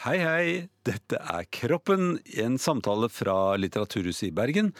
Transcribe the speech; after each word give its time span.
Hei, 0.00 0.16
hei. 0.16 0.44
Dette 0.80 1.18
er 1.20 1.44
Kroppen, 1.52 2.14
en 2.40 2.54
samtale 2.56 3.10
fra 3.12 3.34
Litteraturhuset 3.60 4.30
i 4.30 4.32
Bergen 4.32 4.70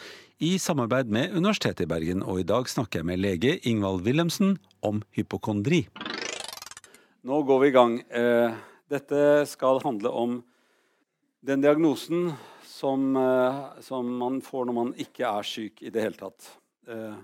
i 0.41 0.55
samarbeid 0.57 1.11
med 1.13 1.35
Universitetet 1.35 1.83
i 1.85 1.89
Bergen. 1.91 2.23
Og 2.25 2.39
i 2.41 2.45
dag 2.49 2.65
snakker 2.65 3.03
jeg 3.03 3.05
med 3.05 3.21
lege 3.21 3.51
Ingvald 3.69 4.01
Wilhelmsen 4.07 4.55
om 4.81 5.03
hypokondri. 5.13 5.83
Nå 7.21 7.41
går 7.45 7.61
vi 7.61 7.69
i 7.69 7.75
gang. 7.75 7.93
Eh, 8.09 8.55
dette 8.89 9.19
skal 9.51 9.83
handle 9.85 10.09
om 10.23 10.33
den 11.45 11.61
diagnosen 11.61 12.31
som, 12.65 13.13
eh, 13.13 13.61
som 13.85 14.09
man 14.23 14.41
får 14.41 14.65
når 14.71 14.77
man 14.79 14.91
ikke 15.05 15.29
er 15.29 15.45
syk 15.45 15.85
i 15.85 15.93
det 15.93 16.01
hele 16.01 16.17
tatt. 16.17 16.49
Eh, 16.89 17.21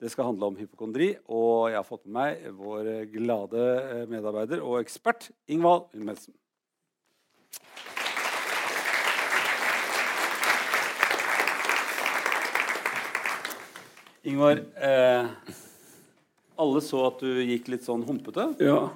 det 0.00 0.08
skal 0.08 0.32
handle 0.32 0.48
om 0.54 0.56
hypokondri, 0.56 1.12
og 1.28 1.68
jeg 1.68 1.82
har 1.82 1.84
fått 1.84 2.06
med 2.06 2.16
meg 2.16 2.48
vår 2.56 3.12
glade 3.12 4.08
medarbeider 4.08 4.64
og 4.64 4.80
ekspert 4.80 5.28
Ingvald 5.52 5.92
Wilhelmsen. 5.92 6.32
Ingvar, 14.22 14.60
eh, 14.80 15.26
alle 16.56 16.80
så 16.80 17.02
at 17.06 17.20
du 17.22 17.28
gikk 17.46 17.68
litt 17.70 17.84
sånn 17.86 18.02
humpete. 18.08 18.48
Ja. 18.62 18.88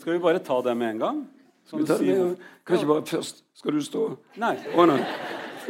Skal 0.00 0.16
vi 0.16 0.20
bare 0.20 0.42
ta 0.44 0.58
det 0.66 0.74
med 0.76 0.96
en 0.96 1.00
gang? 1.00 1.22
Skal 1.64 1.80
vi 1.80 1.86
ta 1.88 1.96
det 1.98 2.16
med? 2.18 2.42
Kanskje 2.68 2.88
bare 2.90 3.04
først 3.08 3.40
Skal 3.54 3.72
du 3.72 3.80
stå? 3.86 4.02
Nei, 4.42 4.56
Å 4.74 4.84
nei. 4.90 4.98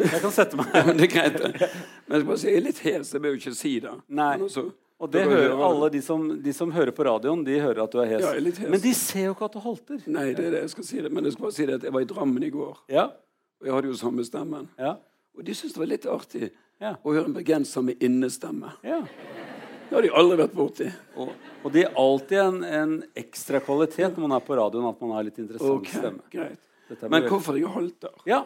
jeg 0.01 0.21
kan 0.25 0.33
sette 0.35 0.57
meg. 0.59 0.73
Ja, 0.75 0.93
det 0.97 1.07
er 1.07 1.13
greit. 1.13 1.37
Men 1.45 2.17
jeg 2.17 2.23
skal 2.23 2.27
bare 2.33 2.39
si, 2.41 2.49
jeg 2.49 2.57
er 2.59 2.65
litt 2.65 2.81
hes. 2.83 3.13
Jeg 3.15 3.23
bør 3.23 3.35
jo 3.37 3.39
ikke 3.43 3.53
si 3.55 3.75
det. 3.85 3.93
Nei. 4.09 4.31
Men 4.41 4.47
også, 4.49 4.65
Og 5.03 5.11
det 5.11 5.25
hører 5.27 5.49
hører 5.51 5.63
alle 5.67 5.89
de 5.91 6.01
som, 6.07 6.23
de 6.43 6.53
som 6.55 6.71
hører 6.73 6.93
på 6.95 7.05
radioen, 7.05 7.43
de 7.45 7.57
hører 7.61 7.83
at 7.83 7.91
du 7.93 7.99
er 8.01 8.07
hes. 8.13 8.21
Ja, 8.23 8.31
jeg 8.31 8.41
er 8.41 8.45
litt 8.47 8.59
hes. 8.63 8.71
Men 8.71 8.81
de 8.85 8.93
ser 8.95 9.25
jo 9.27 9.33
ikke 9.35 9.49
at 9.49 9.57
du 9.57 9.61
halter. 9.65 10.03
Nei, 10.07 10.27
det 10.39 10.45
er 10.47 10.55
det 10.55 10.61
jeg 10.63 10.71
skal 10.77 10.85
si. 10.87 11.01
det. 11.03 11.11
Men 11.13 11.25
jeg 11.27 11.35
skal 11.35 11.47
bare 11.49 11.57
si 11.57 11.67
det 11.67 11.75
at 11.81 11.87
jeg 11.89 11.93
var 11.97 12.05
i 12.07 12.09
Drammen 12.13 12.47
i 12.47 12.51
går, 12.55 12.77
Ja, 12.95 13.05
og 13.61 13.67
jeg 13.69 13.75
hadde 13.75 13.91
jo 13.91 13.97
samme 13.99 14.25
stemmen. 14.25 14.69
ja, 14.79 14.95
Og 15.37 15.45
de 15.45 15.55
syntes 15.55 15.75
det 15.75 15.83
var 15.83 15.91
litt 15.91 16.07
artig 16.07 16.51
ja. 16.81 16.95
å 17.03 17.13
høre 17.15 17.27
en 17.27 17.35
bergenser 17.35 17.83
med 17.83 18.03
innestemme. 18.03 18.73
ja. 18.87 19.03
Det 19.85 19.99
har 19.99 20.03
de 20.07 20.11
aldri 20.17 20.37
vært 20.41 20.55
borti. 20.57 20.87
Og, 21.21 21.29
og 21.63 21.73
det 21.75 21.83
er 21.85 21.91
alltid 22.01 22.39
en, 22.41 22.57
en 22.65 22.95
ekstra 23.21 23.61
kvalitet 23.63 24.17
når 24.17 24.23
man 24.25 24.33
er 24.39 24.41
på 24.47 24.57
radioen, 24.57 24.87
at 24.89 25.03
man 25.05 25.11
har 25.19 25.27
litt 25.27 25.37
interessant 25.39 25.71
Ok, 25.77 25.91
stemme. 25.93 26.23
greit. 26.33 26.59
Men 27.13 27.27
hvorfor 27.29 27.59
jeg 27.61 27.69
halter? 27.71 28.15
Ja, 28.27 28.41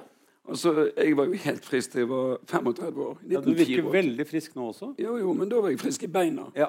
Altså, 0.48 0.90
Jeg 0.96 1.16
var 1.16 1.24
jo 1.26 1.32
helt 1.32 1.64
frisk 1.64 1.92
da 1.92 1.98
jeg 1.98 2.08
var 2.08 2.38
35 2.46 2.98
år. 3.04 3.18
ja, 3.28 3.40
Du 3.40 3.50
virker 3.52 3.82
1984. 3.82 3.92
veldig 3.92 4.26
frisk 4.26 4.54
nå 4.56 4.68
også. 4.72 4.94
Jo, 4.98 5.16
jo, 5.18 5.32
men 5.32 5.48
da 5.48 5.60
var 5.60 5.68
jeg 5.68 5.78
frisk 5.80 6.02
i 6.02 6.06
beina. 6.06 6.46
Ja, 6.56 6.66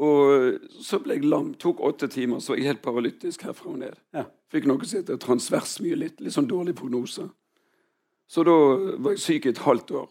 Og 0.00 0.58
så 0.80 0.98
ble 1.02 1.14
jeg 1.18 1.24
lam. 1.24 1.54
Tok 1.54 1.80
åtte 1.80 2.08
timer, 2.08 2.38
så 2.40 2.52
var 2.52 2.56
jeg 2.60 2.66
helt 2.66 2.82
paralytisk 2.82 3.42
herfra 3.42 3.70
og 3.70 3.78
ned. 3.78 3.96
ja. 4.14 4.24
Fikk 4.50 4.64
noe 4.66 4.82
som 4.84 4.98
heter 4.98 5.16
transversmyelitt. 5.16 6.20
Litt 6.20 6.32
sånn 6.34 6.48
dårlig 6.50 6.74
prognose. 6.74 7.28
Så 8.28 8.42
da 8.44 8.54
var 8.98 9.12
jeg 9.12 9.18
syk 9.22 9.46
i 9.46 9.48
et 9.50 9.58
halvt 9.58 9.90
år. 9.94 10.08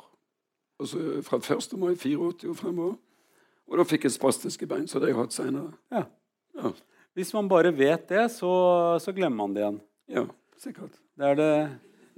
Altså 0.79 1.21
fra 1.23 1.37
1. 1.37 1.77
mai 1.77 1.95
84 1.95 2.49
og 2.49 2.55
fremover. 2.55 2.95
Og 3.67 3.77
da 3.77 3.83
fikk 3.83 4.03
jeg 4.07 4.11
spastiske 4.15 4.65
bein, 4.67 4.87
så 4.87 4.99
det 4.99 5.09
har 5.09 5.15
jeg 5.15 5.17
hatt 5.23 5.33
seinere. 5.33 5.73
ja. 5.91 6.03
Ja. 6.55 6.71
Hvis 7.15 7.33
man 7.33 7.49
bare 7.49 7.71
vet 7.75 8.07
det, 8.09 8.31
så, 8.31 8.97
så 9.01 9.11
glemmer 9.11 9.35
man 9.47 9.53
det 9.53 9.61
igjen. 9.63 9.81
ja, 10.09 10.23
sikkert. 10.57 10.91
Det 11.17 11.25
er 11.25 11.35
det. 11.35 11.69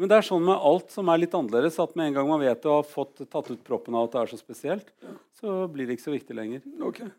Men 0.01 0.09
det 0.09 0.17
er 0.17 0.25
sånn 0.25 0.41
med 0.41 0.57
alt 0.57 0.89
som 0.89 1.09
er 1.13 1.19
litt 1.21 1.35
annerledes, 1.37 1.75
at 1.77 1.91
med 1.93 2.09
en 2.09 2.15
gang 2.15 2.29
man 2.31 2.41
vet 2.41 2.63
og 2.65 2.79
har 2.79 2.87
fått 2.89 3.21
tatt 3.29 3.51
ut 3.51 3.59
proppen 3.61 3.93
av 3.93 4.07
at 4.07 4.15
det 4.15 4.21
er 4.23 4.31
så 4.31 4.39
spesielt, 4.39 4.87
så 5.37 5.67
blir 5.69 5.85
det 5.85 5.99
ikke 5.99 6.07
så 6.07 6.15
viktig 6.15 6.37
lenger. 6.37 6.63
Okay. 6.89 7.11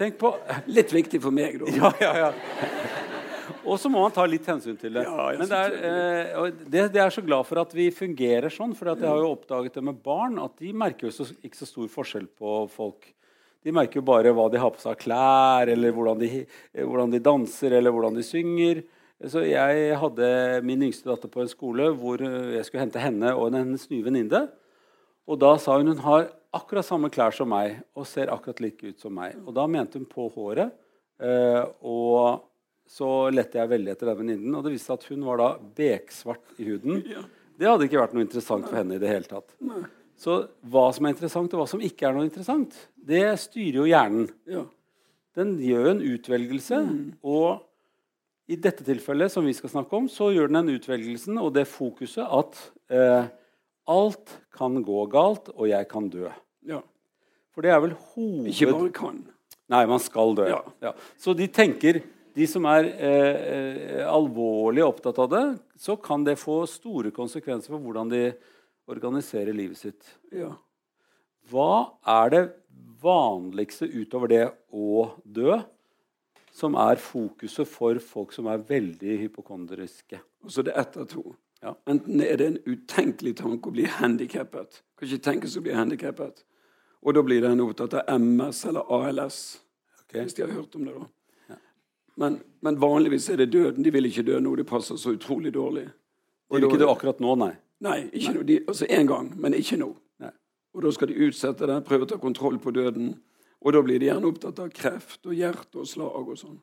Tenk 0.00 0.16
på 0.22 0.32
Litt 0.72 0.94
viktig 0.96 1.20
for 1.20 1.36
meg, 1.36 1.58
da. 1.60 1.68
Ja, 1.76 1.90
ja, 2.00 2.12
ja. 2.24 2.30
Og 3.68 3.76
så 3.82 3.90
må 3.92 4.00
man 4.00 4.14
ta 4.14 4.24
litt 4.24 4.46
hensyn 4.48 4.78
til 4.80 4.94
det. 4.96 5.02
Ja, 5.04 5.26
Men 5.36 5.50
det 5.50 5.58
er, 5.58 5.74
eh, 5.84 6.46
det, 6.64 6.84
det 6.94 7.02
er 7.02 7.12
så 7.12 7.22
glad 7.24 7.44
for 7.44 7.60
at 7.60 7.74
vi 7.76 7.90
fungerer 7.92 8.48
sånn, 8.52 8.72
for 8.78 8.88
jeg 8.88 9.04
har 9.04 9.20
jo 9.20 9.32
oppdaget 9.34 9.76
det 9.76 9.84
med 9.84 9.98
barn, 10.00 10.38
at 10.40 10.56
de 10.62 10.72
merker 10.72 11.10
jo 11.10 11.12
så, 11.12 11.26
ikke 11.44 11.60
så 11.60 11.68
stor 11.68 11.90
forskjell 11.92 12.30
på 12.40 12.62
folk. 12.72 13.10
De 13.60 13.74
merker 13.76 14.00
jo 14.00 14.06
bare 14.08 14.32
hva 14.32 14.48
de 14.48 14.62
har 14.62 14.72
på 14.72 14.80
seg 14.80 14.94
av 14.94 15.02
klær, 15.02 15.74
eller 15.74 15.92
hvordan 15.92 16.24
de, 16.24 16.46
eh, 16.46 16.86
hvordan 16.86 17.12
de 17.12 17.20
danser, 17.20 17.76
eller 17.76 17.92
hvordan 17.92 18.16
de 18.16 18.24
synger. 18.24 18.82
Så 19.28 19.42
jeg 19.44 19.96
hadde 20.00 20.28
min 20.64 20.86
yngste 20.86 21.10
datter 21.10 21.28
på 21.28 21.42
en 21.42 21.50
skole 21.50 21.90
hvor 21.92 22.22
eh, 22.24 22.54
jeg 22.56 22.66
skulle 22.66 22.86
hente 22.86 23.02
henne 23.02 23.34
og 23.36 23.52
hennes 23.52 23.84
nye 23.90 24.04
venninne. 24.06 24.46
Og 25.28 25.40
da 25.40 25.54
sa 25.60 25.76
hun 25.76 25.92
hun 25.92 26.04
har 26.06 26.30
akkurat 26.56 26.86
samme 26.86 27.10
klær 27.12 27.34
som 27.36 27.50
meg 27.52 27.82
og 27.94 28.08
ser 28.08 28.32
akkurat 28.32 28.62
like 28.64 28.94
ut 28.94 29.02
som 29.02 29.12
meg. 29.14 29.36
Og 29.44 29.52
da 29.56 29.66
mente 29.70 30.00
hun 30.00 30.08
på 30.08 30.30
håret. 30.34 30.72
Eh, 31.20 31.62
og 31.84 32.46
så 32.90 33.28
lette 33.30 33.60
jeg 33.60 33.70
veldig 33.70 33.92
etter 33.92 34.10
den 34.10 34.18
venninnen, 34.18 34.54
og 34.56 34.64
det 34.64 34.72
viste 34.74 34.90
seg 34.90 34.98
at 34.98 35.08
hun 35.12 35.22
var 35.28 35.38
da 35.38 35.50
beksvart 35.78 36.58
i 36.58 36.66
huden. 36.72 37.04
Det 37.60 37.68
hadde 37.68 37.86
ikke 37.86 38.00
vært 38.00 38.16
noe 38.16 38.24
interessant 38.24 38.66
for 38.66 38.80
henne 38.80 38.96
i 38.96 39.02
det 39.02 39.12
hele 39.12 39.30
tatt. 39.30 39.52
Så 40.18 40.40
hva 40.72 40.88
som 40.96 41.06
er 41.06 41.14
interessant, 41.14 41.52
og 41.54 41.62
hva 41.62 41.68
som 41.70 41.84
ikke 41.84 42.08
er 42.08 42.16
noe 42.16 42.26
interessant, 42.26 42.74
det 42.96 43.22
styrer 43.44 43.78
jo 43.78 43.86
hjernen. 43.86 44.26
Den 45.38 45.54
gjør 45.62 45.86
jo 45.86 45.92
en 45.92 46.02
utvelgelse, 46.16 46.80
og 47.22 47.62
i 48.50 48.56
dette 48.58 48.84
tilfellet, 48.86 49.30
som 49.32 49.46
vi 49.46 49.54
skal 49.54 49.70
snakke 49.70 49.94
om, 49.96 50.08
så 50.10 50.30
gjør 50.34 50.50
den 50.50 50.60
den 50.60 50.78
utvelgelsen 50.78 51.38
og 51.38 51.52
det 51.54 51.68
fokuset 51.70 52.24
at 52.26 52.58
eh, 52.90 53.28
alt 53.90 54.32
kan 54.54 54.78
gå 54.84 55.04
galt, 55.10 55.52
og 55.54 55.68
jeg 55.70 55.88
kan 55.90 56.08
dø. 56.10 56.30
ja. 56.68 56.80
For 57.50 57.66
det 57.66 57.72
er 57.74 57.80
vel 57.82 57.96
hoved... 58.12 58.46
Ikke 58.52 58.70
bare 58.70 58.92
kan. 58.94 59.16
Nei, 59.70 59.82
man 59.90 60.02
skal 60.02 60.36
dø. 60.38 60.46
Ja. 60.48 60.60
Ja. 60.82 60.92
Så 61.18 61.34
de 61.36 61.48
tenker 61.50 61.98
De 62.30 62.46
som 62.46 62.62
er 62.70 62.86
eh, 62.86 63.38
eh, 63.50 64.04
alvorlig 64.06 64.84
opptatt 64.86 65.18
av 65.18 65.26
det, 65.32 65.42
så 65.74 65.96
kan 65.98 66.22
det 66.24 66.36
få 66.38 66.60
store 66.70 67.10
konsekvenser 67.10 67.74
for 67.74 67.82
hvordan 67.82 68.12
de 68.12 68.20
organiserer 68.90 69.50
livet 69.50 69.80
sitt. 69.80 70.06
Ja. 70.30 70.52
Hva 71.50 71.98
er 72.06 72.30
det 72.30 72.44
vanligste 73.02 73.90
utover 73.90 74.30
det 74.30 74.44
å 74.70 75.08
dø, 75.26 75.58
som 76.52 76.74
er 76.74 77.00
fokuset 77.00 77.68
for 77.68 78.00
folk 78.02 78.34
som 78.34 78.48
er 78.50 78.64
veldig 78.68 79.18
hypokondriske? 79.24 80.20
Og 80.44 80.52
så 80.52 80.62
er 80.62 80.70
det 80.70 80.76
ett 80.80 80.98
av 81.00 81.08
to. 81.10 81.24
Ja. 81.62 81.74
Enten 81.90 82.20
er 82.24 82.36
det 82.40 82.46
en 82.46 82.60
utenkelig 82.64 83.36
tanke 83.42 83.68
å 83.68 83.74
bli 83.74 83.84
handikappet. 83.84 84.82
Kan 84.96 85.08
ikke 85.08 85.24
tenkes 85.28 85.58
å 85.60 85.64
bli 85.64 85.76
handikappet. 85.76 86.44
Og 87.04 87.16
da 87.16 87.22
blir 87.24 87.40
det 87.44 87.52
en 87.52 87.64
opptatt 87.64 87.96
av 88.00 88.20
MS 88.20 88.64
eller 88.68 88.92
ALS. 88.92 89.60
okay. 90.04 90.24
Hvis 90.24 90.34
de 90.34 90.42
har 90.42 90.52
hørt 90.56 90.74
om 90.76 90.84
det, 90.84 90.94
da. 90.96 91.08
Men, 92.20 92.40
men 92.60 92.80
vanligvis 92.80 93.30
er 93.30 93.36
det 93.36 93.52
døden. 93.52 93.84
De 93.84 93.90
vil 93.90 94.08
ikke 94.10 94.26
dø 94.26 94.40
nå. 94.40 94.54
Det 94.56 94.66
passer 94.68 94.96
så 95.00 95.14
utrolig 95.16 95.54
dårlig. 95.54 95.86
Og 96.50 96.58
vil 96.58 96.66
ikke 96.68 96.80
dø 96.82 96.90
akkurat 96.92 97.20
nå, 97.20 97.34
nei. 97.40 97.54
Nei, 97.80 97.98
ikke 98.12 98.34
nå. 98.34 98.42
De, 98.44 98.58
altså 98.68 98.88
én 98.92 99.08
gang, 99.08 99.30
men 99.40 99.56
ikke 99.56 99.78
nå. 99.80 99.94
Nei. 100.20 100.32
Og 100.76 100.84
da 100.84 100.92
skal 100.92 101.08
de 101.08 101.16
utsette 101.26 101.68
det, 101.70 101.78
prøve 101.86 102.04
å 102.04 102.10
ta 102.10 102.18
kontroll 102.20 102.58
på 102.60 102.74
døden. 102.76 103.14
Og 103.60 103.74
da 103.76 103.82
blir 103.84 104.00
de 104.00 104.08
gjerne 104.08 104.28
opptatt 104.30 104.58
av 104.62 104.70
kreft 104.72 105.26
og 105.28 105.34
hjerte 105.36 105.82
og 105.82 105.86
slag 105.90 106.28
og 106.32 106.38
sånn. 106.40 106.58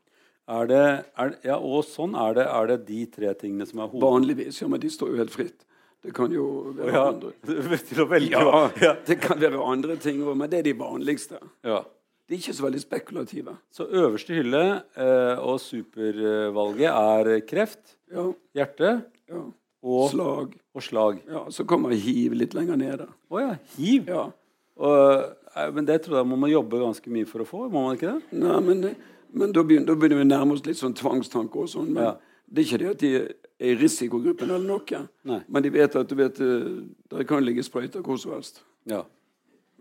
Er 0.50 0.68
det, 0.70 0.84
er, 1.20 1.34
ja, 1.44 1.58
og 1.60 1.84
sånn 1.86 2.16
er 2.16 2.34
det, 2.38 2.46
er 2.48 2.68
det 2.72 2.78
de 2.88 3.02
tre 3.12 3.34
tingene 3.38 3.66
som 3.68 3.82
er 3.84 3.90
hoved... 3.92 4.02
Vanligvis. 4.06 4.62
Ja, 4.64 4.70
men 4.72 4.80
de 4.80 4.90
står 4.90 5.12
jo 5.12 5.18
helt 5.20 5.34
fritt. 5.36 5.66
Det 6.06 6.14
kan 6.16 6.32
jo 6.32 6.46
være 6.78 6.94
Ja, 6.94 7.04
andre 7.12 7.78
til 7.90 8.02
å 8.02 8.08
velge. 8.08 8.32
Ja, 8.40 8.62
Ja. 8.82 8.94
det 9.06 9.18
kan 9.22 9.40
være 9.42 9.60
andre 9.66 9.98
ting 10.02 10.22
òg, 10.24 10.38
men 10.40 10.50
det 10.50 10.62
er 10.64 10.68
de 10.72 10.76
vanligste. 10.80 11.42
ja. 11.68 11.84
De 12.28 12.36
er 12.36 12.42
ikke 12.42 12.54
så 12.58 12.64
veldig 12.66 12.80
spekulative. 12.84 13.54
Så 13.72 13.86
øverste 13.88 14.36
hylle 14.36 14.62
eh, 15.00 15.38
og 15.40 15.62
supervalget 15.64 16.90
er 16.92 17.30
kreft, 17.48 17.94
Ja, 18.12 18.26
hjerte 18.56 18.90
ja. 19.32 19.44
og, 19.84 20.10
Slag. 20.12 20.58
og 20.76 20.84
slag. 20.84 21.22
Ja, 21.28 21.46
Så 21.56 21.64
kommer 21.64 21.96
hiv 21.96 22.36
litt 22.36 22.54
lenger 22.58 22.76
nede. 22.80 23.08
Å 23.32 23.40
ja, 23.46 23.54
hiv. 23.78 24.10
Ja. 24.12 24.26
Og, 24.76 25.24
men 25.74 25.86
det 25.88 26.02
tror 26.06 26.20
jeg 26.20 26.28
man 26.30 26.40
må 26.42 26.50
jobbe 26.52 26.80
ganske 26.82 27.12
mye 27.14 27.28
for 27.30 27.44
å 27.44 27.48
få. 27.48 27.66
Må 27.72 27.84
man 27.88 27.98
ikke 27.98 28.14
det? 28.14 28.40
Nei, 28.44 28.60
men, 28.66 28.84
men 29.34 29.54
da, 29.56 29.64
begynner, 29.64 29.88
da 29.90 29.96
begynner 30.00 30.22
vi 30.22 30.26
å 30.28 30.32
nærme 30.32 30.58
oss 30.58 30.66
litt 30.68 30.80
sånn 30.80 30.96
tvangstanker 30.98 31.64
og 31.66 31.70
sånn. 31.72 31.92
Men 31.96 32.04
Ja. 32.04 32.16
det 32.48 32.64
er 32.64 32.68
ikke 32.68 32.80
det 32.84 32.90
at 32.94 33.04
de 33.04 33.12
er 33.18 33.28
i 33.72 33.76
risikogruppen 33.80 34.50
eller 34.54 34.68
noe. 34.68 35.00
Nei. 35.26 35.40
Men 35.50 35.64
de 35.66 35.70
vet 35.74 35.96
at 35.98 36.08
du 36.12 36.16
vet, 36.20 36.36
det 36.38 37.16
der 37.16 37.24
kan 37.30 37.44
ligge 37.46 37.64
sprøyter 37.66 38.04
hvor 38.06 38.20
som 38.22 38.36
helst. 38.36 38.62
Ja. 38.86 39.04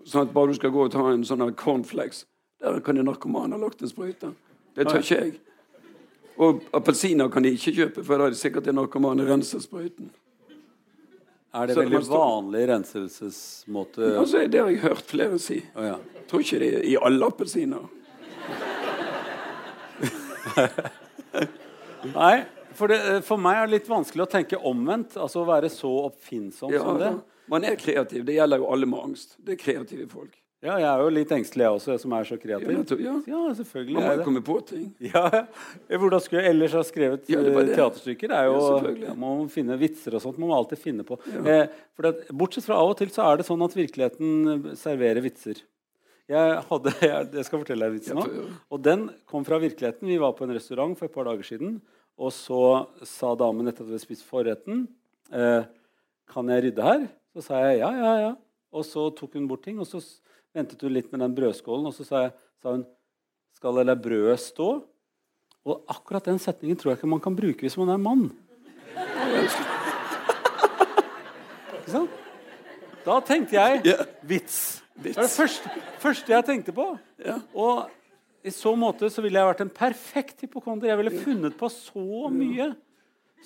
Sånn 0.07 0.23
at 0.29 0.33
bare 0.35 0.53
du 0.53 0.55
skal 0.59 0.71
gå 0.73 0.87
og 0.87 0.93
ta 0.95 1.03
en 1.13 1.25
sånn 1.27 1.43
her 1.45 1.53
cornflakes, 1.59 2.25
der 2.63 2.81
kan 2.81 2.97
en 2.97 3.05
narkoman 3.11 3.53
ha 3.53 3.59
lagt 3.61 3.83
en 3.83 3.91
sprøyte. 3.91 4.33
Det 4.77 4.87
tør 4.89 5.03
ikke 5.03 5.19
jeg. 5.21 5.35
Og 6.39 6.63
appelsiner 6.77 7.29
kan 7.33 7.43
de 7.45 7.53
ikke 7.57 7.73
kjøpe, 7.73 8.03
for 8.05 8.21
da 8.21 8.27
er 8.29 8.35
det 8.35 8.39
sikkert 8.41 8.67
en 8.69 8.77
narkoman 8.81 9.21
renser 9.25 9.61
sprøyten. 9.65 10.11
Er 11.57 11.67
det 11.71 11.77
veldig 11.79 12.03
står- 12.05 12.21
vanlig 12.21 12.63
renselsesmåte? 12.69 14.11
Altså, 14.21 14.43
det 14.51 14.61
har 14.61 14.69
jeg 14.73 14.83
hørt 14.85 15.07
flere 15.09 15.39
si. 15.41 15.63
Oh, 15.75 15.85
ja. 15.87 15.95
Tror 16.29 16.41
ikke 16.45 16.59
det 16.61 16.69
er 16.75 16.83
i 16.91 16.97
alle 17.01 17.27
appelsiner. 17.31 17.87
Nei, 22.15 22.45
for, 22.77 22.93
det, 22.93 22.99
for 23.27 23.41
meg 23.41 23.61
er 23.63 23.69
det 23.71 23.79
litt 23.79 23.89
vanskelig 23.91 24.27
å 24.27 24.31
tenke 24.31 24.59
omvendt. 24.69 25.17
Altså 25.21 25.43
å 25.43 25.49
være 25.49 25.71
så 25.73 25.91
oppfinnsom 26.11 26.75
Ja, 26.75 26.83
som 26.85 27.01
det. 27.01 27.13
man 27.53 27.67
er 27.67 27.79
kreativ. 27.81 28.25
Det 28.29 28.37
gjelder 28.37 28.63
jo 28.63 28.69
alle 28.73 28.89
med 28.91 29.07
angst. 29.11 29.37
Det 29.43 29.57
er 29.57 29.63
kreative 29.63 30.09
folk. 30.13 30.35
Ja, 30.67 30.77
jeg 30.83 30.89
er 30.91 31.03
jo 31.05 31.11
litt 31.15 31.33
engstelig, 31.37 31.63
jeg 31.63 31.77
også, 31.79 31.93
jeg 31.95 32.03
som 32.03 32.15
er 32.17 32.27
så 32.27 32.37
Ja, 32.37 32.41
kreativ. 32.43 33.01
ja. 33.05 33.15
Ja, 33.31 33.43
selvfølgelig 33.61 33.95
Man 33.97 34.07
må 34.09 34.15
jo 34.17 34.25
komme 34.27 34.43
på 34.47 34.57
ting. 34.67 34.89
Ja, 35.13 35.23
Hvordan 35.89 36.25
skulle 36.25 36.43
jeg 36.43 36.55
ellers 36.57 36.75
ha 36.75 36.83
skrevet 36.87 37.31
Ja, 37.31 37.41
det 37.45 37.53
eh, 37.55 37.61
det. 37.71 37.77
teaterstykker? 37.79 38.33
Det 38.33 38.41
er 38.41 38.51
jo, 38.51 38.59
Ja, 39.07 39.15
man 39.15 39.41
må 39.45 39.47
finne 39.53 39.79
vitser 39.79 40.17
og 40.19 40.25
sånt. 40.25 40.41
Man 40.43 40.51
må 40.51 40.59
alltid 40.59 40.83
finne 40.83 41.07
på. 41.07 41.19
Eh, 41.47 41.67
at, 42.11 42.27
bortsett 42.35 42.67
fra 42.67 42.81
av 42.83 42.93
og 42.93 42.99
til 42.99 43.13
så 43.15 43.29
er 43.31 43.39
det 43.41 43.47
sånn 43.49 43.63
at 43.65 43.77
virkeligheten 43.79 44.75
serverer 44.77 45.23
vitser. 45.25 45.63
Jeg, 46.27 46.57
hadde, 46.69 46.93
jeg, 47.07 47.29
jeg 47.39 47.47
skal 47.47 47.63
fortelle 47.63 47.87
deg 47.87 48.01
vitsen 48.01 48.19
nå. 48.19 48.27
Og 48.75 48.83
den 48.83 49.07
kom 49.31 49.47
fra 49.47 49.61
virkeligheten. 49.63 50.09
Vi 50.11 50.19
var 50.19 50.35
på 50.35 50.49
en 50.49 50.57
restaurant 50.57 50.99
for 50.99 51.07
et 51.07 51.15
par 51.15 51.29
dager 51.31 51.47
siden. 51.47 51.79
Og 52.19 52.33
så 52.35 52.87
sa 53.07 53.35
damen 53.39 53.69
etter 53.69 53.85
at 53.85 53.91
vi 53.91 53.95
hadde 53.95 54.07
spist 54.07 54.25
forretten 54.25 54.87
eh, 55.37 55.67
Kan 56.33 56.49
jeg 56.49 56.63
rydde 56.65 56.87
her? 56.87 57.03
Så 57.37 57.45
sa 57.45 57.61
jeg 57.69 57.83
ja, 57.83 57.91
ja, 57.93 58.13
ja. 58.25 58.31
Og 58.77 58.85
så 58.85 59.07
tok 59.17 59.39
hun 59.39 59.49
bort 59.49 59.65
ting, 59.65 59.81
og 59.81 59.89
så 59.89 60.03
ventet 60.57 60.83
hun 60.85 60.93
litt 60.93 61.09
med 61.13 61.23
den 61.25 61.35
brødskålen. 61.37 61.89
Og 61.89 61.97
så 61.97 62.05
sa, 62.05 62.27
jeg, 62.27 62.37
sa 62.63 62.77
hun 62.77 62.85
Skal 63.57 63.79
det 63.79 63.87
la 63.89 63.97
brødet 63.97 64.41
stå? 64.43 64.69
Og 65.67 65.91
akkurat 65.91 66.29
den 66.29 66.39
setningen 66.39 66.77
tror 66.79 66.93
jeg 66.93 67.01
ikke 67.01 67.09
man 67.11 67.23
kan 67.25 67.37
bruke 67.37 67.65
hvis 67.65 67.79
man 67.81 67.95
er 67.95 67.99
mann. 67.99 68.29
Ikke 71.81 71.95
sant? 71.95 72.23
Da 73.07 73.17
tenkte 73.23 73.57
jeg 73.57 73.97
vits. 74.27 74.59
Det 74.97 75.15
var 75.15 75.27
det 75.27 75.33
første, 75.33 75.71
første 76.03 76.33
jeg 76.33 76.47
tenkte 76.47 76.75
på. 76.77 76.87
Og 77.55 78.47
i 78.47 78.53
så 78.55 78.73
måte 78.79 79.09
så 79.11 79.23
ville 79.25 79.41
jeg 79.41 79.49
vært 79.49 79.63
en 79.65 79.73
perfekt 79.75 80.45
hypokonder. 80.45 80.91
Jeg 80.91 81.01
ville 81.01 81.23
funnet 81.25 81.57
på 81.59 81.71
så 81.73 82.31
mye 82.33 82.73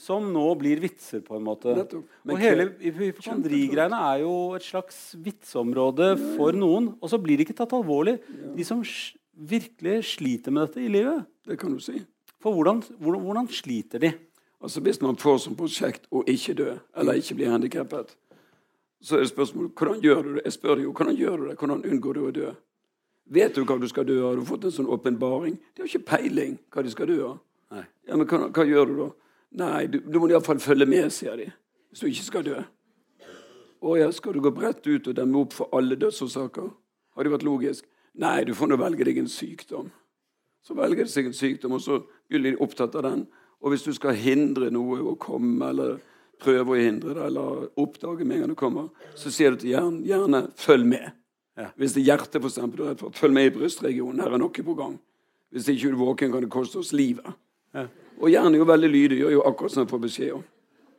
som 0.01 0.31
nå 0.33 0.47
blir 0.61 0.81
vitser, 0.81 1.21
på 1.25 1.37
en 1.37 1.45
måte. 1.45 1.75
Men 2.25 2.35
Og 2.35 2.41
hele 2.41 2.69
hypokondrigreiene 2.81 3.99
er 4.15 4.23
jo 4.23 4.35
et 4.57 4.65
slags 4.65 5.11
vitseområde 5.21 6.15
for 6.39 6.57
noen. 6.57 6.95
Og 7.01 7.13
så 7.13 7.21
blir 7.21 7.37
det 7.37 7.49
ikke 7.49 7.59
tatt 7.61 7.75
alvorlig. 7.77 8.17
De 8.57 8.65
som 8.65 8.81
virkelig 9.41 9.99
sliter 10.15 10.53
med 10.53 10.69
dette 10.69 10.85
i 10.85 10.89
livet. 10.89 11.29
Det 11.47 11.59
kan 11.61 11.73
du 11.75 11.81
si. 11.85 12.01
For 12.41 12.57
hvordan, 12.57 12.83
hvordan, 12.99 13.23
hvordan 13.27 13.49
sliter 13.53 13.99
de? 13.99 14.13
Altså 14.61 14.81
Hvis 14.81 15.01
man 15.01 15.17
får 15.17 15.39
som 15.45 15.57
prosjekt 15.57 16.09
å 16.13 16.25
ikke 16.29 16.55
dø, 16.57 16.73
eller 16.97 17.21
ikke 17.21 17.37
bli 17.39 17.49
handikappet, 17.49 18.17
så 19.01 19.17
er 19.17 19.25
det 19.25 19.31
spørsmålet 19.31 19.73
hvordan 19.77 20.03
gjør 20.05 20.23
du 20.23 20.35
det? 20.35 20.43
Jeg 20.45 20.53
spør 20.53 20.83
jo, 20.83 20.93
hvordan 20.93 21.17
gjør 21.17 21.37
du 21.37 21.47
det? 21.49 21.55
Hvordan 21.57 21.85
unngår 21.85 22.19
du 22.19 22.25
å 22.27 22.33
dø? 22.37 22.51
Vet 23.31 23.55
du 23.57 23.65
hva 23.65 23.79
du 23.81 23.87
skal 23.89 24.05
dø 24.05 24.19
av? 24.21 24.33
Har 24.33 24.41
du 24.41 24.49
fått 24.49 24.67
en 24.69 24.75
sånn 24.75 24.91
åpenbaring? 24.91 25.57
De 25.57 25.83
har 25.83 25.89
ikke 25.89 26.09
peiling 26.17 26.59
hva 26.69 26.85
de 26.85 26.93
skal 26.93 27.09
dø 27.09 27.19
av. 27.31 27.39
Ja, 27.71 28.17
men 28.19 28.27
hva, 28.27 28.49
hva 28.51 28.67
gjør 28.67 28.91
du 28.91 28.95
da? 28.99 29.09
Nei, 29.59 29.87
du, 29.91 29.99
du 30.01 30.21
må 30.21 30.29
iallfall 30.31 30.61
følge 30.63 30.87
med, 30.87 31.09
sier 31.15 31.39
de. 31.41 31.49
Hvis 31.91 32.05
du 32.05 32.07
ikke 32.11 32.27
skal 32.27 32.45
dø. 32.47 32.59
Å 33.81 33.97
ja, 33.97 34.11
skal 34.13 34.37
du 34.37 34.43
gå 34.45 34.53
bredt 34.55 34.85
ut 34.87 35.09
og 35.09 35.17
demme 35.17 35.41
opp 35.41 35.57
for 35.57 35.73
alle 35.77 35.97
dødsårsaker? 35.99 36.69
Har 37.17 37.27
det 37.27 37.33
vært 37.33 37.47
logisk? 37.47 37.87
Nei, 38.21 38.45
du 38.45 38.53
får 38.55 38.71
nå 38.71 38.79
velge 38.81 39.07
deg 39.09 39.23
en 39.23 39.31
sykdom. 39.31 39.89
Så 40.63 40.77
velger 40.77 41.07
de 41.07 41.11
seg 41.11 41.31
en 41.31 41.37
sykdom, 41.37 41.79
og 41.79 41.83
så 41.83 42.03
blir 42.29 42.53
de 42.53 42.61
opptatt 42.61 42.95
av 43.01 43.07
den. 43.09 43.25
Og 43.61 43.73
hvis 43.73 43.87
du 43.87 43.93
skal 43.97 44.19
hindre 44.19 44.71
noe 44.73 45.01
å 45.01 45.17
komme, 45.21 45.71
eller 45.73 45.99
prøve 46.41 46.75
å 46.75 46.81
hindre 46.81 47.17
det, 47.17 47.25
eller 47.31 47.65
oppdage 47.81 48.27
med 48.27 48.37
en 48.37 48.45
gang 48.45 48.53
det 48.53 48.61
kommer, 48.61 48.91
så 49.19 49.33
sier 49.33 49.55
du 49.55 49.63
til 49.63 49.75
hjernen 49.75 50.05
gjerne 50.05 50.43
'følg 50.57 50.87
med'. 50.87 51.17
Ja. 51.59 51.71
Hvis 51.77 51.93
det 51.93 52.03
er 52.03 52.13
hjertet, 52.13 52.41
for 52.41 52.49
eksempel, 52.49 52.79
du 52.79 52.85
er 52.85 52.89
redd 52.91 53.01
for, 53.01 53.11
følg 53.11 53.33
med 53.33 53.47
i 53.47 53.55
brystregionen. 53.57 54.21
Her 54.21 54.33
er 54.33 54.39
noe 54.39 54.65
på 54.65 54.77
gang. 54.77 54.99
Hvis 55.53 55.69
ikke 55.69 55.91
du 55.91 55.97
er 55.97 56.05
våken, 56.05 56.33
kan 56.33 56.43
det 56.43 56.51
koste 56.51 56.79
oss 56.79 56.93
livet. 56.93 57.27
Ja. 57.75 57.87
Og 58.21 58.29
hjernen 58.29 58.55
er 58.55 58.61
jo 58.63 58.69
veldig 58.69 58.91
lydig, 58.93 59.19
gjør 59.23 59.33
jo 59.39 59.45
akkurat 59.49 59.73
som 59.73 59.83
den 59.85 59.91
får 59.91 60.03
beskjed 60.05 60.35
om. 60.37 60.45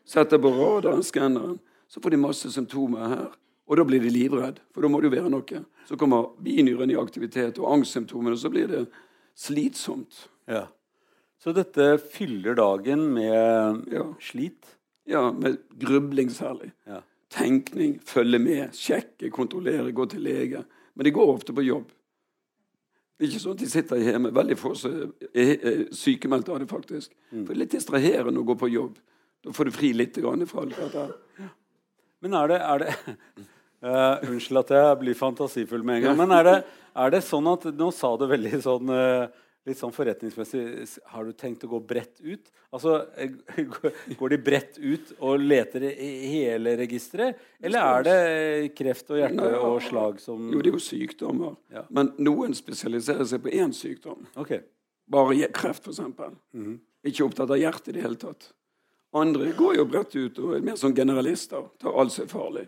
Setter 0.09 0.41
på 0.41 0.49
radaren, 0.55 1.03
skanneren, 1.05 1.59
så 1.87 2.01
får 2.01 2.15
de 2.15 2.19
masse 2.23 2.49
symptomer 2.53 3.07
her. 3.13 3.29
Og 3.69 3.77
da 3.77 3.85
blir 3.87 4.01
de 4.03 4.09
livredd, 4.11 4.57
for 4.73 4.83
da 4.83 4.89
må 4.91 4.99
det 4.99 5.11
jo 5.11 5.15
være 5.15 5.31
noe. 5.31 5.61
Så 5.87 5.95
kommer 5.99 6.31
binyren 6.43 6.91
i 6.91 6.97
aktivitet 6.99 7.59
og 7.61 7.69
angstsymptomene, 7.77 8.33
og 8.35 8.41
så 8.41 8.49
blir 8.51 8.67
det 8.71 8.81
slitsomt. 9.37 10.25
Ja. 10.49 10.65
Så 11.41 11.53
dette 11.55 11.95
fyller 12.11 12.57
dagen 12.57 13.13
med 13.13 13.87
Ja. 13.93 14.03
slit? 14.19 14.75
Ja, 15.07 15.31
med 15.31 15.57
grubling 15.79 16.29
særlig. 16.29 16.71
Ja. 16.87 17.01
Tenkning, 17.29 17.99
følge 18.03 18.39
med, 18.39 18.73
sjekke, 18.73 19.31
kontrollere, 19.31 19.91
gå 19.93 20.05
til 20.09 20.21
lege. 20.21 20.65
Men 20.95 21.05
de 21.05 21.11
går 21.11 21.33
ofte 21.33 21.53
på 21.53 21.63
jobb. 21.63 21.91
Det 23.21 23.27
er 23.27 23.35
ikke 23.35 23.39
sånn 23.43 23.53
at 23.53 23.61
de 23.61 23.67
sitter 23.69 23.99
hjemme. 24.01 24.29
Veldig 24.33 24.55
få 24.57 24.71
som 24.73 24.93
er 25.29 25.51
er 25.61 25.81
sykemeldt 25.93 26.47
av 26.49 26.55
det, 26.57 26.65
faktisk. 26.71 27.11
For 27.29 27.51
det 27.51 27.53
er 27.53 27.59
litt 27.59 27.75
distraherende 27.75 28.41
å 28.41 28.47
gå 28.47 28.55
på 28.57 28.69
jobb. 28.73 28.95
Da 29.45 29.53
får 29.53 29.69
du 29.69 29.75
fri 29.75 29.91
litt 29.93 30.17
grann 30.17 30.41
fra 30.49 30.63
alt 30.63 30.73
dette. 30.73 31.03
Men 32.25 32.33
er 32.39 32.49
det, 32.49 32.57
er 32.65 32.81
det 32.81 32.95
uh, 33.85 34.25
Unnskyld 34.31 34.61
at 34.63 34.73
jeg 34.73 34.97
blir 35.03 35.19
fantasifull 35.19 35.85
med 35.85 35.99
en 35.99 36.07
gang. 36.07 36.17
Men 36.17 36.33
er 36.33 36.49
det, 36.49 36.55
er 36.97 37.13
det 37.13 37.21
sånn 37.27 37.51
at 37.53 37.69
Nå 37.77 37.91
sa 37.93 38.15
du 38.17 38.25
veldig 38.33 38.63
sånn 38.65 38.89
eh, 38.89 39.45
litt 39.67 39.79
sånn 39.79 39.93
forretningsmessig 39.93 40.63
Har 41.13 41.27
du 41.27 41.33
tenkt 41.37 41.63
å 41.65 41.69
gå 41.71 41.79
bredt 41.85 42.21
ut? 42.23 42.49
Altså, 42.73 42.95
eh, 43.15 43.33
Går 44.19 44.33
de 44.33 44.39
bredt 44.41 44.79
ut 44.79 45.13
og 45.19 45.41
leter 45.43 45.85
i 45.91 46.11
hele 46.31 46.75
registeret? 46.79 47.39
Eller 47.61 47.85
er 47.85 48.07
det 48.07 48.75
kreft 48.77 49.11
og 49.13 49.21
hjerte 49.21 49.51
og 49.59 49.81
slag 49.85 50.21
som 50.23 50.49
Jo, 50.51 50.61
det 50.61 50.71
er 50.71 50.77
jo 50.77 50.83
sykdommer. 50.83 51.57
Ja. 51.73 51.85
Men 51.93 52.13
noen 52.21 52.55
spesialiserer 52.57 53.27
seg 53.29 53.43
på 53.43 53.53
én 53.53 53.75
sykdom. 53.75 54.25
Okay. 54.35 54.63
Bare 55.11 55.51
kreft, 55.53 55.89
f.eks. 55.89 56.01
Ikke 57.03 57.25
opptatt 57.25 57.51
av 57.51 57.59
hjertet 57.59 57.91
i 57.91 57.97
det 57.97 58.05
hele 58.05 58.19
tatt. 58.19 58.51
Andre 59.17 59.51
går 59.57 59.75
jo 59.75 59.87
bredt 59.89 60.15
ut 60.15 60.39
og 60.39 60.55
er 60.55 60.63
mer 60.63 60.77
som 60.79 60.95
generalister. 60.95 61.65
Tar 61.81 61.97
alt 61.99 62.13
som 62.15 62.23
er 62.23 62.31
farlig. 62.31 62.65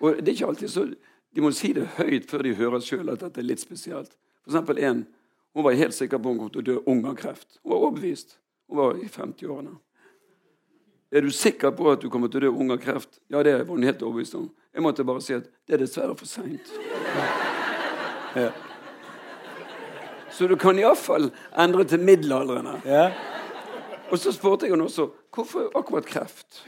Og 0.00 0.18
det 0.18 0.32
er 0.32 0.36
ikke 0.38 0.50
alltid 0.54 0.72
så 0.72 0.88
De 1.30 1.42
må 1.44 1.52
si 1.54 1.68
det 1.76 1.84
høyt 1.94 2.24
før 2.26 2.42
de 2.42 2.56
hører 2.58 2.82
sjøl 2.82 3.12
at 3.12 3.20
dette 3.22 3.38
er 3.38 3.46
litt 3.46 3.62
spesielt. 3.62 4.16
For 4.42 4.50
eksempel 4.50 4.80
en 4.82 5.04
hun 5.54 5.64
var 5.66 5.72
helt 5.72 5.94
sikker 5.94 6.18
på 6.18 6.30
at 6.30 6.34
hun 6.34 6.40
kom 6.44 6.50
til 6.54 6.62
å 6.62 6.66
dø 6.68 6.76
ung 6.86 7.04
av 7.10 7.16
kreft. 7.18 7.58
Hun 7.62 7.72
var 7.72 7.86
overbevist. 7.88 8.36
Hun 8.70 8.78
var 8.78 8.98
i 8.98 9.08
50-årene. 9.10 9.76
Er 11.10 11.26
du 11.26 11.30
sikker 11.34 11.72
på 11.74 11.88
at 11.90 12.02
du 12.02 12.10
kommer 12.10 12.30
til 12.30 12.44
å 12.44 12.46
dø 12.46 12.50
ung 12.62 12.70
av 12.70 12.78
kreft? 12.82 13.18
Ja, 13.28 13.42
det 13.42 13.56
var 13.64 13.74
hun 13.74 13.86
helt 13.86 14.02
overbevist 14.02 14.36
om. 14.38 14.46
Jeg 14.70 14.84
måtte 14.84 15.06
bare 15.06 15.22
si 15.24 15.34
at 15.34 15.48
det 15.66 15.74
er 15.74 15.82
dessverre 15.82 16.14
for 16.18 16.30
seint. 16.30 16.70
Ja. 18.38 18.52
Så 20.30 20.46
du 20.46 20.54
kan 20.56 20.78
iallfall 20.78 21.32
endre 21.58 21.84
til 21.90 22.04
middelaldrende. 22.06 22.76
Ja. 22.86 23.08
Og 24.10 24.18
så 24.22 24.30
spurte 24.34 24.66
jeg 24.68 24.76
henne 24.76 24.86
også 24.86 25.08
hvorfor 25.34 25.74
akkurat 25.78 26.06
kreft. 26.06 26.62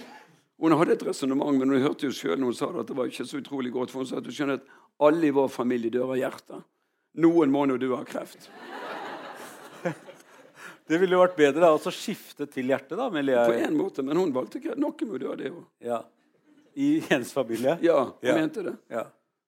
Hun 0.63 0.75
hadde 0.79 0.95
et 0.95 1.07
resonnement, 1.07 1.55
men 1.59 1.71
hun 1.71 1.83
hørte 1.83 2.07
jo 2.07 2.15
selv 2.15 2.39
når 2.39 2.51
hun 2.51 2.59
sa 2.59 2.69
det, 2.71 2.83
at 2.83 2.91
det 2.91 2.97
var 2.99 3.11
ikke 3.11 3.27
så 3.27 3.39
utrolig 3.39 3.73
godt. 3.75 3.95
For 3.95 4.03
hun 4.03 4.11
sa 4.11 4.19
at 4.19 4.27
du 4.27 4.35
skjønner 4.35 4.59
at 4.59 4.67
alle 5.03 5.31
i 5.31 5.35
vår 5.35 5.49
familie 5.51 5.91
dør 5.91 6.17
av 6.17 6.19
hjertet. 6.19 6.67
Noen 7.21 7.51
må 7.53 7.67
nå 7.69 7.77
dø 7.81 7.93
av 7.97 8.05
kreft. 8.09 8.49
Det 10.89 10.99
ville 10.99 11.15
jo 11.15 11.21
vært 11.23 11.37
bedre 11.39 11.69
å 11.73 11.91
skifte 11.95 12.47
til 12.51 12.69
hjertet, 12.73 12.99
da. 12.99 13.07
På 13.09 13.55
én 13.55 13.77
måte, 13.77 14.03
men 14.05 14.19
hun 14.19 14.33
valgte 14.35 14.61
kreft. 14.61 14.81
Noen 14.81 15.09
må 15.09 15.21
dø 15.21 15.31
av 15.33 15.39
det 15.41 15.53
òg. 15.53 15.65
ja. 15.85 16.03
I 16.73 17.03
Jens 17.05 17.35
familie? 17.37 17.75
Ja, 17.85 17.99
hun 18.07 18.15
Ja. 18.25 18.35
mente 18.35 18.63
det. 18.65 18.73
Ja. 18.89 19.03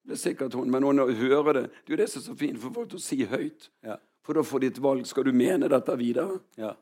Det 0.05 0.13
er 0.13 0.21
sikkert 0.21 0.53
hun, 0.53 0.71
men 0.71 0.83
hun 0.85 0.99
hører 0.99 1.55
det. 1.55 1.63
Det 1.87 1.89
er 1.89 1.97
jo 1.97 2.01
det 2.03 2.09
som 2.13 2.21
er 2.21 2.25
så 2.27 2.35
fint 2.37 2.59
for 2.61 2.71
folk 2.71 2.93
å 2.93 3.01
si 3.01 3.25
høyt. 3.25 3.71
Ja. 3.83 3.97
For 4.23 4.35
da 4.37 4.43
får 4.45 4.61
de 4.61 4.67
et 4.67 4.79
valg. 4.85 5.07
Skal 5.09 5.25
du 5.25 5.33
mene 5.33 5.69
dette 5.73 5.97
videre? 5.97 6.39
Ja, 6.61 6.75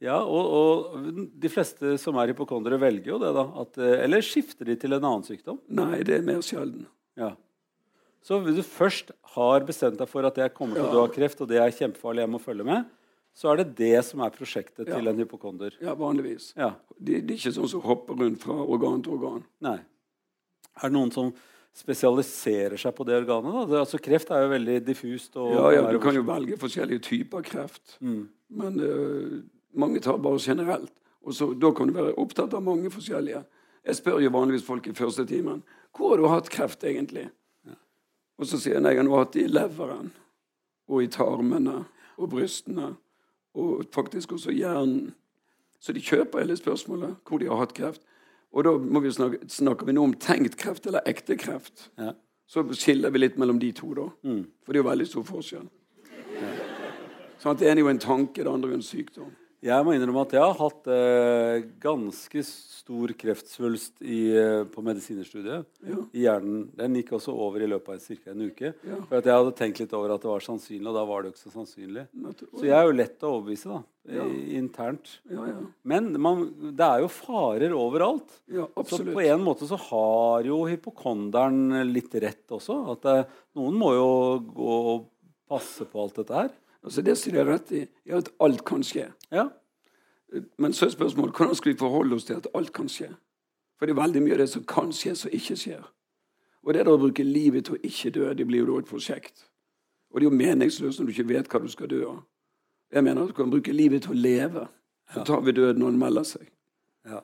ja 0.00 0.16
og, 0.24 0.48
og 0.56 1.28
de 1.40 1.48
fleste 1.52 1.98
som 2.00 2.16
er 2.16 2.32
hypokondere, 2.32 2.80
velger 2.80 3.12
jo 3.12 3.18
det, 3.20 3.34
da. 3.36 3.44
At, 3.60 3.76
eh, 3.78 4.04
eller 4.04 4.24
skifter 4.24 4.64
de 4.64 4.76
til 4.80 4.96
en 4.96 5.04
annen 5.04 5.24
sykdom? 5.28 5.60
Nei, 5.68 6.00
det 6.02 6.16
er 6.16 6.24
mer 6.24 6.40
sjelden. 6.40 6.86
Ja. 7.20 7.34
Så 8.26 8.40
hvis 8.42 8.58
du 8.58 8.64
først 8.66 9.12
har 9.36 9.64
bestemt 9.66 9.98
deg 10.00 10.10
for 10.10 10.26
at 10.26 10.38
jeg 10.40 10.54
kommer 10.54 10.80
til 10.80 10.88
å 10.88 10.94
dø 10.94 11.02
av 11.04 11.12
kreft, 11.14 11.42
og 11.44 11.50
det 11.50 11.60
er 11.62 11.74
kjempefarlig, 11.74 12.24
jeg 12.24 12.32
må 12.32 12.40
følge 12.42 12.66
med, 12.66 12.88
så 13.36 13.52
er 13.52 13.60
det 13.60 13.66
det 13.78 13.98
som 14.06 14.22
er 14.24 14.32
prosjektet 14.34 14.88
til 14.88 15.10
en 15.10 15.20
hypokonder. 15.20 15.76
Ja, 15.84 15.92
vanligvis. 15.98 16.48
Ja. 16.56 16.72
De, 16.96 17.20
de 17.20 17.34
er 17.34 17.36
ikke 17.36 17.52
sånn 17.54 17.70
som 17.70 17.84
hopper 17.84 18.18
rundt 18.18 18.42
fra 18.42 18.56
organ 18.64 19.04
til 19.04 19.18
organ. 19.18 19.44
Nei. 19.62 19.76
Er 20.80 20.90
det 20.90 20.96
noen 20.96 21.12
som 21.14 21.30
spesialiserer 21.76 22.80
seg 22.80 22.94
på 22.96 23.04
det 23.06 23.18
organet? 23.20 23.52
da? 23.52 23.64
Det, 23.68 23.80
altså, 23.84 24.00
kreft 24.02 24.32
er 24.32 24.46
jo 24.46 24.52
veldig 24.54 24.78
diffust. 24.88 25.36
Og 25.36 25.52
Ja, 25.52 25.66
ja, 25.76 25.86
Du 25.92 26.00
kan 26.02 26.16
jo 26.16 26.24
velge 26.26 26.56
forskjellige 26.58 27.04
typer 27.04 27.44
kreft. 27.44 27.98
Mm. 28.00 28.22
Men 28.56 28.80
uh, 28.80 29.36
mange 29.76 30.00
tar 30.00 30.18
bare 30.24 30.40
generelt. 30.40 30.94
Og 31.26 31.36
så, 31.36 31.52
Da 31.54 31.70
kan 31.76 31.92
du 31.92 31.94
være 31.94 32.16
opptatt 32.18 32.56
av 32.56 32.64
mange 32.64 32.90
forskjellige. 32.90 33.44
Jeg 33.86 34.00
spør 34.00 34.22
jo 34.24 34.32
vanligvis 34.34 34.66
folk 34.66 34.86
i 34.88 34.96
første 34.96 35.28
timen 35.28 35.62
hvor 35.96 36.12
har 36.12 36.20
du 36.20 36.26
hatt 36.28 36.48
kreft 36.52 36.82
egentlig. 36.84 37.28
Og 38.36 38.48
så 38.48 38.60
sier 38.60 38.78
han 38.78 38.88
jeg 38.90 39.08
har 39.08 39.28
det 39.32 39.42
i 39.42 39.50
leveren 39.50 40.10
og 40.86 41.02
i 41.02 41.10
tarmene 41.10 41.84
og 42.16 42.30
brystene 42.30 42.94
og 43.56 43.86
faktisk 43.94 44.36
også 44.36 44.52
hjernen. 44.52 45.14
Så 45.80 45.92
de 45.92 46.00
kjøper 46.04 46.42
hele 46.42 46.56
spørsmålet 46.56 47.16
hvor 47.24 47.40
de 47.40 47.48
har 47.48 47.60
hatt 47.60 47.74
kreft. 47.76 48.02
Og 48.52 48.64
da 48.64 48.72
vi 48.76 49.12
snakke, 49.12 49.48
snakker 49.48 49.86
vi 49.86 49.94
nå 49.96 50.04
om 50.04 50.14
tenkt 50.20 50.56
kreft 50.60 50.86
eller 50.86 51.04
ekte 51.08 51.36
kreft. 51.36 51.90
Ja. 51.98 52.12
Så 52.46 52.62
skiller 52.78 53.10
vi 53.10 53.20
litt 53.20 53.38
mellom 53.38 53.58
de 53.58 53.72
to, 53.74 53.90
da. 53.94 54.06
Mm. 54.22 54.44
For 54.64 54.72
det 54.72 54.78
er 54.78 54.84
jo 54.84 54.90
veldig 54.90 55.06
stor 55.10 55.24
forskjell. 55.26 55.66
Sånn 57.42 57.52
at 57.52 57.60
Det 57.60 57.68
ene 57.68 57.80
er 57.80 57.84
jo 57.84 57.90
en 57.92 58.00
tanke, 58.00 58.44
det 58.44 58.52
andre 58.52 58.70
er 58.70 58.76
jo 58.76 58.80
en 58.80 58.86
sykdom. 58.86 59.32
Jeg 59.64 59.84
må 59.86 59.94
innrømme 59.96 60.20
at 60.26 60.32
jeg 60.36 60.42
har 60.44 60.58
hatt 60.60 60.88
eh, 60.92 61.62
ganske 61.80 62.42
stor 62.44 63.08
kreftsvulst 63.18 64.02
i, 64.04 64.18
eh, 64.36 64.64
på 64.70 64.82
medisinerstudiet 64.84 65.64
Ja. 65.88 65.96
i 66.12 66.24
hjernen. 66.26 66.66
Den 66.76 66.94
gikk 66.98 67.14
også 67.16 67.32
over 67.32 67.64
i 67.64 67.66
løpet 67.72 67.96
av 67.96 68.04
ca. 68.04 68.30
en 68.34 68.44
uke. 68.50 68.74
Ja. 68.84 68.98
For 69.08 69.16
at 69.18 69.24
jeg 69.24 69.32
hadde 69.34 69.54
tenkt 69.56 69.80
litt 69.80 69.94
over 69.96 70.12
at 70.14 70.20
det 70.22 70.28
var 70.30 70.44
sannsynlig, 70.44 70.86
og 70.86 70.94
da 70.94 71.04
var 71.08 71.22
det 71.22 71.30
jo 71.30 71.34
ikke 71.34 71.50
så 71.50 71.54
sannsynlig. 71.56 72.04
Så 72.52 72.62
jeg 72.68 72.76
er 72.76 72.84
jo 72.86 72.92
lett 73.00 73.24
å 73.26 73.32
overbevise 73.32 73.72
da, 73.72 73.80
Ja. 74.12 74.24
internt. 74.60 75.16
Ja, 75.30 75.46
ja. 75.46 75.56
Men 75.84 76.12
man, 76.20 76.44
det 76.76 76.86
er 76.86 77.00
jo 77.00 77.08
farer 77.08 77.72
overalt. 77.74 78.28
Så 78.86 79.02
på 79.08 79.24
en 79.24 79.42
måte 79.42 79.66
så 79.66 79.78
har 79.88 80.44
jo 80.44 80.60
hypokonderen 80.68 81.92
litt 81.92 82.12
rett 82.14 82.46
også. 82.54 82.92
At 82.92 83.02
det, 83.02 83.26
noen 83.56 83.74
må 83.74 83.90
jo 83.96 84.38
gå 84.52 84.78
og 84.94 85.08
passe 85.48 85.84
på 85.88 86.02
alt 86.04 86.14
dette 86.20 86.34
her. 86.34 86.50
Altså 86.86 87.02
Det 87.02 87.16
som 87.18 87.32
de 87.32 87.38
har 87.38 87.48
rett 87.50 87.72
i, 87.74 87.82
er 88.06 88.20
at 88.20 88.30
alt 88.40 88.62
kan 88.66 88.84
skje. 88.86 89.08
Ja. 89.34 89.48
Men 90.58 90.72
så 90.72 90.86
er 90.86 90.94
spørsmålet 90.94 91.34
hvordan 91.34 91.58
skal 91.58 91.72
vi 91.72 91.78
forholde 91.78 92.14
oss 92.14 92.24
til 92.28 92.38
at 92.38 92.46
alt 92.54 92.72
kan 92.74 92.88
skje? 92.90 93.10
For 93.76 93.86
det 93.86 93.96
er 93.96 94.00
veldig 94.00 94.22
mye 94.22 94.36
av 94.36 94.40
det 94.44 94.48
som 94.52 94.64
kan 94.64 94.92
skje, 94.94 95.14
som 95.18 95.34
ikke 95.34 95.56
skjer. 95.58 95.82
Og 96.66 96.74
det 96.74 96.86
å 96.86 96.96
bruke 96.98 97.26
livet 97.26 97.66
til 97.66 97.76
å 97.76 97.82
ikke 97.82 98.12
dø, 98.14 98.30
det 98.34 98.46
blir 98.46 98.62
jo 98.62 98.70
da 98.70 98.78
et 98.82 98.90
prosjekt. 98.90 99.44
Og 100.10 100.20
det 100.20 100.26
er 100.26 100.30
jo 100.30 100.38
meningsløst 100.38 101.00
når 101.00 101.08
du 101.08 101.14
ikke 101.14 101.28
vet 101.28 101.50
hva 101.50 101.60
du 101.62 101.68
skal 101.70 101.90
dø 101.90 102.00
av. 102.08 102.22
Jeg 102.94 103.04
mener 103.04 103.22
at 103.22 103.30
du 103.30 103.36
kan 103.36 103.50
bruke 103.50 103.74
livet 103.74 104.06
til 104.06 104.14
å 104.14 104.18
leve. 104.18 104.68
Så 105.14 105.22
tar 105.26 105.42
vi 105.46 105.54
døden 105.54 105.82
når 105.82 105.94
den 105.94 106.00
melder 106.00 106.26
seg. 106.26 106.46
Ja. 107.06 107.20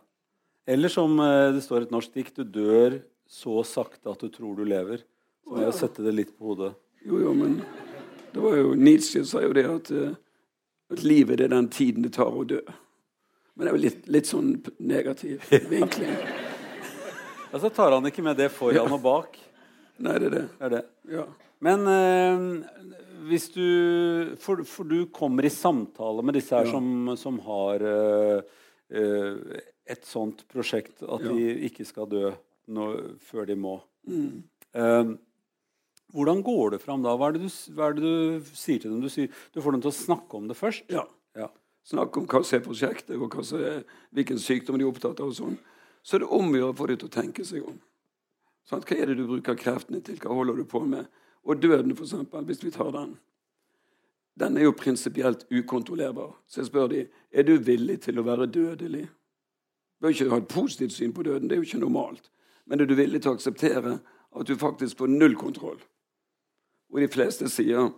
Eller 0.71 0.93
som 0.93 1.17
eh, 1.23 1.55
det 1.55 1.65
står 1.65 1.83
i 1.83 1.89
et 1.89 1.95
norsk 1.95 2.15
dikt, 2.15 2.39
du 2.39 2.45
dør 2.47 3.01
så 3.31 3.63
sakte 3.67 4.13
at 4.13 4.23
du 4.23 4.31
tror 4.31 4.59
du 4.59 4.67
lever. 4.67 5.03
Så 5.43 5.55
må 5.55 5.63
jeg 5.65 5.79
sette 5.79 6.05
det 6.07 6.15
litt 6.15 6.35
på 6.37 6.53
hodet. 6.53 6.75
Jo, 7.03 7.19
jo, 7.19 7.33
men 7.35 7.57
det 8.33 8.41
var 8.41 8.57
jo 8.57 8.75
Nietzsche 8.79 9.25
sa 9.29 9.43
jo 9.45 9.53
det 9.57 9.65
at, 9.69 9.91
eh, 9.91 10.15
at 10.93 11.03
livet 11.05 11.41
er 11.41 11.49
den 11.53 11.69
tiden 11.73 12.03
det 12.07 12.15
tar 12.17 12.33
å 12.33 12.45
dø. 12.49 12.61
Men 13.57 13.67
det 13.67 13.71
er 13.73 13.77
jo 13.77 13.83
litt, 13.85 14.07
litt 14.09 14.29
sånn 14.31 14.55
negativ 14.81 15.45
vinkling. 15.71 16.17
Altså 17.53 17.69
tar 17.69 17.93
han 17.93 18.07
ikke 18.09 18.23
med 18.25 18.39
det 18.41 18.47
foran 18.49 18.95
og 18.97 19.03
bak. 19.05 19.35
Nei, 20.01 20.15
det 20.23 20.29
er 20.31 20.33
det. 20.33 20.45
Det 20.57 20.65
er 20.65 20.71
det. 20.73 20.79
Ja. 21.13 21.25
Men 21.61 21.83
eh, 21.93 22.45
hvis 23.29 23.51
du 23.53 24.31
for, 24.41 24.63
for 24.65 24.89
du 24.89 25.03
kommer 25.13 25.45
i 25.45 25.51
samtale 25.53 26.25
med 26.25 26.39
disse 26.39 26.57
her 26.57 26.65
Ja. 26.65 26.73
som, 26.73 27.13
som 27.21 27.37
har 27.45 27.85
eh, 27.85 28.41
eh, 28.89 29.61
et 29.93 30.09
sånt 30.09 30.47
prosjekt 30.49 31.03
at 31.05 31.27
Ja. 31.27 31.29
de 31.29 31.69
ikke 31.69 31.85
skal 31.85 32.09
dø 32.09 32.31
nå, 32.73 32.89
før 33.21 33.45
de 33.53 33.59
må. 33.61 33.75
Mm. 34.09 34.41
Eh, 34.73 35.13
hvordan 36.13 36.43
går 36.45 36.77
det 36.77 36.83
fram 36.83 37.03
da? 37.05 37.17
Hva 37.17 37.31
er 37.31 37.39
det, 37.39 37.49
du, 37.49 37.81
er 37.81 37.97
det 37.97 38.05
du 38.05 38.53
sier 38.53 38.81
til 38.83 38.93
dem? 38.93 39.01
Du, 39.01 39.09
sier, 39.13 39.33
du 39.55 39.61
får 39.65 39.77
dem 39.77 39.85
til 39.85 39.93
å 39.93 39.97
snakke 39.97 40.39
om 40.39 40.49
det 40.51 40.59
først? 40.59 40.89
ja. 40.93 41.07
Ja. 41.37 41.49
Snakke 41.83 42.21
om 42.21 42.27
hva 42.31 42.43
som 42.47 42.59
er 42.59 42.63
prosjektet, 42.63 43.17
og 43.19 43.33
som 43.45 43.63
er, 43.65 43.81
hvilken 44.15 44.39
sykdom 44.39 44.77
de 44.79 44.85
er 44.85 44.91
opptatt 44.91 45.19
av. 45.19 45.33
og 45.33 45.35
sånn. 45.35 45.57
Så 46.03 46.17
er 46.17 46.23
det 46.23 46.29
om 46.31 46.53
å 46.53 46.59
gjøre 46.59 46.75
å 46.75 46.79
få 46.79 46.87
dem 46.91 47.01
til 47.01 47.09
å 47.09 47.15
tenke 47.17 47.47
seg 47.47 47.65
om. 47.67 47.81
Sånn, 48.69 48.85
Hva 48.87 48.99
er 48.99 49.11
det 49.11 49.17
du 49.19 49.27
bruker 49.27 49.59
kreftene 49.59 50.03
til? 50.05 50.21
Hva 50.23 50.37
holder 50.37 50.61
du 50.61 50.65
på 50.69 50.83
med? 50.87 51.09
Og 51.43 51.59
døden, 51.59 51.91
eksempel, 51.91 52.45
hvis 52.47 52.63
vi 52.63 52.71
tar 52.71 52.93
den. 52.95 53.17
Den 54.39 54.57
er 54.57 54.69
jo 54.69 54.77
prinsipielt 54.79 55.45
ukontrollerbar. 55.51 56.37
Så 56.47 56.63
jeg 56.63 56.71
spør 56.71 56.89
de, 56.93 57.07
er 57.33 57.43
du 57.43 57.57
villig 57.59 57.99
til 58.07 58.21
å 58.21 58.27
være 58.27 58.47
dødelig. 58.47 59.09
Du 59.99 60.07
bør 60.07 60.15
ikke 60.15 60.31
ha 60.31 60.39
et 60.39 60.49
positivt 60.49 60.95
syn 60.95 61.13
på 61.13 61.27
døden, 61.27 61.49
det 61.49 61.57
er 61.57 61.63
jo 61.63 61.67
ikke 61.67 61.83
normalt. 61.83 62.31
Men 62.67 62.81
er 62.81 62.87
du 62.87 62.95
villig 62.95 63.23
til 63.23 63.33
å 63.33 63.37
akseptere 63.37 63.99
at 63.99 64.47
du 64.47 64.55
faktisk 64.59 65.03
får 65.03 65.11
null 65.11 65.35
kontroll? 65.37 65.83
Og 66.93 67.01
de 67.01 67.09
fleste 67.09 67.49
sier 67.49 67.91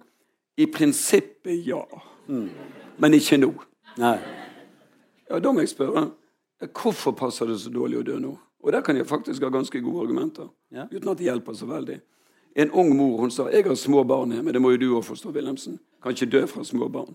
i 0.56 0.66
prinsippet 0.70 1.66
ja, 1.66 1.82
men 2.98 3.14
ikke 3.14 3.38
nå. 3.40 3.52
Nei. 3.98 4.18
Ja, 5.30 5.38
Da 5.38 5.52
må 5.52 5.60
jeg 5.64 5.68
spørre 5.72 6.10
hvorfor 6.72 7.12
passer 7.18 7.46
det 7.50 7.58
så 7.60 7.70
dårlig 7.74 7.98
å 7.98 8.06
dø 8.06 8.18
nå? 8.22 8.36
Og 8.64 8.72
der 8.72 8.80
kan 8.80 8.96
jeg 8.96 9.06
faktisk 9.06 9.42
ha 9.42 9.50
ganske 9.52 9.80
gode 9.84 10.06
argumenter, 10.06 10.48
Ja. 10.70 10.86
uten 10.90 11.08
at 11.08 11.18
det 11.18 11.26
hjelper 11.26 11.52
så 11.52 11.66
veldig. 11.66 12.00
En 12.56 12.70
ung 12.70 12.96
mor 12.96 13.18
hun 13.20 13.30
sa 13.30 13.48
'Jeg 13.50 13.64
har 13.64 13.74
små 13.74 14.04
barn 14.06 14.30
hjemme', 14.32 14.52
det 14.52 14.62
må 14.62 14.70
jo 14.70 14.76
du 14.76 14.94
òg 14.94 15.04
forstå, 15.04 15.32
Wilhelmsen. 15.32 15.78
Kan 16.02 16.12
ikke 16.12 16.30
dø 16.30 16.46
fra 16.46 16.64
små 16.64 16.88
barn. 16.88 17.14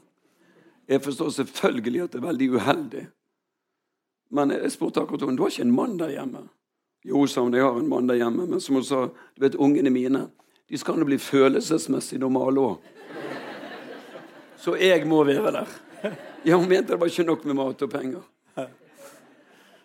Jeg 0.88 1.02
forstår 1.02 1.30
selvfølgelig 1.30 2.04
at 2.04 2.12
det 2.12 2.24
er 2.24 2.28
veldig 2.28 2.50
uheldig. 2.52 3.08
Men 4.32 4.52
jeg 4.52 4.72
spurte 4.72 5.02
akkurat 5.02 5.22
henne 5.22 5.38
'Du 5.38 5.44
har 5.44 5.50
ikke 5.50 5.62
en 5.62 5.72
mann 5.72 5.98
der 5.98 6.10
hjemme?' 6.10 6.50
Jo, 7.06 7.26
sa 7.26 7.42
hun, 7.42 7.54
jeg 7.54 7.64
har 7.64 7.80
en 7.80 7.88
mann 7.88 8.08
der 8.08 8.16
hjemme. 8.16 8.46
Men 8.48 8.60
som 8.60 8.76
hun 8.76 8.84
sa, 8.84 9.06
du 9.06 9.40
vet, 9.40 9.56
ungene 9.56 9.90
mine 9.90 10.30
de 10.70 10.78
skal 10.78 10.98
nå 11.00 11.06
bli 11.10 11.18
følelsesmessig 11.22 12.20
normale 12.22 12.62
òg. 12.62 12.90
Så 14.60 14.76
jeg 14.80 15.06
må 15.08 15.24
være 15.28 15.52
der. 15.56 15.78
Ja, 16.46 16.56
Hun 16.60 16.68
mente 16.70 16.94
det 16.94 17.00
var 17.02 17.08
ikke 17.10 17.26
nok 17.28 17.46
med 17.48 17.56
mat 17.60 17.82
og 17.82 17.90
penger. 17.92 18.26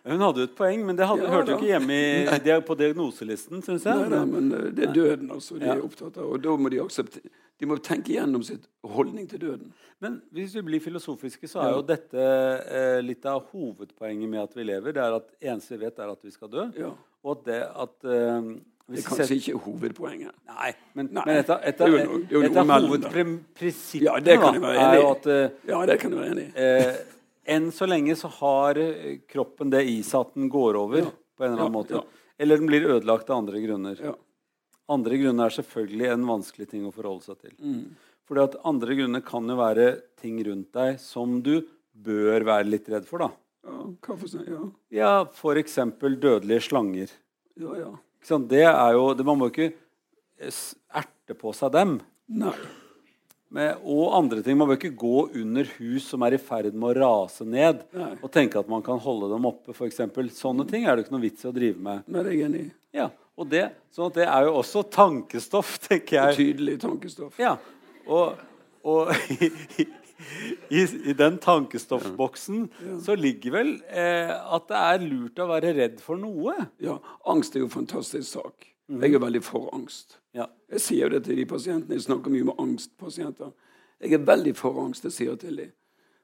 Hun 0.04 0.20
hadde 0.20 0.42
jo 0.42 0.48
et 0.50 0.56
poeng, 0.58 0.82
men 0.84 0.98
det 0.98 1.06
hadde, 1.08 1.24
Ja, 1.24 1.30
hørte 1.32 1.54
jo 1.54 1.56
ikke 1.56 1.70
hjemme 1.70 1.94
i, 1.96 2.40
det 2.44 2.58
på 2.68 2.74
diagnoselisten, 2.76 3.62
Synes 3.64 3.86
jeg. 3.88 4.02
Nei, 4.02 4.10
nei, 4.12 4.24
men 4.28 4.50
eh, 4.52 4.66
det 4.76 4.84
er 4.84 4.92
døden 4.92 5.30
altså, 5.32 5.56
de 5.56 5.64
Ja. 5.64 5.78
er 5.78 5.80
opptatt 5.86 6.18
av. 6.20 6.26
Og 6.28 6.42
da 6.44 6.56
må 6.60 6.68
de 6.68 6.82
akseptere 6.82 7.30
De 7.60 7.66
må 7.70 7.78
tenke 7.80 8.12
gjennom 8.12 8.42
sitt 8.44 8.66
holdning 8.84 9.28
til 9.30 9.40
døden. 9.40 9.72
Men 10.02 10.18
hvis 10.34 10.52
vi 10.58 10.62
blir 10.66 10.82
filosofiske, 10.84 11.48
så 11.48 11.62
er 11.62 11.70
jo 11.72 11.82
dette 11.86 12.20
eh, 12.20 12.98
litt 13.00 13.24
av 13.30 13.46
hovedpoenget 13.54 14.28
med 14.28 14.42
at 14.42 14.56
vi 14.58 14.66
lever. 14.66 14.92
Det 14.92 15.00
er 15.00 15.16
at 15.16 15.30
eneste 15.40 15.78
vi 15.78 15.84
vet, 15.86 15.98
er 16.02 16.10
at 16.12 16.20
vi 16.26 16.34
skal 16.34 16.50
dø. 16.52 16.66
Ja. 16.76 16.90
Og 17.24 17.38
at 17.38 17.44
det 17.48 17.60
at 17.86 18.08
eh, 18.10 18.50
Det 18.86 18.98
er 19.00 19.04
kanskje 19.08 19.36
ikke 19.40 19.58
hovedpoenget. 19.64 20.32
Nei, 20.50 20.70
men, 20.94 21.06
Nei, 21.16 21.22
men 21.24 21.38
etter, 21.40 21.60
etter, 21.70 21.86
er 21.88 22.04
jo 22.04 22.18
jo 22.28 22.40
et 22.44 22.52
noe 22.52 22.60
av 22.60 22.66
mellom 22.68 22.90
der. 23.00 23.08
hovedprinsippene 23.14 24.04
Ja, 24.04 24.18
det 24.20 24.34
kan 24.42 24.54
jeg 24.58 24.62
være 24.62 24.82
enig 24.84 24.98
i. 25.00 25.06
at 25.10 25.26
eh, 25.32 25.70
Ja, 25.70 25.78
det 25.88 25.96
kan 26.02 26.10
du 26.12 26.16
være 26.18 26.34
enig 26.34 26.44
i. 26.44 26.52
eh, 26.60 26.98
enn 27.56 27.70
så 27.72 27.88
lenge 27.88 28.16
så 28.20 28.28
har 28.40 28.76
eh, 28.82 29.18
kroppen 29.28 29.70
det 29.72 29.84
i 29.88 30.02
seg 30.04 30.20
at 30.20 30.34
den 30.36 30.50
går 30.52 30.76
over 30.82 30.98
Ja. 30.98 31.10
på 31.38 31.44
en 31.46 31.52
eller 31.54 31.64
annen 31.64 31.78
måte. 31.78 32.02
Eller 32.38 32.56
den 32.60 32.66
blir 32.68 32.84
ødelagt 32.84 33.30
av 33.30 33.38
andre 33.40 33.60
grunner. 33.64 33.96
Ja. 34.04 34.14
Andre 34.92 35.16
grunner 35.16 35.46
er 35.48 35.56
selvfølgelig 35.56 36.10
en 36.12 36.26
vanskelig 36.28 36.68
ting 36.68 36.84
å 36.84 36.92
forholde 36.92 37.22
seg 37.24 37.38
til. 37.40 37.52
Mm. 37.64 37.94
Fordi 38.28 38.42
at 38.44 38.56
andre 38.68 38.94
grunner 39.00 39.20
kan 39.24 39.48
jo 39.48 39.56
være 39.56 39.88
ting 40.20 40.44
rundt 40.44 40.72
deg 40.76 40.98
som 41.00 41.40
du 41.40 41.62
bør 41.94 42.44
være 42.44 42.68
litt 42.68 42.88
redd 42.92 43.06
for. 43.08 43.18
da. 43.18 43.30
Ja, 43.64 43.80
for 44.16 44.28
seg, 44.28 44.44
Ja, 44.48 44.60
Ja, 44.92 45.24
F.eks. 45.24 45.76
dødelige 46.20 46.60
slanger. 46.68 47.08
ja. 47.56 47.74
ja. 47.80 47.92
Ikke? 48.24 48.40
Det 48.48 48.64
er 48.64 48.96
jo, 48.96 49.10
det, 49.14 49.26
Man 49.26 49.38
må 49.40 49.50
ikke 49.52 49.68
eh, 49.70 50.62
erte 50.96 51.36
på 51.36 51.52
seg 51.56 51.74
dem. 51.74 51.98
Nei. 52.32 52.54
Men, 53.54 53.76
og 53.86 54.16
andre 54.16 54.42
ting. 54.42 54.56
Man 54.58 54.70
bør 54.70 54.80
ikke 54.80 54.96
gå 54.98 55.18
under 55.42 55.68
hus 55.76 56.08
som 56.10 56.24
er 56.26 56.34
i 56.34 56.40
ferd 56.42 56.74
med 56.74 56.88
å 56.90 56.94
rase 57.04 57.44
ned, 57.46 57.84
Nei. 57.94 58.14
og 58.18 58.32
tenke 58.34 58.58
at 58.58 58.70
man 58.70 58.82
kan 58.82 58.98
holde 59.02 59.28
dem 59.30 59.46
oppe. 59.46 59.74
For 59.76 59.86
eksempel. 59.86 60.32
Sånne 60.34 60.66
ting 60.70 60.88
er 60.88 60.96
det 60.96 61.04
ikke 61.04 61.14
noe 61.14 61.26
vits 61.26 61.44
i 61.44 61.50
å 61.50 61.54
drive 61.54 61.78
med. 61.78 62.02
Nei, 62.08 62.24
det 62.24 62.32
er 62.32 62.48
enig. 62.48 62.64
Ja, 62.94 63.10
og 63.38 63.50
det, 63.50 63.68
sånn 63.94 64.10
at 64.10 64.18
det 64.18 64.26
er 64.30 64.48
jo 64.48 64.56
også 64.62 64.82
tankestoff, 64.94 65.76
tenker 65.86 66.18
jeg. 66.18 66.34
Betydelig 66.34 66.80
tankestoff. 66.82 67.38
Ja, 67.42 67.54
og, 68.08 68.40
og 68.82 69.12
i, 70.70 70.80
i, 70.80 70.84
i 71.10 71.14
den 71.18 71.38
tankestoffboksen 71.42 72.68
så 73.04 73.14
ligger 73.18 73.54
vel 73.58 73.72
eh, 73.88 74.30
at 74.32 74.68
det 74.70 74.80
er 74.80 75.04
lurt 75.06 75.38
å 75.44 75.48
være 75.50 75.74
redd 75.76 76.00
for 76.04 76.20
noe. 76.20 76.54
Ja, 76.82 76.98
Angst 77.30 77.56
er 77.56 77.64
jo 77.64 77.68
en 77.70 77.76
fantastisk 77.76 78.28
sak. 78.36 78.70
Jeg 78.88 79.14
er 79.16 79.22
veldig 79.22 79.40
for 79.46 79.70
angst. 79.72 80.18
Ja. 80.36 80.44
Jeg 80.70 80.82
sier 80.84 81.06
jo 81.06 81.14
det 81.14 81.22
til 81.24 81.38
de 81.40 81.46
pasientene. 81.48 81.96
Jeg 81.96 82.04
snakker 82.04 82.32
mye 82.34 82.44
med 82.50 82.58
angstpasienter. 82.60 83.54
Jeg 84.02 84.12
er 84.18 84.26
veldig 84.28 84.52
for 84.58 84.76
angst, 84.82 85.06
jeg 85.08 85.14
sier 85.16 85.38
til 85.40 85.56
dem. 85.62 85.72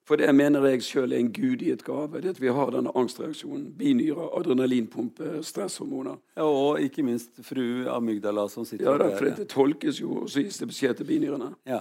For 0.08 0.18
det 0.18 0.32
mener 0.34 0.64
jeg 0.66 0.82
sjøl 0.82 1.12
er 1.14 1.20
en 1.22 1.28
gudgitt 1.32 1.84
gave. 1.86 2.18
Det 2.20 2.32
at 2.34 2.40
vi 2.42 2.50
har 2.52 2.72
denne 2.74 2.90
angstreaksjonen. 2.98 3.68
Binyrer, 3.78 4.28
adrenalinpumpe, 4.40 5.38
stresshormoner. 5.46 6.16
Ja, 6.36 6.44
Og 6.48 6.80
ikke 6.82 7.04
minst 7.06 7.30
fru 7.46 7.86
Amygdala 7.92 8.48
som 8.50 8.64
sitter 8.66 8.90
Ja, 8.90 8.96
der. 8.98 9.16
for 9.16 9.24
det 9.38 9.48
tolkes 9.52 10.00
jo, 10.02 10.24
og 10.24 10.28
så 10.32 10.42
gis 10.42 10.58
det 10.58 10.68
beskjed 10.72 10.98
til 10.98 11.06
binyrene. 11.12 11.52
Ja. 11.68 11.80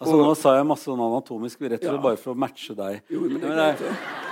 Altså, 0.00 0.16
nå 0.16 0.32
sa 0.38 0.54
jeg 0.56 0.66
masse 0.66 0.88
sånn 0.88 1.00
anatomisk, 1.04 1.60
rett 1.60 1.80
og 1.82 1.86
slett 1.90 1.98
Ja. 1.98 2.02
bare 2.08 2.16
for 2.16 2.32
å 2.34 2.38
matche 2.40 2.74
deg. 2.76 3.02
Jo, 3.12 3.20
men 3.20 3.40
det 3.40 3.50
er 3.50 3.56
greit, 3.56 3.80
er- 3.90 4.28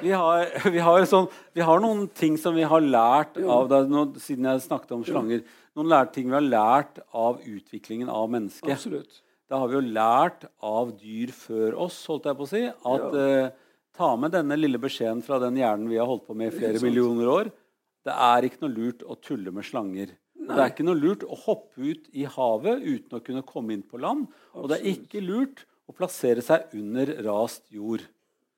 Vi 0.00 0.10
har, 0.16 0.46
vi, 0.74 0.78
har 0.78 1.02
sånn, 1.04 1.26
vi 1.52 1.60
har 1.66 1.80
noen 1.82 2.06
ting 2.14 2.36
som 2.40 2.54
vi 2.54 2.62
har 2.62 2.80
lært 2.80 3.36
av 3.42 3.66
deg, 3.68 3.90
nå, 3.90 4.04
siden 4.22 4.46
jeg 4.48 4.62
snakket 4.64 4.92
om 4.96 5.02
slanger. 5.04 5.42
Noen 5.76 5.90
lært, 5.92 6.12
ting 6.14 6.30
vi 6.30 6.36
har 6.38 6.46
lært 6.46 7.02
av 7.12 7.40
utviklingen 7.44 8.08
av 8.08 8.30
mennesket. 8.32 8.70
Absolutt. 8.78 9.20
Da 9.50 9.58
har 9.58 9.68
vi 9.68 9.74
jo 9.80 9.82
lært 9.92 10.46
av 10.62 10.92
dyr 10.96 11.32
før 11.34 11.74
oss, 11.84 11.98
holdt 12.06 12.24
jeg 12.30 12.38
på 12.38 12.46
å 12.46 12.48
si, 12.48 12.62
at 12.70 13.14
eh, 13.18 13.50
ta 13.98 14.14
med 14.16 14.30
denne 14.32 14.56
lille 14.56 14.78
beskjeden 14.78 15.20
fra 15.26 15.40
den 15.42 15.58
hjernen 15.58 15.90
vi 15.90 15.98
har 15.98 16.06
holdt 16.06 16.24
på 16.28 16.36
med 16.38 16.52
i 16.54 16.56
flere 16.56 16.80
millioner 16.80 17.26
år. 17.28 17.50
Det 18.06 18.14
er 18.14 18.46
ikke 18.46 18.62
noe 18.62 18.72
lurt 18.72 19.02
å 19.04 19.18
tulle 19.20 19.50
med 19.52 19.66
slanger. 19.66 20.14
Og 20.40 20.54
Det 20.56 20.62
er 20.62 20.70
ikke 20.72 20.86
noe 20.86 20.98
lurt 20.98 21.24
å 21.26 21.36
hoppe 21.36 21.84
ut 21.84 22.06
i 22.16 22.24
havet 22.24 22.80
uten 22.84 23.18
å 23.18 23.24
kunne 23.24 23.42
komme 23.46 23.74
inn 23.76 23.84
på 23.84 24.00
land. 24.00 24.28
Og 24.56 24.70
det 24.72 24.80
er 24.80 24.94
ikke 24.94 25.20
lurt 25.24 25.66
å 25.90 25.94
plassere 25.96 26.42
seg 26.44 26.72
under 26.78 27.12
rast 27.26 27.66
jord. 27.74 28.06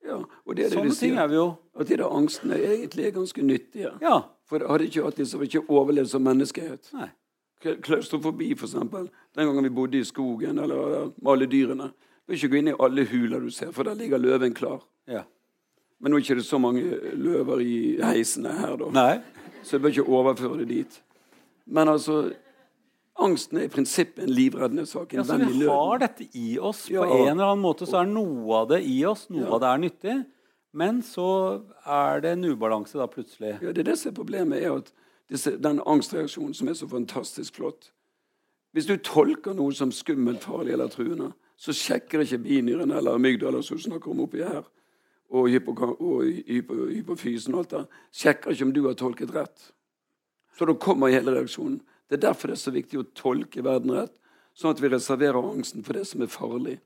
Ja, 0.03 0.19
og 0.19 0.55
det 0.55 0.65
er 0.65 0.73
det 0.73 0.79
Sånne 0.79 0.95
ting 0.99 1.15
er 1.15 1.29
vi 1.31 1.37
jo 1.37 1.45
At 1.79 1.87
de 1.87 1.95
der 1.95 2.09
angstene 2.11 2.57
egentlig 2.59 3.05
er 3.07 3.13
ganske 3.15 3.43
nyttige. 3.45 3.93
Ja. 4.03 4.17
For 4.49 4.63
hadde 4.67 4.87
ikke 4.89 5.05
hatt 5.05 5.19
de, 5.19 5.25
så 5.25 5.39
hadde 5.39 5.47
ikke 5.49 5.71
overlevd 5.71 6.11
som 6.11 6.25
menneskehet. 6.27 6.89
Nei. 6.93 7.09
Klaustrofobi, 7.63 8.49
eksempel. 8.51 9.07
Den 9.35 9.47
gangen 9.47 9.63
vi 9.63 9.71
bodde 9.73 9.97
i 9.97 10.03
skogen 10.05 10.59
eller 10.59 11.13
med 11.15 11.31
alle 11.31 11.47
dyrene. 11.47 11.93
Du 12.23 12.31
vil 12.31 12.39
ikke 12.39 12.51
gå 12.51 12.59
inn 12.59 12.73
i 12.73 12.75
alle 12.79 13.05
huler 13.07 13.43
du 13.43 13.49
ser, 13.51 13.71
for 13.75 13.87
der 13.87 13.95
ligger 13.99 14.21
løven 14.21 14.53
klar. 14.55 14.83
Ja. 15.07 15.23
Men 16.03 16.11
nå 16.11 16.19
er 16.19 16.27
det 16.27 16.43
ikke 16.43 16.49
så 16.49 16.59
mange 16.59 16.83
løver 17.15 17.63
i 17.63 17.77
heisene 18.03 18.51
her, 18.59 18.75
da. 18.79 18.91
Nei. 18.91 19.15
Så 19.63 19.79
du 19.79 19.85
bør 19.85 19.95
ikke 19.95 20.11
overføre 20.19 20.59
det 20.61 20.67
dit. 20.69 20.99
Men 21.65 21.87
altså 21.87 22.33
Angsten 23.23 23.57
er 23.61 23.67
i 23.67 23.69
prinsippet 23.69 24.23
en 24.23 24.29
livreddende 24.33 24.87
sak. 24.89 25.11
En 25.13 25.19
Ja, 25.19 25.23
så 25.23 25.37
vi 25.37 25.67
har 25.67 25.99
dette 26.01 26.25
i 26.33 26.57
oss. 26.59 26.89
Ja. 26.89 27.03
På 27.05 27.13
en 27.13 27.37
eller 27.37 27.51
annen 27.51 27.61
måte 27.61 27.85
så 27.85 27.99
er 28.01 28.05
noe 28.09 28.55
av 28.63 28.69
det 28.71 28.79
i 28.89 29.03
oss. 29.05 29.27
Noe 29.29 29.45
Ja. 29.45 29.51
av 29.53 29.59
det 29.61 29.67
er 29.69 29.77
nyttig. 29.77 30.25
Men 30.73 31.01
så 31.03 31.61
er 31.85 32.21
det 32.21 32.31
en 32.31 32.43
ubalanse 32.45 32.97
da 32.97 33.05
plutselig. 33.05 33.61
Ja, 33.61 33.71
det 33.71 33.77
er 33.77 33.83
det 33.91 33.99
som 33.99 34.09
er 34.09 34.15
problemet, 34.15 34.63
er 34.63 34.73
at 34.75 34.91
disse, 35.29 35.55
den 35.57 35.79
angstreaksjonen 35.85 36.55
som 36.55 36.67
er 36.67 36.73
så 36.73 36.87
fantastisk 36.89 37.53
flott 37.55 37.91
Hvis 38.73 38.87
du 38.87 38.97
tolker 38.97 39.53
noe 39.53 39.71
som 39.71 39.91
skummelt, 39.91 40.41
farlig 40.41 40.73
eller 40.73 40.87
truende, 40.87 41.33
så 41.55 41.71
sjekker 41.71 42.21
ikke 42.23 42.39
binyren 42.41 42.91
eller 42.91 43.13
amygdala 43.13 43.61
som 43.61 43.77
snakker 43.77 44.09
om 44.09 44.21
oppi 44.21 44.39
her, 44.41 44.63
og, 45.29 45.47
hypofysen 45.47 47.53
og 47.53 47.59
alt 47.59 47.69
det, 47.69 47.85
sjekker 48.11 48.49
ikke 48.51 48.63
om 48.65 48.73
du 48.73 48.87
har 48.87 48.95
tolket 48.97 49.29
rett. 49.35 49.71
Så 50.57 50.65
da 50.69 50.73
kommer 50.77 51.09
hele 51.13 51.33
reaksjonen. 51.35 51.79
Det 52.09 52.19
er 52.19 52.27
derfor 52.29 52.51
det 52.51 52.57
er 52.59 52.61
så 52.63 52.73
viktig 52.75 52.99
å 53.01 53.07
tolke 53.17 53.63
verden 53.65 53.91
rett, 53.95 54.13
sånn 54.53 54.73
at 54.75 54.81
vi 54.83 54.91
reserverer 54.93 55.39
angsten 55.49 55.83
for 55.85 55.97
det 55.97 56.05
som 56.05 56.21
er 56.21 56.29
farlig. 56.31 56.79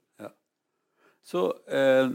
Så, 1.28 1.42
eh, 1.68 2.08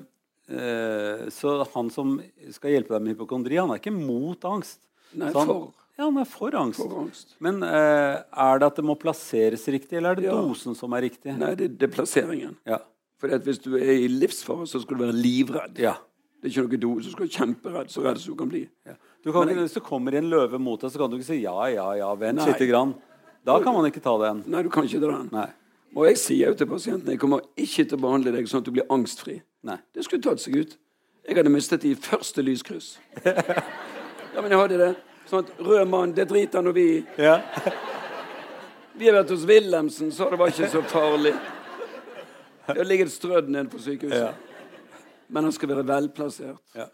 eh, 0.56 1.28
så 1.28 1.66
han 1.74 1.90
som 1.92 2.14
skal 2.54 2.72
hjelpe 2.72 2.94
deg 2.94 3.02
med 3.04 3.12
hypokondri, 3.12 3.58
han 3.60 3.70
er 3.74 3.80
ikke 3.82 3.92
mot 3.92 4.40
angst. 4.48 4.78
Nei, 5.12 5.28
han, 5.34 5.46
for, 5.50 5.66
Ja, 5.98 6.06
han 6.06 6.16
er 6.16 6.24
for 6.24 6.56
angst. 6.56 6.80
for 6.80 7.02
angst. 7.02 7.34
Men 7.44 7.60
eh, 7.62 8.22
er 8.32 8.58
det 8.62 8.70
at 8.70 8.76
det 8.80 8.84
må 8.88 8.96
plasseres 8.96 9.66
riktig, 9.68 9.98
eller 9.98 10.12
er 10.12 10.22
det 10.22 10.24
Ja. 10.30 10.38
dosen 10.40 10.74
som 10.74 10.92
er 10.96 11.02
riktig? 11.04 11.36
Nei, 11.36 11.54
det, 11.54 11.76
det 11.76 11.90
er 11.90 11.92
plasseringen. 11.92 12.56
Ja. 12.64 12.78
For 13.20 13.28
hvis 13.28 13.60
du 13.60 13.76
er 13.76 13.92
i 13.92 14.08
livsfare, 14.08 14.64
så 14.66 14.80
skal 14.80 14.96
du 14.96 15.04
være 15.04 15.20
livredd. 15.20 15.78
ja. 15.78 15.98
Det 16.42 16.48
er 16.48 16.62
ikke 16.62 16.70
noe 16.72 16.80
do, 16.80 16.94
så 17.00 17.10
skal 17.12 17.26
du 17.26 17.28
være 17.28 17.38
kjemperedd, 17.38 17.90
så 17.92 18.02
redd 18.02 18.18
som 18.18 18.32
du 18.32 18.38
kan 18.40 18.48
bli. 18.50 18.64
ja. 18.88 18.96
Du 19.22 19.30
kan 19.30 19.48
ikke, 19.48 19.62
hvis 19.62 19.76
du 19.76 19.82
kommer 19.86 20.14
i 20.14 20.18
en 20.18 20.28
løve 20.30 20.58
mot 20.58 20.80
deg, 20.82 20.90
så 20.90 20.98
kan 20.98 21.10
du 21.10 21.16
ikke 21.18 21.28
si 21.28 21.40
ja, 21.44 21.54
ja, 21.70 21.86
ja, 22.00 22.08
vent 22.18 22.42
lite 22.42 22.66
grann. 22.66 22.96
Da 23.46 23.58
kan 23.62 23.74
man 23.74 23.86
ikke 23.86 24.02
ta 24.02 24.16
den. 24.22 24.42
Nei, 24.50 24.62
du 24.66 24.70
kan 24.70 24.86
ikke 24.86 25.02
dra 25.02 25.20
den. 25.20 25.28
Nei. 25.34 25.48
Og 25.92 26.06
jeg 26.08 26.18
sier 26.18 26.52
jo 26.52 26.56
til 26.56 26.68
pasientene 26.70 27.14
jeg 27.14 27.20
kommer 27.20 27.42
ikke 27.60 27.84
til 27.84 27.98
å 27.98 28.02
behandle 28.02 28.32
deg 28.34 28.48
sånn 28.48 28.62
at 28.64 28.68
du 28.68 28.72
blir 28.74 28.88
angstfri. 28.90 29.40
Nei. 29.68 29.76
Det 29.94 30.06
skulle 30.06 30.24
tatt 30.24 30.42
seg 30.42 30.56
ut. 30.56 30.76
Jeg 31.28 31.38
hadde 31.38 31.52
mistet 31.54 31.84
det 31.84 31.92
i 31.94 31.98
første 31.98 32.44
lyskryss. 32.44 32.96
Ja, 34.32 34.40
men 34.40 34.48
jeg 34.48 34.60
hadde 34.62 34.76
det. 34.80 34.92
Sånn 35.28 35.42
at 35.44 35.58
rød 35.60 35.90
mann, 35.92 36.14
det 36.16 36.24
driter 36.30 36.62
nå 36.64 36.70
vi 36.72 36.86
i. 36.94 37.00
Ja. 37.20 37.34
Vi 38.96 39.08
har 39.08 39.18
vært 39.18 39.30
hos 39.32 39.42
Wilhelmsen, 39.48 40.08
så 40.12 40.30
det 40.32 40.38
var 40.40 40.48
ikke 40.52 40.70
så 40.72 40.80
farlig. 40.88 41.34
Det 42.64 42.76
har 42.78 42.88
ligget 42.88 43.12
strødd 43.12 43.48
nede 43.52 43.68
på 43.72 43.80
sykehuset. 43.80 44.32
Ja. 44.32 44.96
Men 45.32 45.48
han 45.48 45.52
skal 45.52 45.68
være 45.72 45.84
velplassert. 45.88 46.60
Ja. 46.76 46.86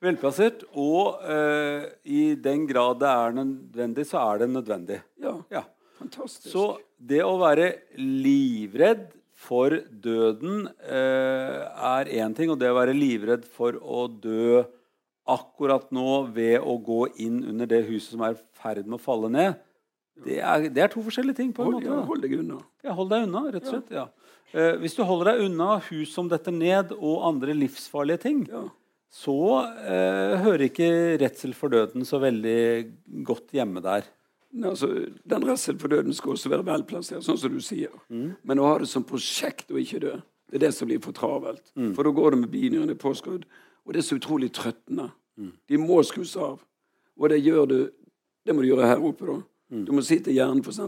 Velplassert, 0.00 0.62
og 0.80 1.20
eh, 1.28 1.82
i 2.08 2.34
den 2.40 2.62
grad 2.70 3.00
det 3.02 3.08
er 3.12 3.34
nødvendig, 3.36 4.06
så 4.08 4.22
er 4.30 4.38
det 4.44 4.50
nødvendig. 4.54 5.00
Ja, 5.20 5.34
Ja. 5.52 5.62
fantastisk. 5.98 6.48
Så 6.54 6.78
det 6.98 7.20
å 7.26 7.34
være 7.40 7.74
livredd 7.98 9.10
for 9.40 9.70
døden 10.04 10.68
eh, 10.84 11.60
er 11.68 12.08
én 12.16 12.34
ting, 12.36 12.50
og 12.52 12.58
det 12.60 12.70
å 12.72 12.78
være 12.78 12.96
livredd 12.96 13.44
for 13.44 13.76
å 13.80 14.06
dø 14.08 14.62
akkurat 15.30 15.84
nå 15.94 16.32
ved 16.34 16.58
å 16.64 16.78
gå 16.82 17.02
inn 17.22 17.42
under 17.52 17.68
det 17.70 17.84
huset 17.86 18.14
som 18.16 18.24
er 18.26 18.34
i 18.34 18.40
ferd 18.60 18.86
med 18.88 18.98
å 18.98 19.04
falle 19.04 19.28
ned, 19.30 19.60
det 20.24 20.40
er, 20.44 20.66
det 20.68 20.82
er 20.84 20.90
to 20.92 21.00
forskjellige 21.04 21.36
ting. 21.38 21.52
på 21.56 21.62
en 21.62 21.70
hold, 21.72 21.84
måte. 21.84 21.92
ja, 21.92 22.00
hold 22.08 22.24
deg 22.24 22.34
unna. 22.40 22.58
Ja, 22.84 22.92
hold 22.96 23.12
deg 23.12 23.28
unna, 23.28 23.44
rett 23.54 23.64
og 23.68 23.70
slett. 23.76 23.92
Ja. 23.94 24.08
Eh, 24.52 24.74
hvis 24.82 24.96
du 24.98 25.04
holder 25.06 25.30
deg 25.34 25.44
unna 25.46 25.76
hus 25.86 26.10
som 26.12 26.28
detter 26.28 26.52
ned, 26.52 26.92
og 26.98 27.22
andre 27.28 27.54
livsfarlige 27.56 28.20
ting, 28.26 28.42
Ja. 28.50 28.64
Så 29.10 29.36
eh, 29.82 30.38
hører 30.44 30.68
ikke 30.68 30.90
redsel 31.18 31.54
for 31.58 31.72
døden 31.72 32.06
så 32.06 32.20
veldig 32.22 32.60
godt 33.26 33.54
hjemme 33.56 33.82
der. 33.82 34.06
Altså, 34.64 34.88
den 35.30 35.46
redsel 35.46 35.78
for 35.78 35.90
døden 35.90 36.14
skal 36.14 36.34
også 36.34 36.50
være 36.50 36.66
velplassert, 36.66 37.22
sånn 37.26 37.38
som 37.38 37.54
du 37.54 37.62
sier. 37.62 37.92
Men 38.46 38.62
å 38.62 38.68
ha 38.70 38.78
det 38.82 38.88
som 38.90 39.06
prosjekt 39.06 39.70
og 39.70 39.80
ikke 39.82 40.02
dø, 40.02 40.14
det 40.50 40.58
er 40.58 40.64
det 40.66 40.72
som 40.74 40.90
blir 40.90 41.02
for 41.02 41.14
travelt. 41.14 41.62
For 41.94 42.06
da 42.06 42.14
går 42.14 42.34
det 42.34 42.40
med 42.40 42.50
binyrene 42.54 42.96
påskrudd, 42.98 43.44
og 43.86 43.94
det 43.94 44.02
er 44.02 44.06
så 44.08 44.18
utrolig 44.18 44.50
trøttende. 44.54 45.10
De 45.70 45.78
må 45.78 46.00
skrus 46.06 46.34
av. 46.38 46.58
Og 47.18 47.30
det 47.30 47.42
gjør 47.44 47.66
du 47.66 47.78
Det 48.46 48.54
må 48.56 48.62
du 48.62 48.70
gjøre 48.70 48.86
her 48.88 49.02
oppe, 49.04 49.26
da. 49.28 49.34
Du 49.84 49.90
må 49.92 50.00
si 50.02 50.16
til 50.24 50.32
hjernen 50.32 50.62
f.eks.: 50.64 50.80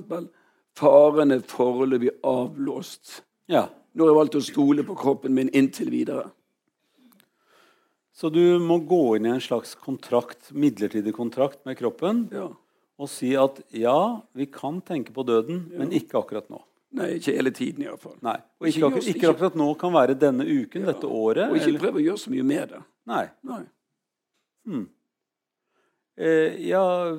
Faren 0.75 1.31
er 1.31 1.43
foreløpig 1.45 2.15
avlåst. 2.25 3.23
Ja. 3.47 3.67
Nå 3.93 4.07
har 4.07 4.11
jeg 4.11 4.17
valgt 4.17 4.39
å 4.39 4.41
stole 4.41 4.85
på 4.89 4.97
kroppen 4.97 5.35
min 5.37 5.51
inntil 5.53 5.91
videre. 5.93 6.31
Så 8.13 8.29
du 8.33 8.59
må 8.61 8.77
gå 8.87 9.17
inn 9.17 9.27
i 9.27 9.33
en 9.33 9.41
slags 9.41 9.75
kontrakt, 9.81 10.51
midlertidig 10.53 11.15
kontrakt 11.17 11.63
med 11.65 11.79
kroppen 11.79 12.27
Ja. 12.33 12.51
og 12.99 13.09
si 13.09 13.35
at 13.37 13.63
ja, 13.73 14.21
vi 14.37 14.47
kan 14.47 14.81
tenke 14.85 15.13
på 15.17 15.25
døden, 15.25 15.71
men 15.79 15.91
ikke 15.97 16.21
akkurat 16.21 16.51
nå. 16.53 16.61
Nei, 16.93 17.15
ikke 17.17 17.33
hele 17.35 17.51
tiden 17.57 17.87
iallfall. 17.87 18.19
Nei. 18.21 18.37
Og 18.61 18.67
Ikke 18.69 18.77
ikke, 18.77 18.87
akkurat, 18.91 19.07
ikke 19.15 19.31
akkurat 19.33 19.55
nå 19.57 19.69
kan 19.81 19.93
være 19.95 20.15
denne 20.21 20.45
uken, 20.45 20.85
dette 20.85 21.09
året. 21.09 21.49
Og 21.49 21.57
ikke 21.57 21.69
eller- 21.71 21.81
prøve 21.81 22.01
å 22.03 22.05
gjøre 22.05 22.19
så 22.21 22.31
mye 22.35 22.45
med 22.45 22.69
det. 22.69 22.83
Nei. 23.07 23.31
Nei. 23.43 23.63
Eh, 26.17 26.69
ja, 26.69 27.17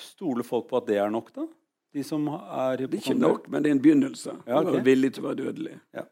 stoler 0.00 0.42
folk 0.46 0.68
på 0.70 0.78
at 0.80 0.86
det 0.88 0.96
er 1.02 1.10
nok, 1.12 1.32
da? 1.36 1.46
De 1.92 2.02
som 2.06 2.26
er 2.30 2.76
Det 2.78 2.86
er 2.94 2.98
ikke 3.02 3.18
nok, 3.18 3.48
men 3.50 3.62
det 3.62 3.70
er 3.70 3.74
en 3.76 3.82
begynnelse. 3.82 4.34
Ja, 4.46 4.60
Å 4.60 4.62
ok. 4.64 4.72
være 4.72 4.84
villig 4.86 5.12
til 5.14 5.24
å 5.24 5.28
være 5.28 5.40
dødelig. 5.44 5.80
Ja. 5.94 6.04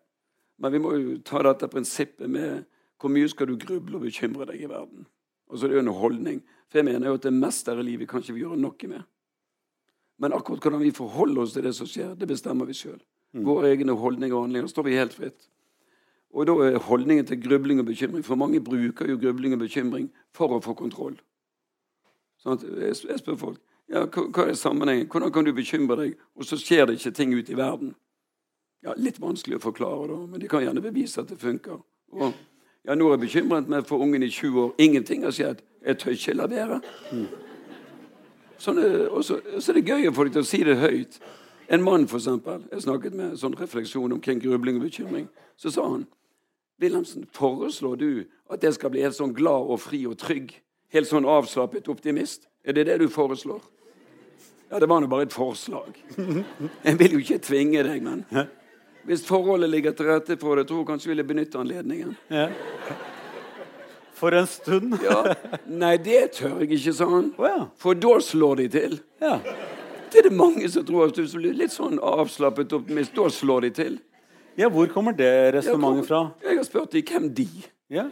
Men 0.58 0.72
vi 0.72 0.78
må 0.82 0.92
jo 0.98 1.18
ta 1.22 1.40
dette 1.46 1.68
prinsippet 1.70 2.28
med 2.28 2.66
hvor 2.98 3.12
mye 3.12 3.28
skal 3.30 3.50
du 3.50 3.58
gruble 3.60 3.98
og 3.98 4.06
bekymre 4.06 4.48
deg 4.48 4.64
i 4.64 4.70
verden. 4.70 5.06
Og 5.48 5.58
så 5.58 5.66
er 5.66 5.72
det 5.72 5.78
jo 5.78 5.84
en 5.86 5.98
holdning. 6.00 6.40
For 6.68 6.80
jeg 6.80 6.88
mener 6.90 7.08
jo 7.08 7.18
at 7.18 7.26
det 7.26 7.32
meste 7.32 7.72
her 7.72 7.80
i 7.80 7.86
livet 7.86 8.08
kan 8.10 8.22
ikke 8.22 8.34
vi 8.36 8.42
gjøre 8.44 8.58
noe 8.60 8.90
med. 8.90 9.06
Men 10.18 10.34
akkurat 10.34 10.64
hvordan 10.64 10.82
vi 10.82 10.90
forholder 10.90 11.44
oss 11.44 11.54
til 11.54 11.64
det 11.64 11.74
som 11.78 11.86
skjer, 11.88 12.16
det 12.18 12.28
bestemmer 12.28 12.66
vi 12.68 12.74
sjøl. 12.76 12.98
Våre 13.44 13.70
egne 13.70 13.94
holdninger 13.94 14.34
og 14.34 14.48
handlinger 14.48 14.70
står 14.72 14.88
vi 14.88 14.98
helt 14.98 15.14
fritt. 15.14 15.46
Og 16.34 16.48
da 16.48 16.56
er 16.66 16.82
holdningen 16.84 17.26
til 17.26 17.40
grubling 17.40 17.80
og 17.80 17.86
bekymring 17.88 18.24
For 18.24 18.36
mange 18.36 18.60
bruker 18.60 19.08
jo 19.08 19.16
grubling 19.16 19.54
og 19.56 19.62
bekymring 19.62 20.10
for 20.36 20.52
å 20.52 20.60
få 20.60 20.74
kontroll. 20.76 21.16
Sånn 22.42 22.60
jeg, 22.60 22.98
spør 23.22 23.38
folk 23.40 23.62
ja, 23.88 24.04
hva 24.04 24.44
er 24.44 24.56
sammenhengen? 24.58 25.06
Hvordan 25.08 25.32
kan 25.32 25.46
du 25.46 25.54
bekymre 25.56 25.96
deg, 25.96 26.18
og 26.36 26.44
så 26.44 26.58
skjer 26.60 26.90
det 26.90 26.98
ikke 26.98 27.14
ting 27.16 27.32
ute 27.32 27.54
i 27.54 27.56
verden? 27.56 27.94
Ja, 28.84 28.92
Litt 29.00 29.16
vanskelig 29.20 29.56
å 29.56 29.62
forklare, 29.62 30.10
da, 30.10 30.18
men 30.28 30.42
de 30.42 30.50
kan 30.50 30.60
gjerne 30.60 30.82
bevise 30.84 31.22
at 31.22 31.32
det 31.32 31.38
funker. 31.40 31.80
Og, 32.12 32.34
ja, 32.86 32.94
Nå 32.94 33.06
er 33.08 33.16
jeg 33.16 33.20
bekymret 33.26 33.68
meg 33.68 33.86
for 33.86 33.98
ungen 34.04 34.22
i 34.22 34.28
20 34.30 34.60
år. 34.62 34.74
Ingenting 34.78 35.22
har 35.24 35.30
skjedd. 35.34 35.60
Jeg 35.86 35.98
tør 35.98 36.10
ikke 36.16 36.34
la 36.36 36.46
være. 36.46 36.80
Sånn, 38.58 38.78
er- 38.82 39.08
og 39.10 39.24
så 39.24 39.38
er 39.70 39.72
det 39.74 39.84
gøy 39.86 40.08
å 40.08 40.14
få 40.14 40.24
dem 40.24 40.32
til 40.32 40.42
å 40.42 40.46
si 40.46 40.62
det 40.64 40.76
høyt. 40.78 41.18
En 41.70 41.82
mann, 41.82 42.06
for 42.08 42.18
eksempel, 42.18 42.62
jeg 42.72 42.82
snakket 42.82 43.12
med 43.14 43.36
sånn 43.38 43.54
refleksjon 43.58 44.12
omkring 44.12 44.40
grubling 44.40 44.76
og 44.76 44.82
bekymring. 44.88 45.28
Så 45.56 45.70
sa 45.70 45.82
han 45.88 46.06
Wilhelmsen, 46.80 47.26
foreslår 47.32 47.96
du 47.98 48.24
at 48.50 48.62
jeg 48.62 48.74
skal 48.74 48.90
bli 48.90 49.02
helt 49.02 49.14
sånn 49.16 49.34
glad 49.34 49.66
og 49.68 49.80
fri 49.80 50.06
og 50.06 50.16
trygg? 50.18 50.54
Helt 50.94 51.08
sånn 51.08 51.26
avslappet 51.26 51.88
optimist? 51.88 52.46
Er 52.64 52.72
det 52.72 52.86
det 52.86 52.98
du 53.00 53.08
foreslår? 53.08 53.60
Ja, 54.70 54.78
det 54.78 54.88
var 54.88 55.00
nå 55.00 55.08
bare 55.08 55.22
et 55.26 55.32
forslag. 55.32 55.96
Jeg 56.84 56.98
vil 56.98 57.12
jo 57.12 57.18
ikke 57.18 57.38
tvinge 57.42 57.82
deg, 57.82 58.02
men 58.02 58.24
hvis 59.06 59.22
forholdet 59.26 59.70
ligger 59.70 59.92
til 59.96 60.06
rette 60.10 60.36
for 60.40 60.56
det, 60.58 60.66
tror 60.68 60.82
jeg 60.82 60.86
kanskje 60.90 61.08
vil 61.12 61.22
jeg 61.22 61.26
benytte 61.28 61.58
anledningen. 61.60 62.16
Ja. 62.30 62.48
For 64.18 64.34
en 64.34 64.46
stund. 64.50 64.96
Ja, 65.04 65.34
Nei, 65.70 65.94
det 66.02 66.32
tør 66.40 66.58
jeg 66.64 66.72
ikke, 66.74 66.92
sa 66.96 67.06
han. 67.06 67.28
Oh, 67.38 67.46
ja. 67.46 67.66
For 67.78 67.94
da 67.94 68.16
slår 68.24 68.64
de 68.64 68.68
til. 68.74 68.98
ja. 69.22 69.38
Det 70.08 70.22
er 70.22 70.30
det 70.30 70.36
mange 70.38 70.64
som 70.72 70.84
tror. 70.88 71.10
At 71.10 71.18
du 71.20 71.26
blir 71.36 71.52
litt 71.52 71.68
sånn 71.74 71.98
avslappet 72.00 72.70
optimist. 72.72 73.12
Da 73.12 73.26
slår 73.28 73.66
de 73.66 73.70
til. 73.76 73.98
Ja, 74.56 74.70
hvor 74.72 74.88
kommer 74.88 75.12
det 75.12 75.28
resonnementet 75.58 76.08
fra? 76.08 76.20
Jeg 76.40 76.56
har 76.56 76.64
spurt 76.64 76.94
dem 76.96 77.04
hvem 77.10 77.26
de. 77.36 77.44
Ja. 77.92 78.06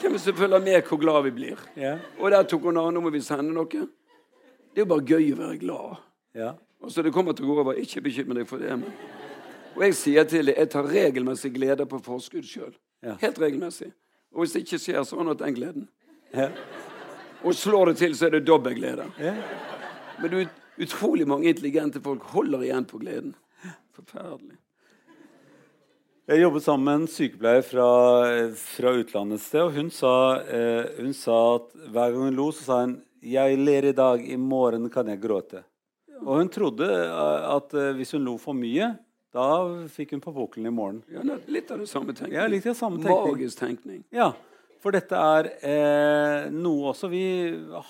Hvem 0.00 0.16
som 0.18 0.34
følger 0.34 0.64
med 0.66 0.80
hvor 0.88 0.98
glad 0.98 1.22
vi 1.28 1.30
blir. 1.36 1.62
Ja. 1.78 1.92
Og 2.18 2.34
der 2.34 2.42
tok 2.50 2.66
hun 2.66 2.80
an. 2.82 2.90
Nå 2.98 3.04
må 3.06 3.12
vi 3.14 3.22
sende 3.22 3.54
noe. 3.54 3.70
Det 3.70 4.82
er 4.82 4.82
jo 4.82 4.88
bare 4.90 5.06
gøy 5.12 5.30
å 5.30 5.38
være 5.44 5.60
glad. 5.62 6.02
ja. 6.34 6.50
Og 6.82 6.90
så 6.90 7.04
det 7.06 7.12
kommer 7.14 7.30
til 7.38 7.46
å 7.46 7.52
gå 7.54 7.60
over. 7.62 7.76
Ikke 7.78 8.02
bekymre 8.02 8.40
deg 8.40 8.48
for 8.50 8.58
det. 8.58 8.74
Men. 8.74 8.90
Og 9.76 9.82
jeg 9.86 9.96
sier 9.96 10.24
til 10.28 10.50
dem 10.50 10.58
jeg 10.58 10.70
tar 10.72 10.88
regelmessig 10.88 11.52
glede 11.54 11.86
på 11.88 12.00
forskudd 12.04 12.46
sjøl. 12.46 12.72
Ja. 13.02 13.16
Helt 13.22 13.40
regelmessig. 13.40 13.90
Og 14.32 14.44
hvis 14.44 14.54
det 14.54 14.64
ikke 14.64 14.80
skjer, 14.80 15.02
så 15.04 15.18
har 15.18 15.34
den 15.34 15.54
gleden. 15.54 15.88
ja. 16.32 16.50
Og 17.42 17.54
slår 17.58 17.90
det 17.90 17.96
til, 17.98 18.12
så 18.14 18.28
er 18.28 18.36
det 18.36 18.46
dobbel 18.46 18.76
glede. 18.78 19.08
ja. 19.18 19.34
Men 20.22 20.34
ut, 20.34 20.58
utrolig 20.78 21.26
mange 21.26 21.48
intelligente 21.48 22.00
folk 22.00 22.22
holder 22.22 22.62
igjen 22.62 22.84
på 22.86 23.00
gleden. 23.02 23.32
Forferdelig. 23.96 24.58
Jeg 26.30 26.38
jobbet 26.38 26.62
sammen 26.62 26.84
med 26.86 27.00
en 27.00 27.10
sykepleier 27.10 27.64
fra, 27.66 27.86
fra 28.54 28.92
utlandet 28.94 29.40
et 29.40 29.42
sted, 29.42 29.64
og 29.64 29.74
hun 29.74 29.88
sa, 29.90 30.12
eh, 30.46 31.00
hun 31.00 31.10
sa 31.18 31.38
at 31.56 31.72
hver 31.90 32.12
gang 32.14 32.28
hun 32.28 32.38
lo, 32.38 32.52
så 32.52 32.62
sa 32.62 32.80
hun 32.84 33.02
'Jeg 33.22 33.58
ler 33.58 33.84
i 33.84 33.92
dag, 33.92 34.22
i 34.30 34.36
morgen 34.36 34.90
kan 34.90 35.06
jeg 35.06 35.20
gråte'. 35.20 35.62
Og 36.22 36.38
hun 36.38 36.48
trodde 36.48 36.86
eh, 36.86 37.56
at 37.56 37.74
eh, 37.74 37.92
hvis 37.96 38.12
hun 38.12 38.24
lo 38.24 38.36
for 38.36 38.52
mye, 38.52 38.96
Da 39.32 39.48
fikk 39.88 40.16
hun 40.16 40.22
på 40.24 40.32
pukkelen 40.36 40.68
i 40.68 40.74
morgen. 40.74 41.02
Ja, 41.12 41.22
litt 41.48 41.70
av 41.72 41.80
det 41.80 41.88
samme 41.88 42.12
tenkning. 42.12 42.36
Ja, 42.36 42.48
litt 42.52 42.66
av 42.68 42.76
samme 42.76 43.00
tenkning. 43.00 43.36
Magisk 43.36 43.62
tenkning. 43.62 44.02
Ja, 44.12 44.32
for 44.82 44.92
dette 44.92 45.16
er 45.16 45.48
eh, 45.62 46.50
noe 46.52 46.90
også 46.90 47.08
vi 47.12 47.24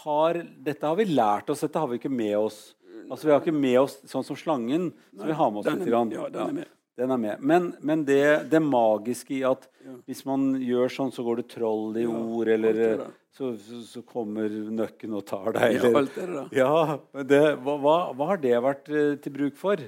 har 0.04 0.38
Dette 0.60 0.86
har 0.86 0.98
vi 0.98 1.08
lært 1.08 1.50
oss, 1.50 1.64
dette 1.64 1.80
har 1.80 1.90
vi 1.90 1.98
ikke 1.98 2.12
med 2.12 2.36
oss. 2.38 2.60
Altså 3.08 3.26
Vi 3.26 3.32
har 3.34 3.42
ikke 3.42 3.56
med 3.56 3.80
oss 3.80 3.96
sånn 4.08 4.24
som 4.26 4.38
slangen, 4.38 4.92
så 5.16 5.26
vi 5.26 5.34
har 5.36 5.50
med 5.50 5.62
oss 5.62 5.68
Den 5.70 5.82
litt. 5.82 6.14
ja, 6.14 6.28
den 6.30 6.44
er 6.44 6.54
med. 6.60 6.70
Den 7.00 7.10
er 7.10 7.18
med. 7.18 7.40
Men, 7.40 7.70
men 7.80 8.04
det, 8.04 8.50
det 8.52 8.60
magiske 8.62 9.34
i 9.38 9.42
at 9.48 9.64
hvis 10.06 10.22
man 10.28 10.52
gjør 10.60 10.92
sånn, 10.92 11.10
så 11.14 11.24
går 11.26 11.40
det 11.40 11.46
troll 11.54 11.96
i 11.98 12.04
ord, 12.06 12.50
eller 12.52 13.02
så, 13.32 13.54
så, 13.56 14.02
kommer 14.06 14.52
nøkken 14.52 15.16
og 15.16 15.24
tar 15.26 15.56
deg. 15.56 15.78
Ja, 15.80 15.90
alt 16.02 16.18
det 16.18 16.28
der. 16.28 16.52
ja, 16.60 16.98
men 17.16 17.28
det, 17.30 17.42
hva, 17.64 17.78
hva, 17.80 17.96
hva 18.12 18.28
har 18.34 18.42
det 18.42 18.54
vært 18.62 18.92
eh, 18.92 19.14
til 19.24 19.34
bruk 19.38 19.56
for, 19.58 19.80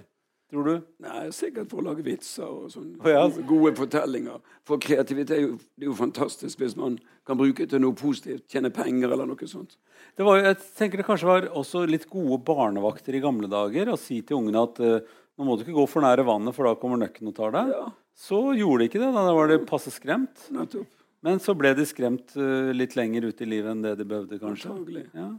tror 0.54 0.68
du? 0.68 0.74
Nei, 1.04 1.24
Sikkert 1.34 1.72
for 1.72 1.82
å 1.82 1.86
lage 1.88 2.04
vitser 2.06 2.46
og 2.46 2.70
sånne 2.72 3.00
oh, 3.02 3.10
ja. 3.10 3.24
Gode- 3.48 3.74
fortellinger. 3.78 4.38
For 4.64 4.80
kreativitet 4.82 5.34
er 5.36 5.42
jo, 5.42 5.58
det 5.74 5.88
er 5.88 5.90
jo 5.90 5.96
fantastisk 5.98 6.62
hvis 6.62 6.76
man 6.78 6.96
kan 7.26 7.38
bruke 7.40 7.64
det 7.64 7.74
til 7.74 7.82
noe 7.84 7.96
positivt. 7.98 8.46
Tjene 8.52 8.70
penger 8.74 9.12
eller 9.12 9.28
noe 9.28 9.50
sånt. 9.50 9.76
Det 10.16 10.26
var, 10.26 10.40
jeg 10.44 10.60
tenker 10.78 11.02
det 11.02 11.08
kanskje 11.08 11.28
var 11.28 11.50
også 11.50 11.84
litt 11.90 12.06
gode 12.12 12.40
barnevakter 12.46 13.18
i 13.18 13.22
gamle 13.24 13.50
dager 13.50 13.92
å 13.92 14.00
si 14.00 14.20
til 14.22 14.38
ungene 14.40 14.64
at 14.64 14.80
uh, 14.84 15.14
nå 15.34 15.46
må 15.46 15.56
du 15.58 15.64
ikke 15.64 15.76
gå 15.76 15.86
for 15.90 16.04
nære 16.04 16.26
vannet, 16.26 16.54
for 16.54 16.68
da 16.68 16.76
kommer 16.78 17.00
nøkken 17.00 17.32
og 17.32 17.36
tar 17.36 17.54
deg. 17.56 17.72
Ja. 17.74 17.88
Så 18.14 18.38
gjorde 18.54 18.84
de 18.84 18.90
ikke 18.92 19.02
det. 19.02 19.10
Da 19.16 19.32
var 19.34 19.50
de 19.50 19.58
passe 19.66 19.90
skremt. 19.90 20.46
Nettopp. 20.54 20.86
Men 21.24 21.40
så 21.40 21.54
ble 21.56 21.72
de 21.74 21.86
skremt 21.88 22.36
uh, 22.36 22.70
litt 22.76 22.94
lenger 22.98 23.30
ut 23.30 23.42
i 23.42 23.48
livet 23.48 23.72
enn 23.72 23.82
det 23.82 23.96
de 23.98 24.06
behøvde, 24.06 24.38
kanskje. 24.42 24.70
Antagelig. 24.70 25.06
Ja. 25.16 25.32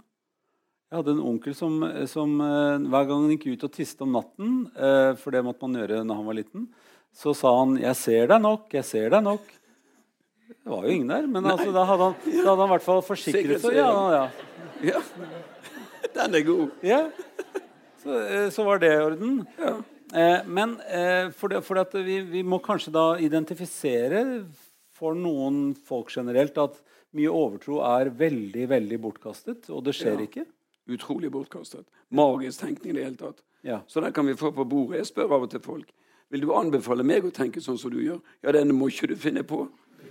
Jeg 0.91 0.99
hadde 0.99 1.15
en 1.15 1.23
onkel 1.25 1.55
som, 1.57 1.79
som 2.07 2.33
eh, 2.45 2.85
hver 2.91 3.07
gang 3.09 3.23
han 3.25 3.31
gikk 3.33 3.47
ut 3.55 3.63
og 3.67 3.73
tiste 3.73 4.05
om 4.05 4.13
natten, 4.15 4.51
eh, 4.77 5.11
for 5.17 5.33
det 5.33 5.41
måtte 5.45 5.65
man 5.65 5.79
gjøre 5.81 6.03
når 6.05 6.19
han 6.19 6.27
var 6.29 6.37
liten, 6.37 6.67
så 7.15 7.33
sa 7.35 7.51
han 7.57 7.77
'Jeg 7.79 7.95
ser 7.95 8.27
deg 8.27 8.41
nok, 8.43 8.67
jeg 8.75 8.85
ser 8.85 9.09
deg 9.09 9.23
nok'. 9.23 9.49
Det 10.45 10.69
var 10.69 10.83
jo 10.85 10.93
ingen 10.93 11.07
der, 11.09 11.25
men 11.27 11.43
altså, 11.45 11.71
da 11.73 11.85
hadde 11.89 12.05
han, 12.05 12.15
da 12.25 12.49
hadde 12.51 12.61
han 12.61 12.69
i 12.69 12.73
hvert 12.75 12.85
fall 12.85 13.01
forsikret 13.01 13.61
seg. 13.63 13.75
Ja, 13.79 13.89
ja. 14.13 14.25
Ja. 14.83 15.01
Den 16.13 16.35
er 16.35 16.43
god. 16.45 16.71
Ja. 16.85 17.09
Så, 18.03 18.19
eh, 18.21 18.49
så 18.53 18.63
var 18.63 18.77
det 18.79 18.91
i 18.93 19.01
orden. 19.01 19.47
Ja. 19.57 19.73
Eh, 20.13 20.45
men 20.45 20.77
eh, 20.85 21.31
for, 21.33 21.49
det, 21.49 21.63
for 21.65 21.81
at 21.81 21.93
vi, 21.97 22.19
vi 22.21 22.43
må 22.45 22.59
kanskje 22.61 22.93
da 22.93 23.05
identifisere 23.17 24.45
for 24.93 25.17
noen 25.17 25.73
folk 25.75 26.13
generelt 26.13 26.57
at 26.61 26.77
mye 27.15 27.31
overtro 27.31 27.81
er 27.81 28.11
veldig, 28.13 28.67
veldig 28.69 28.99
bortkastet, 29.01 29.69
og 29.73 29.83
det 29.87 29.95
skjer 29.97 30.19
Ja. 30.19 30.27
ikke. 30.29 30.45
Utrolig 30.87 31.31
bortkastet. 31.31 31.85
Magisk 32.13 32.59
tenkning 32.61 32.93
i 32.93 32.97
det 32.99 33.03
hele 33.07 33.17
tatt. 33.17 33.41
Ja. 33.65 33.79
Så 33.87 34.01
den 34.01 34.13
kan 34.13 34.25
vi 34.27 34.35
få 34.37 34.51
på 34.53 34.65
bordet. 34.69 34.97
Jeg 35.01 35.05
spør 35.09 35.31
av 35.39 35.43
og 35.47 35.49
til 35.51 35.59
folk 35.65 35.91
vil 36.33 36.41
du 36.41 36.51
anbefale 36.57 37.03
meg 37.05 37.25
å 37.25 37.31
tenke 37.33 37.61
sånn 37.61 37.77
som 37.77 37.91
du 37.93 37.99
gjør. 38.01 38.19
Ja, 38.43 38.51
den 38.51 38.71
må 38.75 38.87
ikke 38.89 39.07
du 39.11 39.15
finne 39.15 39.43
på. 39.47 39.67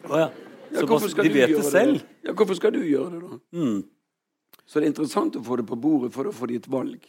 Oh, 0.08 0.14
ja. 0.18 0.28
Ja, 0.70 0.80
Så 0.80 0.86
hvorfor 0.86 1.10
skal 1.10 1.26
de 1.26 1.30
du 1.30 1.34
vet 1.38 1.50
gjøre 1.50 1.62
det 1.62 1.70
selv? 1.72 1.98
Det? 1.98 2.28
Ja, 2.28 2.32
hvorfor 2.38 2.56
skal 2.58 2.72
du 2.72 2.80
gjøre 2.82 3.10
det, 3.12 3.20
da? 3.20 3.38
Mm. 3.58 3.84
Så 4.64 4.80
det 4.80 4.86
er 4.86 4.92
interessant 4.92 5.36
å 5.36 5.42
få 5.44 5.58
det 5.60 5.66
på 5.68 5.76
bordet 5.78 6.12
for 6.14 6.30
å 6.30 6.32
få 6.34 6.48
ditt 6.50 6.66
valg. 6.72 7.02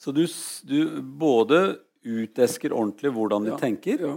Så 0.00 0.12
du, 0.14 0.22
du 0.66 1.02
både 1.02 1.60
utesker 2.06 2.72
ordentlig 2.72 3.12
hvordan 3.12 3.44
de 3.44 3.50
Ja. 3.50 3.56
tenker, 3.60 4.00
Ja. 4.00 4.14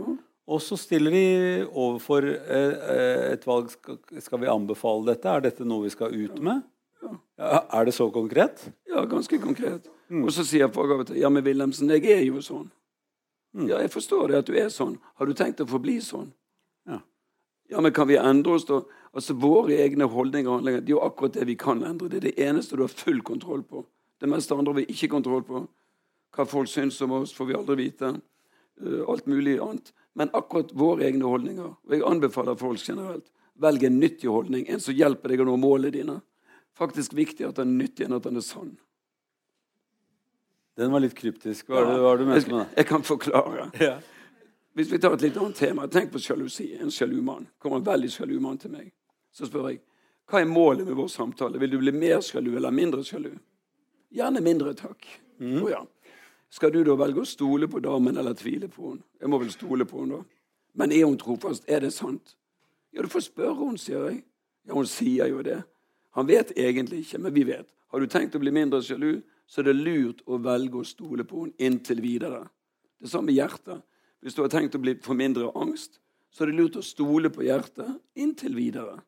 og 0.47 0.61
så 0.61 0.77
stiller 0.77 1.11
de 1.11 1.65
overfor 1.67 2.23
eh, 2.23 2.73
eh, 2.95 3.33
et 3.33 3.45
valg 3.45 3.69
skal, 3.71 3.97
skal 4.19 4.39
vi 4.39 4.47
anbefale 4.47 5.05
dette? 5.05 5.25
Er 5.29 5.41
dette 5.41 5.65
noe 5.65 5.83
vi 5.83 5.89
skal 5.89 6.13
ut 6.13 6.39
med? 6.41 6.63
Ja, 7.39 7.63
er 7.71 7.85
det 7.87 7.95
så 7.95 8.09
konkret? 8.11 8.65
Ja, 8.89 9.05
ganske 9.07 9.37
konkret. 9.39 9.87
Mm. 10.09 10.25
Og 10.25 10.33
så 10.35 10.43
sier 10.43 10.67
folk 10.73 10.91
av 10.91 11.05
og 11.05 11.07
til 11.07 11.21
ja, 11.21 11.29
men 11.31 11.45
Wilhelmsen, 11.45 11.91
jeg 11.95 12.03
er 12.11 12.25
jo 12.25 12.41
sånn. 12.43 12.67
Mm. 13.55 13.69
Ja, 13.69 13.79
jeg 13.79 13.93
forstår 13.93 14.27
det 14.29 14.41
at 14.41 14.49
du 14.49 14.57
er 14.59 14.67
sånn. 14.73 14.97
Har 15.15 15.29
du 15.29 15.33
tenkt 15.37 15.61
å 15.63 15.67
forbli 15.69 15.97
sånn? 16.03 16.27
Ja. 16.89 16.99
Ja, 17.71 17.81
men 17.85 17.93
kan 17.95 18.09
vi 18.09 18.19
endre 18.19 18.57
oss, 18.57 18.67
da? 18.67 18.81
Altså, 19.13 19.37
Våre 19.39 19.77
egne 19.79 20.09
holdninger 20.11 20.51
og 20.51 20.59
handlinger 20.59 20.83
det 20.83 20.91
er 20.91 20.97
jo 20.97 21.05
akkurat 21.05 21.37
det 21.37 21.47
vi 21.49 21.55
kan 21.59 21.81
endre. 21.85 22.11
Det 22.11 22.19
er 22.19 22.27
det 22.27 22.49
eneste 22.49 22.77
du 22.77 22.83
har 22.83 22.91
full 22.91 23.23
kontroll 23.25 23.63
på. 23.63 23.85
Det 24.19 24.29
meste 24.29 24.57
andre 24.57 24.73
har 24.73 24.81
vi 24.81 24.89
ikke 24.91 25.13
kontroll 25.15 25.45
på. 25.47 25.63
Hva 26.35 26.45
folk 26.45 26.69
syns 26.69 26.99
om 27.01 27.15
oss, 27.21 27.33
får 27.33 27.49
vi 27.49 27.57
aldri 27.57 27.77
vite. 27.85 28.11
Uh, 28.83 29.01
alt 29.09 29.25
mulig 29.31 29.57
annet. 29.63 29.93
Men 30.19 30.33
akkurat 30.35 30.75
våre 30.77 31.07
egne 31.07 31.25
holdninger. 31.25 31.71
Og 31.87 31.95
jeg 31.95 32.05
anbefaler 32.05 32.59
folk 32.59 32.83
generelt 32.83 33.29
velg 33.59 33.83
en 33.87 33.99
nyttig 33.99 34.29
holdning. 34.29 34.67
En 34.69 34.83
som 34.83 34.95
hjelper 34.95 35.33
deg 35.33 35.43
å 35.43 35.47
nå 35.49 35.55
målene 35.59 35.95
dine. 35.95 36.19
Faktisk 36.79 37.13
viktig 37.17 37.47
at 37.47 37.59
den 37.59 37.73
er 37.75 37.83
nyttig 37.83 38.07
enn 38.07 38.15
at 38.15 38.23
den 38.23 38.39
er 38.39 38.45
sann. 38.45 38.77
Den 40.79 40.93
var 40.93 41.03
litt 41.03 41.17
kryptisk. 41.17 41.67
Hva 41.67 41.83
hva 41.83 42.13
er 42.13 42.21
du 42.21 42.25
mente 42.29 42.47
med 42.47 42.61
det? 42.61 42.67
jeg 42.79 42.87
kan 42.87 43.03
forklare. 43.03 43.67
Ja. 43.83 43.97
Hvis 44.79 44.91
vi 44.93 44.99
tar 45.01 45.17
et 45.17 45.25
litt 45.25 45.37
annet 45.37 45.59
tema, 45.59 45.87
tenk 45.91 46.13
på 46.13 46.21
sjalusi. 46.23 46.69
En 46.79 46.91
sjalu 46.93 47.19
mann. 47.25 47.49
kommer 47.59 47.81
en 47.81 47.87
veldig 47.87 48.11
sjalu 48.13 48.37
mann 48.39 48.57
til 48.57 48.71
meg. 48.71 48.91
Så 49.35 49.49
spør 49.49 49.71
jeg 49.73 49.81
hva 50.29 50.43
er 50.43 50.45
målet 50.45 50.85
med 50.85 50.93
vår 50.95 51.07
samtale. 51.09 51.57
Vil 51.59 51.71
du 51.73 51.79
bli 51.81 51.91
mer 51.91 52.21
sjalu 52.21 52.51
eller 52.55 52.71
mindre 52.71 53.01
sjalu? 53.03 53.31
Gjerne 54.13 54.43
mindre, 54.45 54.75
takk. 54.77 55.07
Mm. 55.41 55.63
Oh, 55.63 55.69
ja. 55.71 55.81
Skal 56.53 56.71
du 56.73 56.83
da 56.85 56.95
velge 56.97 57.23
å 57.23 57.29
stole 57.29 57.67
på 57.69 57.81
damen 57.81 58.17
eller 58.17 58.37
tvile 58.37 58.69
på 58.69 58.91
henne? 58.91 59.03
Jeg 59.19 59.29
må 59.29 59.39
vel 59.41 59.49
stole 59.53 59.87
på 59.89 60.03
henne, 60.03 60.21
da. 60.21 60.61
Men 60.79 60.93
er 60.93 61.07
hun 61.07 61.17
trofast? 61.17 61.65
Er 61.67 61.81
det 61.81 61.91
sant? 61.93 62.35
Ja, 62.93 63.01
du 63.01 63.09
får 63.09 63.25
spørre 63.25 63.57
henne, 63.57 63.81
sier 63.81 64.05
jeg. 64.05 64.21
Ja, 64.69 64.77
hun 64.77 64.89
sier 64.89 65.29
jo 65.33 65.41
det. 65.45 65.59
Han 66.17 66.29
vet 66.29 66.55
egentlig 66.57 67.03
ikke, 67.03 67.19
men 67.21 67.35
vi 67.35 67.45
vet. 67.47 67.67
Har 67.89 68.01
du 68.01 68.09
tenkt 68.09 68.35
å 68.37 68.41
bli 68.41 68.53
mindre 68.53 68.81
sjalu, 68.85 69.21
så 69.49 69.61
er 69.61 69.69
det 69.69 69.79
lurt 69.79 70.21
å 70.29 70.37
velge 70.41 70.81
å 70.81 70.85
stole 70.85 71.25
på 71.25 71.43
henne 71.43 71.57
inntil 71.69 72.01
videre. 72.05 72.43
Det 73.01 73.09
samme 73.09 73.31
med 73.31 73.39
hjertet. 73.39 73.81
Hvis 74.21 74.35
du 74.35 74.43
har 74.43 74.51
tenkt 74.51 74.75
å 74.75 74.81
bli 74.83 74.97
for 75.01 75.17
mindre 75.17 75.49
angst, 75.57 75.97
så 76.29 76.43
er 76.43 76.51
det 76.51 76.59
lurt 76.59 76.77
å 76.77 76.85
stole 76.85 77.31
på 77.33 77.45
hjertet 77.47 77.89
inntil 78.19 78.57
videre. 78.57 78.99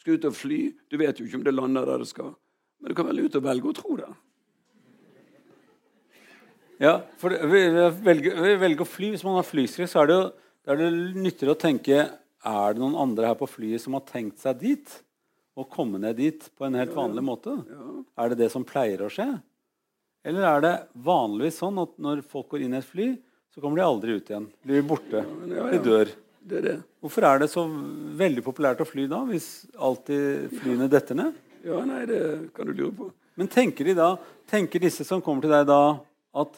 Skal 0.00 0.18
ut 0.18 0.28
og 0.28 0.36
fly, 0.36 0.60
du 0.88 0.98
vet 1.00 1.18
jo 1.18 1.26
ikke 1.26 1.40
om 1.40 1.46
det 1.46 1.56
lander 1.56 1.88
der 1.88 2.04
det 2.04 2.10
skal. 2.10 2.34
Men 2.80 2.92
det 2.92 2.98
kan 2.98 3.08
være 3.08 3.18
lurt 3.18 3.38
å 3.40 3.44
velge 3.44 3.70
å 3.70 3.76
tro 3.76 3.96
det. 3.98 4.10
Ja, 6.80 6.94
for 7.20 7.34
vi 7.50 7.66
velger 8.06 8.84
å 8.86 8.88
fly. 8.88 9.10
Hvis 9.12 9.24
man 9.26 9.36
har 9.36 9.44
flyskrekk, 9.44 9.90
så 9.90 10.00
er 10.00 10.08
det 10.08 10.16
jo 10.16 10.28
det 10.60 10.72
er 10.74 10.80
det 10.80 11.16
nyttigere 11.16 11.54
å 11.56 11.60
tenke 11.60 12.00
Er 12.44 12.74
det 12.74 12.80
noen 12.80 12.96
andre 12.96 13.28
her 13.28 13.36
på 13.36 13.48
flyet 13.48 13.82
som 13.82 13.96
har 13.96 14.04
tenkt 14.08 14.40
seg 14.40 14.60
dit? 14.60 14.92
Og 15.60 15.68
komme 15.68 16.00
ned 16.00 16.16
dit 16.16 16.46
på 16.56 16.64
en 16.66 16.78
helt 16.78 16.94
vanlig 16.96 17.24
måte? 17.26 17.58
Er 18.16 18.32
det 18.32 18.40
det 18.40 18.50
som 18.52 18.64
pleier 18.64 19.02
å 19.04 19.10
skje? 19.12 19.28
Eller 20.24 20.46
er 20.48 20.64
det 20.64 20.72
vanligvis 21.04 21.60
sånn 21.60 21.78
at 21.80 21.92
når 22.00 22.24
folk 22.28 22.48
går 22.52 22.64
inn 22.64 22.76
i 22.76 22.80
et 22.80 22.88
fly, 22.88 23.12
så 23.52 23.60
kommer 23.62 23.80
de 23.80 23.84
aldri 23.84 24.16
ut 24.16 24.30
igjen? 24.30 24.48
Blir 24.64 24.84
borte? 24.86 25.22
De 25.44 25.80
dør. 25.84 26.12
Det 26.40 26.56
er 26.56 26.64
det. 26.64 26.74
Hvorfor 27.04 27.26
er 27.28 27.42
det 27.42 27.50
så 27.52 27.66
veldig 28.20 28.42
populært 28.44 28.80
å 28.80 28.88
fly 28.88 29.04
da, 29.10 29.20
hvis 29.28 29.48
alltid 29.76 30.54
flyene 30.62 30.88
detter 30.92 31.18
ned? 31.18 31.36
Ja, 31.66 31.82
nei, 31.84 32.06
det 32.08 32.20
kan 32.56 32.68
du 32.68 32.72
lure 32.72 32.94
på. 32.96 33.10
Men 33.36 33.50
tenker 33.52 33.88
de 33.88 33.96
da, 33.98 34.14
tenker 34.48 34.80
disse 34.80 35.04
som 35.04 35.20
kommer 35.24 35.44
til 35.44 35.52
deg 35.52 35.66
da, 35.68 35.82
at 36.40 36.56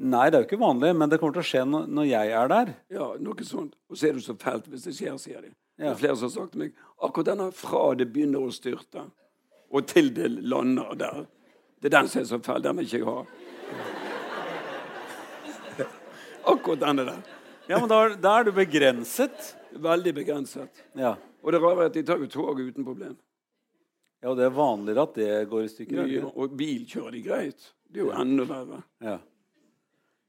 nei, 0.00 0.26
det 0.30 0.38
er 0.38 0.44
jo 0.44 0.48
ikke 0.48 0.60
vanlig, 0.60 0.92
men 0.96 1.10
det 1.12 1.18
kommer 1.20 1.36
til 1.36 1.44
å 1.44 1.48
skje 1.50 1.64
når, 1.68 2.04
jeg 2.08 2.32
er 2.40 2.50
der? 2.52 2.72
Ja, 2.92 3.08
noe 3.20 3.46
sånt. 3.46 3.76
Og 3.90 3.98
så 4.00 4.08
er 4.08 4.16
det 4.16 4.24
så 4.24 4.36
fælt 4.40 4.68
hvis 4.72 4.86
det 4.88 4.94
skjer, 4.96 5.16
sier 5.20 5.44
de. 5.44 5.52
Det 5.80 5.88
er 5.88 5.96
flere 5.96 6.16
som 6.16 6.28
har 6.28 6.34
sagt 6.34 6.54
til 6.54 6.66
meg 6.66 6.74
akkurat 7.00 7.30
denne 7.30 7.46
fra 7.56 7.82
det 7.96 8.10
begynner 8.12 8.44
å 8.44 8.52
styrte, 8.52 9.06
og 9.70 9.86
til 9.88 10.10
det 10.16 10.28
lander 10.44 10.96
der. 10.98 11.22
Det 11.80 11.88
er 11.88 11.94
den 11.96 12.10
som 12.12 12.20
er 12.20 12.26
så 12.28 12.38
fæl. 12.44 12.60
Den 12.64 12.76
vil 12.76 12.88
ikke 12.88 12.98
jeg 12.98 13.06
ha. 13.08 13.18
Akkurat 16.52 16.82
denne 16.82 17.06
der. 17.08 17.22
Ja, 17.70 17.78
men 17.78 17.88
da, 17.88 18.00
da 18.20 18.34
er 18.40 18.48
du 18.48 18.52
begrenset. 18.52 19.54
Veldig 19.80 20.12
begrenset. 20.18 20.82
Ja. 20.98 21.14
Og 21.40 21.54
det 21.54 21.60
rare 21.62 21.86
er 21.86 21.92
at 21.92 21.96
de 21.96 22.02
tar 22.04 22.20
jo 22.20 22.28
toget 22.28 22.72
uten 22.74 22.84
problem. 22.84 23.16
ja, 24.20 24.28
og 24.28 24.36
det 24.36 24.44
er 24.48 24.52
vanligere 24.52 25.06
at 25.06 25.14
det 25.16 25.48
går 25.48 25.62
i 25.64 25.70
stykker. 25.72 26.02
er 26.02 26.10
ikke? 26.18 26.32
Og 26.34 26.56
bil 26.58 26.82
kjører 26.90 27.16
de 27.16 27.22
greit. 27.24 27.70
Det 27.88 28.02
er 28.02 28.04
jo 28.04 28.12
enda 28.12 28.44
verre. 28.50 28.82
Ja. 29.00 29.16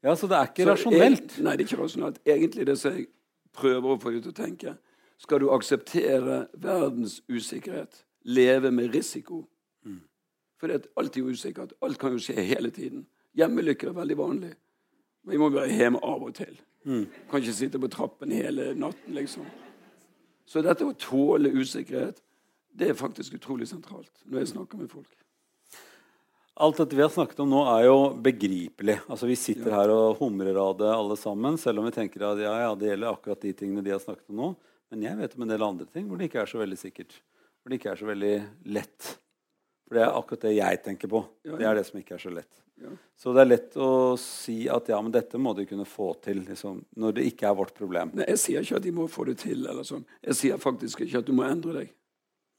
Ja, 0.04 0.16
så 0.16 0.28
det 0.28 0.38
er 0.38 0.50
ikke 0.50 0.64
Så 0.64 0.72
rasjonelt. 0.72 1.36
Jeg, 1.38 1.44
nei, 1.46 1.56
det 1.58 1.66
er 1.66 1.70
ikke 1.70 1.82
rasjonelt. 1.84 2.22
Egentlig 2.26 2.68
det 2.68 2.78
som 2.82 2.96
jeg 2.96 3.08
prøver 3.54 3.94
å 3.94 4.00
få 4.02 4.14
deg 4.14 4.24
til 4.26 4.34
å 4.34 4.38
tenke 4.38 4.76
Skal 5.22 5.44
du 5.44 5.52
akseptere 5.54 6.48
verdens 6.58 7.20
usikkerhet, 7.30 8.00
leve 8.26 8.72
med 8.74 8.96
risiko? 8.96 9.44
For 10.62 10.70
det 10.70 10.76
er 10.76 10.88
alltid 10.98 11.26
usikkert. 11.26 11.74
Alt 11.82 11.98
kan 11.98 12.14
jo 12.14 12.22
skje 12.22 12.42
hele 12.46 12.70
tiden. 12.70 13.08
Hjemmelykker 13.38 13.90
er 13.90 13.96
veldig 13.98 14.18
vanlig. 14.18 14.52
Men 15.24 15.34
vi 15.34 15.40
må 15.42 15.50
være 15.50 15.74
hjemme 15.74 16.02
av 16.06 16.22
og 16.22 16.36
til. 16.38 16.54
Kan 16.86 17.42
ikke 17.42 17.54
sitte 17.54 17.82
på 17.82 17.90
trappen 17.90 18.34
hele 18.34 18.74
natten, 18.78 19.16
liksom. 19.18 19.46
Så 20.46 20.62
dette 20.62 20.86
å 20.86 20.94
tåle 20.98 21.50
usikkerhet, 21.54 22.22
det 22.78 22.92
er 22.92 22.98
faktisk 22.98 23.40
utrolig 23.40 23.68
sentralt 23.70 24.22
når 24.26 24.44
jeg 24.44 24.52
snakker 24.54 24.82
med 24.82 24.92
folk. 24.94 25.10
Alt 26.62 26.78
dette 26.78 26.94
vi 26.96 27.02
har 27.02 27.10
snakket 27.10 27.40
om 27.42 27.50
nå, 27.50 27.62
er 27.74 27.88
jo 27.88 27.96
begripelig. 28.22 29.00
Altså 29.10 29.26
Vi 29.26 29.38
sitter 29.40 29.74
her 29.74 29.90
og 29.94 30.20
humrer 30.20 30.60
av 30.62 30.76
det 30.78 30.92
alle 30.94 31.18
sammen, 31.18 31.58
selv 31.58 31.82
om 31.82 31.88
vi 31.88 31.94
tenker 31.96 32.22
at 32.28 32.42
ja, 32.44 32.52
ja, 32.68 32.76
det 32.78 32.92
gjelder 32.92 33.16
akkurat 33.16 33.42
de 33.42 33.54
tingene 33.58 33.82
de 33.86 33.96
har 33.96 34.04
snakket 34.04 34.28
om 34.30 34.38
nå. 34.44 34.50
Men 34.94 35.06
jeg 35.08 35.18
vet 35.18 35.34
om 35.38 35.46
en 35.46 35.54
del 35.56 35.66
andre 35.66 35.88
ting 35.90 36.06
hvor 36.06 36.20
det 36.20 36.28
ikke 36.30 36.44
er 36.44 36.52
så 36.52 36.62
veldig 36.62 36.78
sikkert. 36.78 37.16
Hvor 37.62 37.72
det 37.72 37.80
ikke 37.80 37.94
er 37.96 38.02
så 38.02 38.10
veldig 38.12 38.34
lett. 38.78 39.10
For 39.88 39.98
det 39.98 40.04
er 40.06 40.18
akkurat 40.20 40.46
det 40.46 40.52
jeg 40.58 40.82
tenker 40.86 41.10
på. 41.12 41.24
Det 41.48 41.66
er 41.66 41.80
det 41.80 41.86
som 41.88 41.98
ikke 42.02 42.18
er 42.20 42.22
så 42.28 42.34
lett. 42.36 42.52
Så 43.18 43.34
det 43.36 43.42
er 43.44 43.50
lett 43.50 43.76
å 43.78 43.90
si 44.18 44.58
at 44.72 44.88
ja, 44.90 44.98
men 45.02 45.14
dette 45.14 45.38
må 45.42 45.54
de 45.58 45.66
kunne 45.70 45.86
få 45.86 46.12
til 46.26 46.40
liksom, 46.48 46.80
når 46.98 47.18
det 47.18 47.26
ikke 47.30 47.50
er 47.50 47.58
vårt 47.58 47.74
problem. 47.78 48.14
Nei, 48.18 48.26
Jeg 48.32 48.42
sier 48.42 48.66
ikke 48.66 48.80
at 48.80 48.86
de 48.86 48.94
må 49.02 49.10
få 49.12 49.26
det 49.30 49.38
til. 49.44 49.66
eller 49.66 49.86
sånn. 49.86 50.06
Jeg 50.26 50.38
sier 50.40 50.62
faktisk 50.62 51.04
ikke 51.06 51.22
at 51.22 51.28
du 51.30 51.34
må 51.38 51.46
endre 51.46 51.76
deg. 51.82 51.92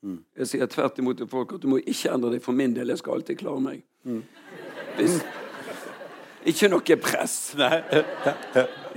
Mm. 0.03 0.19
Jeg 0.39 0.51
sier 0.51 0.67
tvert 0.67 0.99
imot 0.99 1.21
til 1.21 1.29
folk 1.31 1.55
at 1.55 1.63
du 1.63 1.69
må 1.71 1.79
ikke 1.79 2.11
endre 2.11 2.35
deg 2.35 2.43
for 2.43 2.57
min 2.57 2.75
del. 2.75 2.91
Jeg 2.91 3.03
skal 3.03 3.19
alltid 3.19 3.39
klare 3.39 3.63
meg. 3.63 3.85
Mm. 4.05 4.23
Hvis, 4.99 5.21
ikke 6.53 6.71
noe 6.73 6.99
press. 6.99 7.37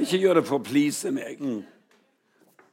Ikke 0.01 0.17
gjør 0.17 0.39
det 0.39 0.45
for 0.47 0.57
å 0.57 0.65
please 0.65 1.11
meg. 1.13 1.41
Mm. 1.41 1.61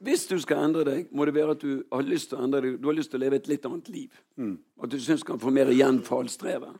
Hvis 0.03 0.25
du 0.27 0.35
skal 0.41 0.65
endre 0.65 0.83
deg, 0.87 1.11
må 1.15 1.27
det 1.27 1.35
være 1.37 1.53
at 1.55 1.61
du 1.61 1.83
har 1.93 2.03
lyst 2.03 2.31
til 2.31 2.39
å 2.39 2.47
endre 2.47 2.63
deg. 2.65 2.79
Du 2.81 2.89
har 2.89 2.97
lyst 2.97 3.13
til 3.13 3.21
å 3.21 3.23
leve 3.23 3.37
et 3.39 3.47
litt 3.47 3.67
annet 3.69 3.91
liv. 3.93 4.17
Mm. 4.35 4.57
At 4.83 4.91
du 4.91 4.97
syns 4.99 5.23
du 5.23 5.29
kan 5.29 5.39
få 5.39 5.53
mer 5.53 5.71
igjen 5.71 6.01
for 6.03 6.23
alt 6.23 6.33
strevet. 6.33 6.73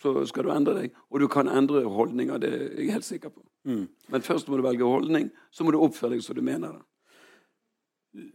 Så 0.00 0.14
skal 0.30 0.46
du 0.46 0.52
endre 0.54 0.76
deg. 0.78 0.94
Og 1.10 1.20
du 1.20 1.26
kan 1.28 1.50
endre 1.52 1.82
holdninger. 1.84 2.40
Det 2.40 2.52
er 2.54 2.62
jeg 2.78 2.94
helt 2.94 3.08
sikker 3.08 3.34
på. 3.34 3.44
Mm. 3.68 3.82
Men 4.14 4.24
først 4.24 4.48
må 4.48 4.56
du 4.56 4.64
velge 4.64 4.88
holdning, 4.88 5.28
så 5.52 5.66
må 5.66 5.74
du 5.74 5.82
oppføre 5.82 6.14
deg 6.14 6.24
som 6.24 6.38
du 6.38 6.40
mener 6.46 6.78
det. 6.78 6.84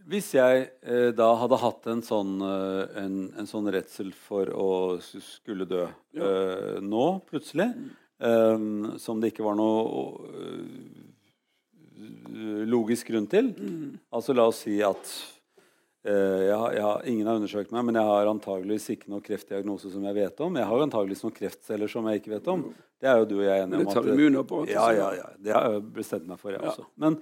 Hvis 0.08 0.30
jeg 0.32 0.70
eh, 0.88 1.10
da 1.12 1.26
hadde 1.36 1.58
hatt 1.60 1.84
en 1.92 1.98
sånn, 2.02 2.38
eh, 2.40 2.94
en, 3.02 3.16
en 3.36 3.48
sånn 3.50 3.66
redsel 3.74 4.08
for 4.16 4.48
å 4.56 4.68
skulle 5.04 5.66
dø 5.68 5.82
eh, 6.16 6.78
nå, 6.80 7.02
plutselig, 7.28 7.66
eh, 8.16 8.56
som 9.02 9.20
det 9.20 9.34
ikke 9.34 9.44
var 9.44 9.58
noe 9.58 9.82
eh, 10.32 11.04
logisk 12.72 13.10
grunn 13.12 13.28
til 13.30 13.52
Altså 14.12 14.34
la 14.36 14.46
oss 14.48 14.62
si 14.64 14.78
at 14.84 15.12
eh, 16.08 16.40
jeg, 16.48 16.56
har, 16.56 16.72
jeg 16.76 16.84
har, 16.86 17.04
Ingen 17.12 17.28
har 17.28 17.36
undersøkt 17.40 17.72
meg, 17.76 17.84
men 17.88 17.98
jeg 18.00 18.08
har 18.08 18.30
antageligvis 18.32 18.88
ikke 18.96 19.12
noe 19.12 19.24
kreftdiagnose 19.24 19.92
som 19.92 20.04
jeg 20.08 20.16
vet 20.22 20.40
om. 20.46 20.56
Jeg 20.60 20.68
har 20.72 20.84
antageligvis 20.86 21.24
noen 21.26 21.36
kreftceller 21.36 21.92
som 21.92 22.08
jeg 22.08 22.22
ikke 22.22 22.32
vet 22.38 22.48
om. 22.52 22.64
Det 23.02 23.10
er 23.12 23.20
jo 23.20 23.28
du 23.28 23.36
og 23.42 23.44
jeg 23.44 23.60
enige 23.66 23.76
om. 23.76 23.84
det 23.84 23.92
tar 23.92 24.00
at- 24.06 24.10
immunapparatet, 24.14 24.72
Ja, 24.72 24.88
ja, 24.96 25.08
ja. 25.20 25.28
Det 25.36 25.52
har 25.56 25.68
jeg 25.76 25.84
bestemt 26.00 26.26
meg 26.32 26.40
for, 26.40 26.56
jeg 26.56 26.64
Ja. 26.64 26.72
også. 26.72 26.88
Men 26.96 27.20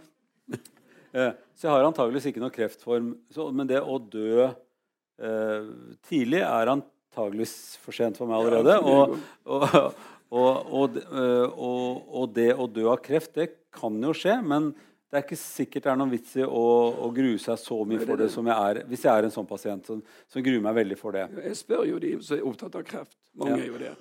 Så 1.14 1.68
jeg 1.68 1.70
har 1.70 1.84
antageligvis 1.86 2.26
ikke 2.32 2.42
noe 2.42 2.50
kreftform. 2.54 3.12
Så, 3.30 3.46
men 3.54 3.68
det 3.70 3.78
å 3.80 3.98
dø 4.02 4.48
eh, 4.48 5.68
tidlig 6.08 6.40
er 6.42 6.72
antageligvis 6.74 7.54
for 7.82 7.94
sent 7.94 8.18
for 8.18 8.26
meg 8.30 8.40
allerede. 8.42 8.78
Og, 8.94 9.14
og, 9.46 9.94
og, 10.34 10.72
og, 10.74 10.88
det- 10.96 11.04
eh, 11.06 11.46
og, 11.54 12.02
og 12.18 12.32
det 12.34 12.48
å 12.58 12.66
dø 12.66 12.88
av 12.90 12.98
kreft, 13.04 13.34
det 13.38 13.48
kan 13.74 13.94
jo 14.02 14.10
skje. 14.16 14.40
Men 14.42 14.72
det 14.74 15.20
er 15.20 15.26
ikke 15.28 15.38
sikkert 15.38 15.84
det 15.86 15.90
er 15.92 15.98
noen 16.00 16.10
vits 16.10 16.32
i 16.40 16.42
å, 16.42 16.62
å 17.06 17.10
grue 17.14 17.38
seg 17.38 17.60
så 17.62 17.76
mye 17.86 18.02
for 18.02 18.18
det 18.18 18.26
som 18.34 18.48
jeg 18.50 18.56
er. 18.72 18.80
Hvis 18.90 19.04
jeg 19.06 19.14
er 19.14 19.28
en 19.28 19.34
sånn 19.36 19.46
pasient 19.46 19.86
som, 19.86 20.00
som 20.26 20.42
gruer 20.42 20.64
meg 20.64 20.74
veldig 20.80 20.98
for 20.98 21.14
det. 21.14 21.28
Jeg 21.44 21.60
spør 21.60 21.84
jo 21.92 22.00
de 22.02 22.16
som 22.26 22.40
er 22.40 22.48
opptatt 22.50 22.80
av 22.80 22.82
kreft. 22.88 23.14
Mange 23.38 23.54
Ja. 23.54 23.62
er 23.62 23.70
jo 23.70 23.78
det. 23.84 23.92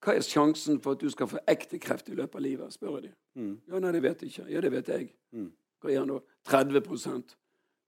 Hva 0.00 0.14
er 0.16 0.24
sjansen 0.26 0.78
for 0.82 0.96
at 0.96 1.02
du 1.04 1.10
skal 1.12 1.28
få 1.30 1.38
ekte 1.46 1.78
kreft 1.78 2.08
i 2.10 2.16
løpet 2.18 2.34
av 2.40 2.42
livet? 2.42 2.72
spør 2.74 2.96
jeg 2.98 3.10
de. 3.10 3.14
Mm. 3.38 3.54
Ja, 3.70 3.78
nei, 3.84 3.90
det 3.94 4.02
vet 4.08 4.22
jeg 4.24 4.32
ikke. 4.32 4.46
Ja, 4.50 4.62
det 4.64 4.70
vet 4.74 4.90
jeg. 4.90 5.10
Mm. 5.36 5.50
Hva 5.80 5.92
er 5.92 6.02
han 6.02 6.10
da? 6.12 6.20
30% 6.50 7.36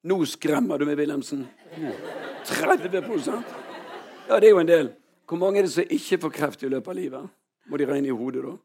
Nå 0.02 0.16
skremmer 0.26 0.81
du 0.81 0.87
meg, 0.88 0.96
Wilhelmsen. 0.98 1.44
30% 2.48 3.52
Ja, 4.28 4.38
det 4.40 4.48
er 4.48 4.50
jo 4.50 4.59
en 4.59 4.66
del. 4.66 4.88
Hvor 5.28 5.38
mange 5.38 5.61
er 5.61 5.68
det 5.68 5.72
som 5.72 5.87
ikke 5.87 6.18
får 6.24 6.33
kreft 6.35 6.64
i 6.66 6.70
løpet 6.72 6.90
av 6.90 6.98
livet? 6.98 7.28
Må 7.70 7.78
de 7.78 7.87
regne 7.87 8.11
i 8.11 8.16
hodet, 8.16 8.42
da? 8.42 8.57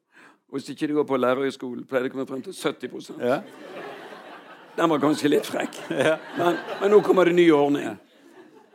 Og 0.47 0.57
hvis 0.57 0.71
ikke 0.73 0.87
de 0.89 0.95
går 0.97 1.05
på 1.05 1.19
lærerhøgskolen, 1.19 1.85
pleier 1.85 2.07
det 2.07 2.11
å 2.11 2.15
komme 2.15 2.27
frem 2.29 2.41
til 2.45 2.55
70% 2.55 3.21
Ja. 3.21 3.41
Den 4.77 4.89
var 4.89 5.01
kanskje 5.01 5.29
litt 5.31 5.45
frekk. 5.49 5.77
Men, 6.37 6.57
men 6.81 6.91
nå 6.93 6.99
kommer 7.05 7.25
det 7.25 7.33
ny 7.33 7.47
ordning. 7.51 7.95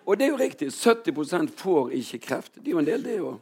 Og 0.02 0.18
det 0.18 0.26
er 0.26 0.32
jo 0.32 0.38
riktig. 0.40 0.70
70% 0.74 1.52
får 1.58 1.92
ikke 1.98 2.18
kreft. 2.24 2.56
Det 2.58 2.72
er 2.72 2.74
jo 2.74 2.80
en 2.82 2.88
del, 2.88 3.04
det 3.06 3.20
òg. 3.22 3.36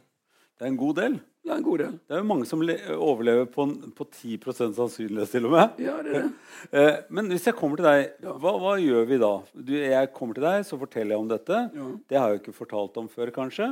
Det 0.57 0.67
er 0.67 0.69
en 0.69 0.77
god 0.77 0.99
del. 0.99 1.15
Ja, 1.41 1.55
en 1.57 1.63
god 1.65 1.79
del. 1.81 1.93
Det 2.05 2.13
er 2.13 2.19
jo 2.21 2.27
mange 2.29 2.45
som 2.45 2.61
overlever 2.61 3.47
på, 3.49 3.63
på 3.97 4.05
10 4.13 4.35
sannsynlighet, 4.77 5.31
til 5.33 5.47
og 5.49 5.55
med. 5.55 5.79
Ja, 5.81 5.95
det 6.05 6.11
er 6.15 6.25
det. 6.27 6.31
Eh, 6.77 6.97
men 7.09 7.25
hvis 7.33 7.47
jeg 7.49 7.55
kommer 7.57 7.79
til 7.79 7.87
deg, 7.87 8.11
Ja. 8.21 8.35
hva, 8.37 8.51
hva 8.61 8.75
gjør 8.77 9.07
vi 9.09 9.17
da? 9.17 9.31
Du, 9.57 9.71
jeg 9.73 10.11
kommer 10.13 10.37
til 10.37 10.43
deg, 10.45 10.61
så 10.67 10.77
forteller 10.77 11.15
jeg 11.15 11.23
om 11.23 11.31
dette. 11.31 11.61
Ja. 11.73 11.85
Det 12.11 12.19
har 12.19 12.27
jeg 12.29 12.37
jo 12.37 12.41
ikke 12.43 12.53
fortalt 12.59 12.99
om 13.01 13.07
før, 13.09 13.31
kanskje. 13.33 13.71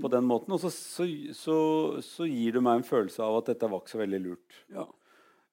På 0.00 0.08
den 0.08 0.24
måten. 0.24 0.54
Og 0.56 0.62
så, 0.62 0.70
så, 0.72 1.04
så, 1.36 1.56
så 2.00 2.24
gir 2.30 2.56
du 2.56 2.62
meg 2.64 2.80
en 2.80 2.86
følelse 2.88 3.20
av 3.26 3.36
at 3.42 3.50
dette 3.52 3.68
var 3.68 3.82
ikke 3.82 3.92
så 3.92 4.00
veldig 4.00 4.20
lurt. 4.24 4.56
Ja. 4.72 4.86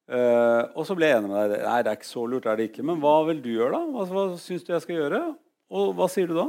Eh, 0.07 0.63
og 0.79 0.87
så 0.87 0.95
ble 0.95 1.09
jeg 1.11 1.19
enig 1.19 1.33
med 1.33 1.51
deg. 1.51 1.65
Nei, 1.67 1.81
det 1.83 1.91
er 1.91 1.99
ikke 1.99 2.09
så 2.13 2.23
lurt. 2.31 2.47
er 2.47 2.55
det 2.61 2.69
ikke. 2.71 2.87
Men 2.87 3.03
hva 3.03 3.17
vil 3.27 3.43
du 3.43 3.49
gjøre, 3.51 3.73
da? 3.75 3.83
Hva, 3.97 4.07
hva 4.15 4.25
syns 4.39 4.63
du 4.63 4.71
jeg 4.71 4.85
skal 4.87 5.01
gjøre? 5.01 5.21
Og 5.75 5.91
hva 5.99 6.07
sier 6.11 6.31
du 6.31 6.37
da? 6.39 6.47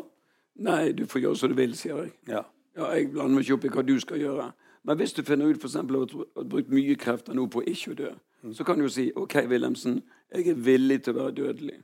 Nei, 0.68 0.80
du 0.94 1.02
får 1.10 1.24
gjøre 1.26 1.40
som 1.42 1.50
du 1.50 1.58
vil, 1.58 1.74
sier 1.78 1.98
jeg. 2.04 2.14
Ja. 2.30 2.44
Ja, 2.78 2.92
Jeg 2.94 3.10
blander 3.10 3.34
meg 3.40 3.42
ikke 3.48 3.58
opp 3.58 3.66
i 3.66 3.74
hva 3.74 3.82
du 3.90 3.96
skal 4.06 4.22
gjøre. 4.22 4.52
Men 4.88 4.96
hvis 4.96 5.12
du 5.12 5.20
finner 5.22 5.50
ut 5.50 5.64
eksempel, 5.64 6.02
at 6.02 6.12
du 6.12 6.22
har 6.24 6.44
brukt 6.48 6.70
mye 6.72 6.94
krefter 6.96 7.36
nå 7.36 7.44
på 7.52 7.60
ikke 7.68 7.92
å 7.92 7.96
dø, 7.98 8.12
så 8.56 8.64
kan 8.64 8.78
du 8.78 8.86
jo 8.86 8.92
si 8.92 9.10
OK, 9.20 9.34
Wilhelmsen, 9.50 9.98
jeg 10.32 10.46
er 10.48 10.62
villig 10.64 11.02
til 11.04 11.12
å 11.12 11.18
være 11.18 11.34
dødelig. 11.36 11.74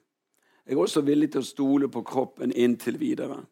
Jeg 0.64 0.72
er 0.78 0.80
også 0.80 1.02
villig 1.04 1.28
til 1.34 1.42
å 1.44 1.48
stole 1.48 1.90
på 1.92 2.00
kroppen 2.08 2.54
inntil 2.56 2.96
videre. 2.96 3.42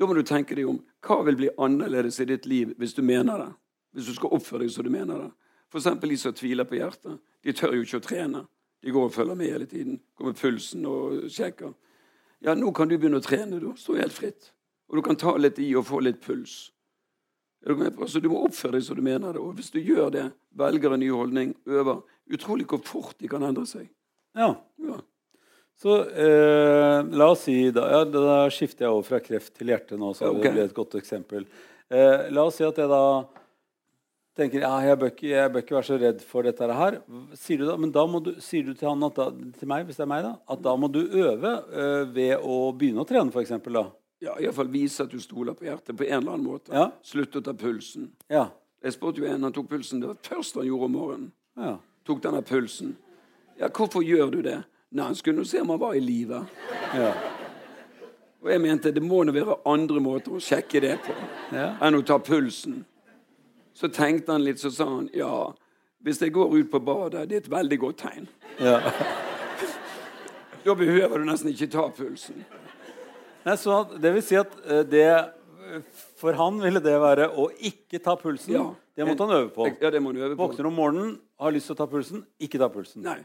Da 0.00 0.08
må 0.08 0.16
du 0.16 0.22
tenke 0.24 0.56
deg 0.56 0.70
om 0.70 0.78
hva 1.04 1.18
vil 1.26 1.36
bli 1.36 1.50
annerledes 1.60 2.22
i 2.24 2.28
ditt 2.30 2.48
liv 2.48 2.72
hvis 2.80 2.96
du 2.96 3.02
mener 3.04 3.44
det. 3.44 3.50
Hvis 3.92 4.08
du 4.08 4.16
skal 4.16 4.32
oppføre 4.38 4.64
deg 4.64 4.72
som 4.72 4.88
du 4.88 4.90
mener 4.94 5.26
det. 5.26 5.28
F.eks. 5.68 5.90
de 6.00 6.16
som 6.16 6.40
tviler 6.40 6.64
på 6.64 6.80
hjertet. 6.80 7.20
De 7.44 7.52
tør 7.52 7.76
jo 7.76 7.84
ikke 7.84 8.00
å 8.00 8.06
trene. 8.08 8.44
De 8.80 8.96
går 8.96 9.10
og 9.10 9.12
følger 9.12 9.36
med 9.36 9.52
hele 9.52 9.68
tiden. 9.68 10.00
Går 10.16 10.30
med 10.30 10.40
pulsen 10.40 10.88
og 10.88 11.28
sjekker. 11.28 11.76
Ja, 12.40 12.56
nå 12.56 12.72
kan 12.72 12.88
du 12.88 12.96
begynne 12.96 13.20
å 13.20 13.28
trene. 13.28 13.60
Du 13.60 13.74
står 13.76 14.06
helt 14.06 14.16
fritt. 14.16 14.54
Og 14.88 14.96
du 14.96 15.04
kan 15.04 15.20
ta 15.20 15.36
litt 15.36 15.60
i 15.60 15.68
og 15.76 15.84
få 15.92 16.00
litt 16.00 16.24
puls. 16.24 16.70
Er 17.60 17.74
du 17.74 17.82
med 17.82 17.96
på? 17.96 18.08
Så 18.08 18.20
Du 18.20 18.30
må 18.32 18.44
oppføre 18.46 18.78
deg 18.78 18.86
som 18.86 18.96
du 18.96 19.02
mener 19.04 19.36
det. 19.36 19.42
Og 19.42 19.54
hvis 19.58 19.70
du 19.70 19.80
gjør 19.80 20.10
det, 20.14 20.26
velger 20.56 20.96
en 20.96 21.00
ny 21.00 21.10
holdning, 21.12 21.54
øver 21.66 22.02
Utrolig 22.30 22.62
hvor 22.70 22.78
fort 22.86 23.16
de 23.18 23.26
kan 23.28 23.42
endre 23.42 23.66
seg. 23.66 23.88
ja. 24.38 24.54
Ja. 24.78 25.00
Så 25.80 25.94
eh, 26.04 27.06
la 27.16 27.30
oss 27.32 27.46
si 27.46 27.54
da, 27.72 27.86
ja, 27.88 28.00
da 28.04 28.42
skifter 28.52 28.84
jeg 28.84 28.92
over 28.92 29.06
fra 29.06 29.20
kreft 29.24 29.54
til 29.56 29.70
hjerte 29.72 29.96
nå, 29.96 30.10
så 30.12 30.28
okay. 30.28 30.42
det 30.42 30.50
blir 30.52 30.66
et 30.68 30.74
godt 30.76 30.96
eksempel. 30.98 31.46
Eh, 31.88 32.26
la 32.28 32.44
oss 32.44 32.58
si 32.60 32.66
at 32.66 32.76
jeg 32.76 32.90
da 32.90 33.04
tenker 34.36 34.60
ja, 34.60 34.74
jeg 34.84 34.98
bør, 35.00 35.12
ikke, 35.14 35.30
jeg 35.30 35.52
bør 35.54 35.64
ikke 35.64 35.76
være 35.78 35.88
så 35.88 35.98
redd 36.02 36.20
for 36.28 36.44
dette 36.44 36.68
her. 36.82 36.98
Sier 37.38 37.62
du, 37.62 37.64
da, 37.70 37.78
men 37.80 37.94
da 37.96 38.04
må 38.12 38.20
du, 38.24 38.34
sier 38.44 38.68
du 38.68 38.74
til 38.74 38.90
han 38.90 39.08
da, 39.08 39.30
til 39.56 39.72
meg, 39.72 39.88
hvis 39.88 39.96
det 39.96 40.04
er 40.04 40.12
meg, 40.12 40.28
da, 40.28 40.34
at 40.52 40.60
da 40.68 40.76
må 40.76 40.92
du 40.92 41.00
øve 41.00 41.54
eh, 41.72 42.04
ved 42.12 42.36
å 42.44 42.60
begynne 42.76 43.00
å 43.00 43.08
trene, 43.08 43.32
f.eks. 43.32 43.56
Ja, 44.20 44.34
Iallfall 44.40 44.68
vise 44.68 45.02
at 45.06 45.10
du 45.10 45.20
stoler 45.20 45.54
på 45.56 45.64
hjertet 45.64 45.96
på 45.96 46.04
en 46.04 46.18
eller 46.22 46.32
annen 46.34 46.44
måte. 46.46 46.72
Ja. 46.76 46.90
Slutt 47.02 47.36
å 47.36 47.40
ta 47.44 47.54
pulsen. 47.56 48.10
Ja. 48.28 48.48
Jeg 48.84 48.92
spurte 48.96 49.20
jo 49.22 49.26
en, 49.28 49.42
han 49.44 49.52
tok 49.52 49.68
pulsen. 49.70 50.00
Det 50.00 50.08
var 50.08 50.18
først 50.24 50.54
han 50.60 50.66
gjorde 50.68 50.84
om 50.90 50.92
morgenen. 50.98 51.32
ja. 51.56 51.76
Tok 52.08 52.22
denne 52.24 52.40
pulsen. 52.42 52.94
Ja, 53.60 53.68
hvorfor 53.68 54.00
gjør 54.02 54.30
du 54.32 54.38
det? 54.42 54.62
Nei, 54.90 55.04
han 55.04 55.14
skulle 55.14 55.42
jo 55.44 55.44
se 55.44 55.60
om 55.60 55.68
han 55.70 55.78
var 55.82 55.92
i 55.94 56.00
live. 56.00 56.40
ja. 56.96 57.10
Og 58.40 58.48
jeg 58.48 58.60
mente 58.64 58.88
det 58.96 59.02
må 59.04 59.18
nå 59.28 59.32
være 59.36 59.58
andre 59.68 60.00
måter 60.00 60.32
å 60.32 60.40
sjekke 60.40 60.80
det 60.80 60.94
på 61.04 61.12
Ja. 61.52 61.74
enn 61.84 61.94
å 61.98 62.00
ta 62.02 62.16
pulsen. 62.18 62.84
Så 63.74 63.88
tenkte 63.92 64.32
han 64.32 64.42
litt, 64.44 64.56
så 64.58 64.70
sa 64.72 64.86
han 64.88 65.10
ja, 65.12 65.52
hvis 66.02 66.20
jeg 66.22 66.32
går 66.32 66.54
ut 66.56 66.70
på 66.72 66.80
badet, 66.80 67.28
det 67.28 67.36
er 67.36 67.40
et 67.44 67.50
veldig 67.52 67.78
godt 67.78 67.98
tegn. 67.98 68.28
ja. 68.58 68.80
Da 70.64 70.74
behøver 70.74 71.18
du 71.18 71.24
nesten 71.24 71.52
ikke 71.52 71.70
ta 71.72 71.86
pulsen. 71.88 72.44
Nei, 73.46 73.56
så 73.56 73.82
det 74.00 74.12
vil 74.14 74.24
si 74.24 74.36
at 74.40 74.52
eh, 74.66 74.82
det 74.84 75.06
For 76.18 76.34
han 76.36 76.58
ville 76.60 76.80
det 76.82 76.96
være 77.00 77.28
å 77.38 77.46
ikke 77.54 78.00
ta 78.02 78.16
pulsen. 78.18 78.54
Ja. 78.56 78.64
Det 78.98 79.06
måtte 79.06 79.24
han 79.24 79.36
øve 79.36 79.50
på. 79.54 79.68
Ja, 79.80 79.90
det 79.94 80.00
må 80.02 80.10
han 80.10 80.18
øve 80.20 80.34
på. 80.34 80.48
Våkner 80.48 80.66
om 80.66 80.74
morgenen, 80.76 81.12
har 81.40 81.54
lyst 81.54 81.70
til 81.70 81.76
å 81.76 81.78
ta 81.78 81.86
pulsen, 81.88 82.24
ikke 82.42 82.58
ta 82.60 82.66
pulsen. 82.72 83.04
Nei, 83.06 83.20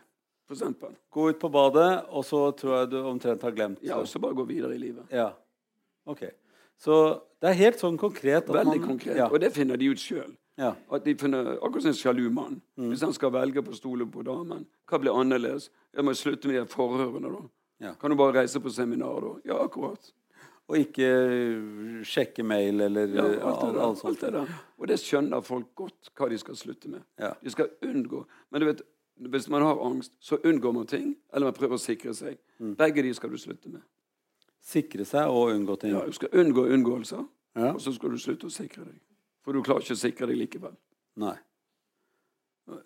for 0.46 0.56
eksempel. 0.56 0.94
Gå 1.12 1.26
ut 1.34 1.40
på 1.42 1.50
badet, 1.52 1.90
og 2.14 2.24
så 2.28 2.44
tror 2.56 2.76
jeg 2.78 2.92
du 2.94 3.00
omtrent 3.10 3.42
har 3.44 3.56
glemt. 3.56 3.82
Ja, 3.84 3.98
og 3.98 4.08
så 4.08 4.22
bare 4.24 4.38
gå 4.38 4.46
videre 4.48 4.78
i 4.78 4.80
livet. 4.80 5.10
Ja. 5.12 5.32
Ok. 6.06 6.28
Så 6.80 7.00
det 7.42 7.50
er 7.50 7.60
helt 7.64 7.82
sånn 7.82 7.98
konkret. 8.00 8.48
Veldig 8.52 8.80
man, 8.80 8.88
konkret. 8.94 9.18
Ja. 9.18 9.28
Og 9.32 9.42
det 9.42 9.52
finner 9.56 9.80
de 9.82 9.90
ut 9.92 10.00
sjøl. 10.00 10.32
ja. 10.62 10.76
At 10.94 11.04
de 11.04 11.18
finner, 11.20 11.56
akkurat 11.58 11.84
som 11.84 11.92
en 11.92 12.00
sjalu 12.00 12.30
mann. 12.30 12.62
Mm. 12.78 12.90
Hvis 12.94 13.04
han 13.04 13.14
skal 13.16 13.34
velge 13.36 13.66
på 13.66 13.74
å 13.74 13.82
stole 13.82 14.06
på 14.08 14.24
damen, 14.28 14.64
hva 14.88 15.02
blir 15.02 15.18
annerledes? 15.18 15.72
Jeg 15.96 16.06
må 16.06 16.14
slutte 16.16 16.48
med 16.52 16.62
de 16.62 16.66
forhørene, 16.72 17.32
da. 17.34 17.44
Ja. 17.84 17.94
Kan 18.00 18.10
du 18.10 18.16
bare 18.16 18.42
reise 18.42 18.60
på 18.64 18.70
seminar, 18.70 19.22
da? 19.22 19.34
Ja, 19.46 19.58
akkurat. 19.64 20.14
Og 20.68 20.78
ikke 20.80 21.06
uh, 21.06 22.04
sjekke 22.08 22.44
mail 22.44 22.82
eller 22.82 23.12
Ja, 23.14 23.26
uh, 23.26 23.48
alt 23.50 23.76
det 23.76 23.82
alt. 23.82 24.06
Alt 24.06 24.22
det 24.22 24.32
der. 24.34 24.54
Og 24.78 24.88
det 24.90 25.00
skjønner 25.00 25.44
folk 25.46 25.74
godt 25.76 26.10
hva 26.18 26.30
de 26.32 26.40
skal 26.42 26.58
slutte 26.58 26.90
med. 26.90 27.04
Ja. 27.22 27.34
De 27.44 27.54
skal 27.54 27.70
unngå 27.86 28.24
Men 28.50 28.62
du 28.62 28.66
vet, 28.72 28.82
hvis 29.30 29.50
man 29.50 29.62
har 29.62 29.80
angst, 29.86 30.16
så 30.20 30.40
unngår 30.44 30.72
man 30.72 30.88
ting, 30.88 31.16
eller 31.34 31.48
man 31.48 31.54
prøver 31.54 31.78
å 31.78 31.82
sikre 31.82 32.14
seg. 32.14 32.40
Mm. 32.60 32.76
Begge 32.80 33.04
de 33.04 33.14
skal 33.14 33.32
du 33.32 33.38
slutte 33.38 33.70
med. 33.70 33.84
Sikre 34.66 35.06
seg 35.06 35.30
og 35.30 35.54
unngå 35.54 35.76
ting. 35.80 35.94
Ja, 35.94 36.02
du 36.06 36.12
skal 36.18 36.34
unngå 36.34 36.66
unngåelser, 36.74 37.24
Ja. 37.56 37.74
og 37.74 37.82
så 37.82 37.94
skal 37.94 38.12
du 38.12 38.18
slutte 38.18 38.50
å 38.50 38.52
sikre 38.52 38.84
deg. 38.84 38.98
For 39.46 39.54
du 39.54 39.62
klarer 39.62 39.86
ikke 39.86 39.94
å 39.94 40.02
sikre 40.02 40.28
deg 40.28 40.38
likevel. 40.42 40.74
Nei. 41.16 41.36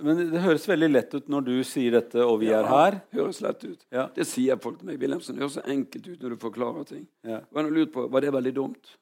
Men 0.03 0.17
det 0.33 0.41
høres 0.43 0.65
veldig 0.67 0.89
lett 0.91 1.13
ut 1.15 1.29
når 1.31 1.45
du 1.47 1.53
sier 1.63 1.93
dette, 1.95 2.19
og 2.19 2.41
vi 2.41 2.49
er 2.51 2.67
her. 2.67 2.97
Høres 3.15 3.39
lett 3.43 3.61
ut. 3.63 3.85
Ja. 3.95 4.09
Det 4.15 4.25
sier 4.27 4.59
folk 4.59 4.81
til 4.81 4.89
meg. 4.89 4.99
Wilhelmsen, 4.99 5.37
det 5.37 5.45
høres 5.45 5.55
så 5.55 5.63
enkelt 5.71 6.07
ut 6.09 6.23
når 6.25 6.35
du 6.35 6.39
forklarer 6.41 6.87
ting. 6.89 7.05
Ja. 7.27 7.39
Og 7.53 7.69
jeg 7.77 7.91
på, 7.93 8.07
Var 8.11 8.25
det 8.25 8.33
veldig 8.35 8.55
dumt? 8.55 8.95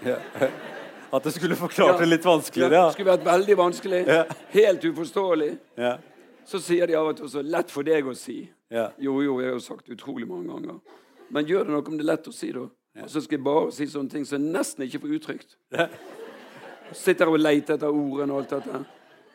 At 1.12 1.26
det 1.26 1.32
skulle 1.34 1.56
forklart 1.58 1.98
det 2.00 2.06
litt 2.08 2.24
vanskeligere, 2.24 2.86
Det 2.86 2.94
skulle 2.94 3.12
vært 3.12 3.26
veldig 3.26 3.56
vanskelig. 3.58 4.00
Ja. 4.08 4.22
Helt 4.54 4.84
uforståelig. 4.84 5.50
ja. 5.76 5.98
Så 6.50 6.58
sier 6.58 6.88
de 6.88 6.96
av 6.98 7.06
og 7.06 7.18
til 7.18 7.28
så 7.30 7.42
lett 7.46 7.70
for 7.70 7.86
deg 7.86 8.06
å 8.10 8.14
si. 8.16 8.40
Ja. 8.72 8.88
Jo, 8.98 9.20
jo, 9.22 9.36
jeg 9.38 9.52
har 9.52 9.58
jo 9.58 9.62
sagt 9.62 9.86
det 9.86 9.94
utrolig 9.98 10.26
mange 10.26 10.48
ganger. 10.50 10.80
Men 11.30 11.46
gjør 11.46 11.68
det 11.68 11.74
noe 11.74 11.84
om 11.84 11.98
det 11.98 12.02
er 12.02 12.08
lett 12.08 12.26
å 12.26 12.32
si, 12.34 12.48
da? 12.56 12.64
Og 13.04 13.10
så 13.12 13.20
skal 13.22 13.36
jeg 13.38 13.44
bare 13.46 13.68
si 13.74 13.86
sånne 13.86 14.10
ting 14.10 14.24
som 14.26 14.40
jeg 14.40 14.54
nesten 14.56 14.86
ikke 14.86 15.02
får 15.04 15.12
uttrykt. 15.18 15.54
Ja. 15.76 15.86
Sitter 16.96 17.30
og 17.30 17.38
leter 17.38 17.76
etter 17.76 17.92
ordene 17.92 18.34
og 18.34 18.40
alt 18.40 18.56
dette. 18.56 18.80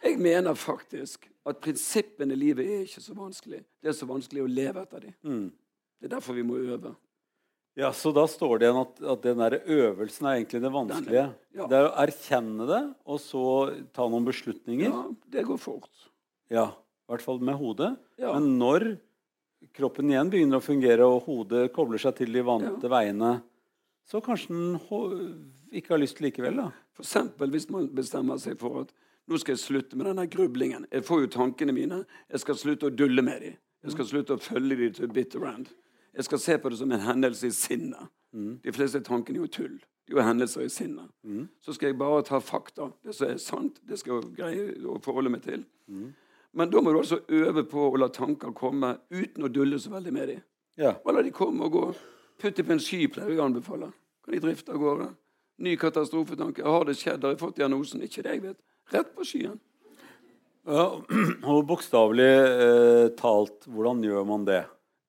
Jeg 0.05 0.19
mener 0.21 0.53
faktisk 0.57 1.25
at 1.45 1.59
prinsippene 1.61 2.35
i 2.35 2.39
livet 2.39 2.65
er 2.65 2.83
ikke 2.85 3.01
så 3.03 3.15
vanskelig. 3.17 3.63
Det 3.81 3.89
er 3.91 3.97
så 3.97 4.07
vanskelig 4.09 4.43
å 4.43 4.49
leve 4.49 4.83
etter 4.85 5.07
dem. 5.07 5.15
Mm. 5.25 5.47
Det 5.99 6.07
er 6.09 6.13
derfor 6.17 6.37
vi 6.37 6.45
må 6.45 6.59
øve. 6.61 6.93
Ja, 7.75 7.89
Så 7.91 8.13
da 8.15 8.23
står 8.29 8.59
det 8.59 8.67
igjen 8.69 8.79
at, 8.79 8.99
at 9.15 9.23
den 9.25 9.41
der 9.41 9.55
øvelsen 9.65 10.27
er 10.29 10.37
egentlig 10.37 10.61
det 10.63 10.71
vanskelige. 10.71 11.25
ja. 11.57 11.65
Det 11.67 11.75
er 11.79 11.87
å 11.89 11.95
erkjenne 12.05 12.67
det, 12.69 12.81
og 13.03 13.19
så 13.19 13.41
ta 13.95 14.05
noen 14.07 14.27
beslutninger. 14.29 14.87
Ja, 14.87 15.01
det 15.35 15.43
går 15.49 15.59
fort. 15.59 16.05
Ja, 16.53 16.69
I 16.71 17.11
hvert 17.11 17.25
fall 17.25 17.41
med 17.43 17.57
hodet. 17.59 17.91
Ja. 18.21 18.31
Men 18.37 18.55
når 18.61 18.87
kroppen 19.75 20.07
igjen 20.13 20.31
begynner 20.31 20.61
å 20.61 20.63
fungere, 20.63 21.03
og 21.09 21.25
hodet 21.27 21.67
kobler 21.75 21.99
seg 21.99 22.15
til 22.21 22.31
de 22.31 22.45
vante 22.47 22.87
veiene, 22.91 23.39
så 24.07 24.21
kanskje 24.23 24.53
den 24.53 24.77
ikke 25.75 25.95
har 25.95 25.99
lyst 25.99 26.21
likevel, 26.23 26.61
da. 26.61 26.69
For 26.95 27.03
eksempel 27.03 27.51
hvis 27.51 27.67
man 27.73 27.89
bestemmer 27.91 28.39
seg 28.39 28.55
for 28.61 28.85
at 28.85 28.93
nå 29.27 29.39
skal 29.41 29.55
jeg 29.55 29.63
slutte 29.63 29.97
med 29.97 30.05
denne 30.09 30.27
grublingen. 30.29 30.85
Jeg 30.91 31.05
får 31.07 31.25
jo 31.25 31.31
tankene 31.33 31.73
mine. 31.73 32.03
Jeg 32.31 32.43
skal 32.43 32.57
slutte 32.59 32.89
å 32.89 32.93
dulle 32.93 33.23
med 33.25 33.41
dem. 33.41 33.57
Jeg 33.85 33.93
skal 33.95 34.07
slutte 34.09 34.37
å 34.37 34.41
følge 34.41 34.77
dem 34.79 34.93
til 34.97 35.11
bitter 35.13 35.45
end. 35.49 35.69
Jeg 36.15 36.25
skal 36.27 36.39
se 36.39 36.57
på 36.61 36.69
det 36.71 36.77
som 36.79 36.91
en 36.95 37.03
hendelse 37.05 37.47
i 37.49 37.53
sinnet. 37.53 38.11
De 38.35 38.71
fleste 38.75 39.01
tankene 39.05 39.39
er 39.39 39.45
jo 39.45 39.51
tull. 39.51 39.75
Det 40.05 40.13
er 40.13 40.19
jo 40.19 40.25
hendelser 40.27 40.65
i 40.65 40.69
sinnet. 40.69 41.09
Så 41.61 41.73
skal 41.73 41.91
jeg 41.91 41.97
bare 41.97 42.21
ta 42.27 42.39
fakta. 42.39 42.91
Det 43.03 43.15
som 43.15 43.29
er 43.29 43.37
sant, 43.41 43.79
det 43.87 43.97
skal 43.99 44.21
jeg 44.21 44.35
greie 44.37 44.65
å 44.85 44.99
forholde 45.01 45.31
meg 45.33 45.41
til. 45.45 45.65
Men 46.55 46.69
da 46.71 46.81
må 46.81 46.93
du 46.93 46.99
altså 47.01 47.19
øve 47.27 47.65
på 47.67 47.89
å 47.89 47.97
la 47.99 48.07
tanker 48.13 48.53
komme 48.55 48.93
uten 49.11 49.43
å 49.43 49.51
dulle 49.51 49.79
så 49.81 49.91
veldig 49.91 50.13
med 50.13 50.29
dem. 50.29 50.43
Ja. 50.77 50.93
Bare 51.03 51.17
la 51.17 51.25
de 51.25 51.33
komme 51.35 51.65
og 51.65 51.73
gå. 51.73 51.85
Putt 52.39 52.57
dem 52.57 52.67
på 52.67 52.75
en 52.75 52.83
sky, 52.83 53.05
pleier 53.11 53.33
jeg 53.33 53.41
å 53.41 53.47
anbefale. 53.49 53.89
Kan 54.23 54.35
de 54.35 54.39
drifte 54.43 54.71
av 54.75 54.79
gårde. 54.79 55.09
Ny 55.65 55.75
katastrofetanke. 55.79 56.63
Har 56.63 56.85
det 56.87 56.97
skjedd? 56.99 57.23
Har 57.23 57.33
jeg 57.35 57.39
fått 57.39 57.59
diagnosen? 57.59 58.03
Ikke 58.03 58.23
det 58.23 58.37
jeg 58.37 58.43
vet. 58.43 58.59
Rett 58.93 59.15
på 59.15 59.25
skyen. 59.25 59.59
Ja, 60.65 60.85
og 61.51 61.65
bokstavelig 61.69 62.31
eh, 62.65 63.07
talt, 63.19 63.67
hvordan 63.69 64.03
gjør 64.05 64.25
man 64.27 64.45
det? 64.47 64.63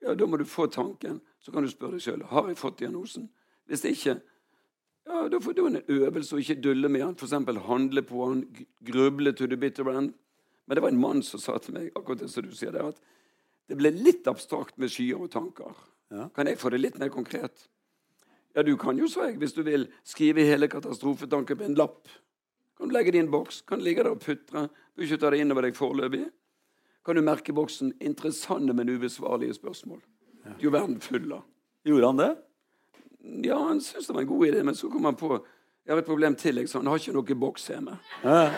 Ja, 0.05 0.15
Da 0.15 0.29
må 0.29 0.39
du 0.41 0.45
få 0.49 0.69
tanken. 0.73 1.21
Så 1.41 1.53
kan 1.53 1.63
du 1.63 1.71
spørre 1.71 1.97
deg 1.97 2.03
sjøl 2.03 2.25
har 2.27 2.49
jeg 2.51 2.59
fått 2.59 2.81
diagnosen. 2.81 3.29
Hvis 3.71 3.85
ikke, 3.87 4.17
ja, 5.07 5.27
da 5.31 5.39
får 5.43 5.55
du 5.55 5.63
en 5.69 5.79
øvelse 5.81 6.35
å 6.35 6.41
ikke 6.43 6.59
dulle 6.63 6.91
med 6.91 7.05
han. 7.05 7.15
F.eks. 7.15 7.37
handle 7.67 8.03
på 8.03 8.25
han, 8.27 8.43
gruble 8.83 9.33
to 9.33 9.47
the 9.47 9.57
bitter 9.57 9.89
end. 9.93 10.13
Men 10.67 10.77
det 10.77 10.83
var 10.83 10.91
en 10.91 11.01
mann 11.01 11.23
som 11.23 11.41
sa 11.41 11.59
til 11.63 11.77
meg 11.77 11.93
akkurat 11.95 12.25
det 12.25 12.31
som 12.33 12.43
du 12.43 12.51
sier, 12.55 12.75
der, 12.75 12.91
at 12.91 12.99
det 13.71 13.79
ble 13.79 13.93
litt 13.95 14.27
abstrakt 14.31 14.75
med 14.79 14.91
skyer 14.91 15.23
og 15.23 15.31
tanker. 15.31 15.79
Ja. 16.11 16.29
Kan 16.35 16.51
jeg 16.51 16.59
få 16.59 16.71
det 16.75 16.83
litt 16.83 16.99
mer 16.99 17.11
konkret? 17.15 17.69
Ja, 18.57 18.65
du 18.67 18.75
kan 18.81 18.99
jo, 18.99 19.07
sa 19.11 19.29
jeg, 19.29 19.39
hvis 19.39 19.55
du 19.55 19.63
vil, 19.67 19.87
skrive 20.07 20.47
hele 20.47 20.69
katastrofetanken 20.73 21.59
på 21.61 21.67
en 21.69 21.79
lapp. 21.79 22.11
Kan 22.77 22.89
du 22.89 22.95
legge 22.95 23.13
det 23.13 23.21
i 23.21 23.25
en 23.25 23.31
boks? 23.33 23.63
Kan 23.67 23.81
du 23.81 23.85
ligge 23.85 24.05
der 24.05 24.13
og 24.13 24.21
putre? 24.21 24.69
Du 24.97 25.05
ikke 25.05 25.19
ta 25.21 25.31
det 25.33 25.41
innover 25.41 25.67
deg 25.67 25.77
foreløpig. 25.77 26.27
Kan 27.07 27.17
du 27.17 27.23
merke 27.23 27.55
boksen 27.55 27.93
'interessante, 28.01 28.73
men 28.73 28.89
ubesvarlige 28.89 29.55
spørsmål'? 29.55 30.03
Det 30.45 30.61
er 30.61 30.65
jo 30.65 30.71
verden 30.71 31.01
full 31.01 31.33
av. 31.33 31.45
Gjorde 31.85 32.07
han 32.07 32.17
det? 32.17 32.37
Ja, 33.49 33.59
han 33.59 33.81
syntes 33.81 34.07
det 34.07 34.15
var 34.15 34.21
en 34.21 34.27
god 34.27 34.47
idé, 34.47 34.63
men 34.63 34.75
så 34.75 34.91
kom 34.91 35.05
han 35.05 35.17
på 35.17 35.45
jeg 35.87 35.95
har 35.95 36.01
et 36.03 36.07
problem 36.07 36.35
til. 36.35 36.59
Jeg 36.59 36.69
sa 36.69 36.81
han 36.81 36.89
har 36.91 36.99
ikke 36.99 37.13
noe 37.15 37.35
boks 37.39 37.69
hjemme. 37.71 37.93
Ja. 38.25 38.51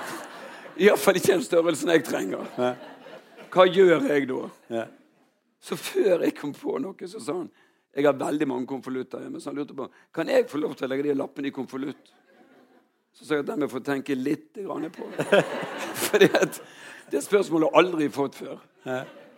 Iallfall 0.86 1.18
ikke 1.18 1.32
den 1.32 1.42
størrelsen 1.42 1.90
jeg 1.90 2.04
trenger. 2.06 2.46
Hva 3.50 3.64
gjør 3.66 4.06
jeg 4.06 4.28
da? 4.30 4.42
Ja. 4.70 4.84
Så 5.62 5.76
før 5.76 6.22
jeg 6.22 6.36
kom 6.38 6.54
på 6.54 6.78
noe, 6.78 7.08
så 7.08 7.18
sa 7.18 7.40
han 7.40 7.50
jeg 7.92 8.06
har 8.06 8.14
veldig 8.16 8.46
mange 8.48 8.66
konvolutter 8.70 9.20
hjemme. 9.20 9.40
Så 9.42 9.50
han 9.50 9.58
lurte 9.58 9.74
på 9.76 9.88
kan 10.14 10.30
jeg 10.30 10.46
få 10.48 10.62
lov 10.62 10.78
til 10.78 10.86
å 10.86 10.92
legge 10.92 11.10
de 11.10 11.18
lappene 11.18 11.50
i 11.50 11.54
konvolutt. 11.54 12.14
Så 13.12 13.24
sa 13.26 13.34
jeg 13.36 13.44
at 13.44 13.50
den 13.52 13.60
må 13.60 13.68
få 13.68 13.80
tenke 13.84 14.14
litt 14.16 14.56
grann 14.56 14.88
på. 14.92 15.04
Fordi 16.06 16.28
at 16.38 16.60
det 17.12 17.20
spørsmålet 17.24 17.68
har 17.68 17.76
jeg 17.76 17.84
aldri 17.86 18.08
fått 18.12 18.34
før. 18.40 18.56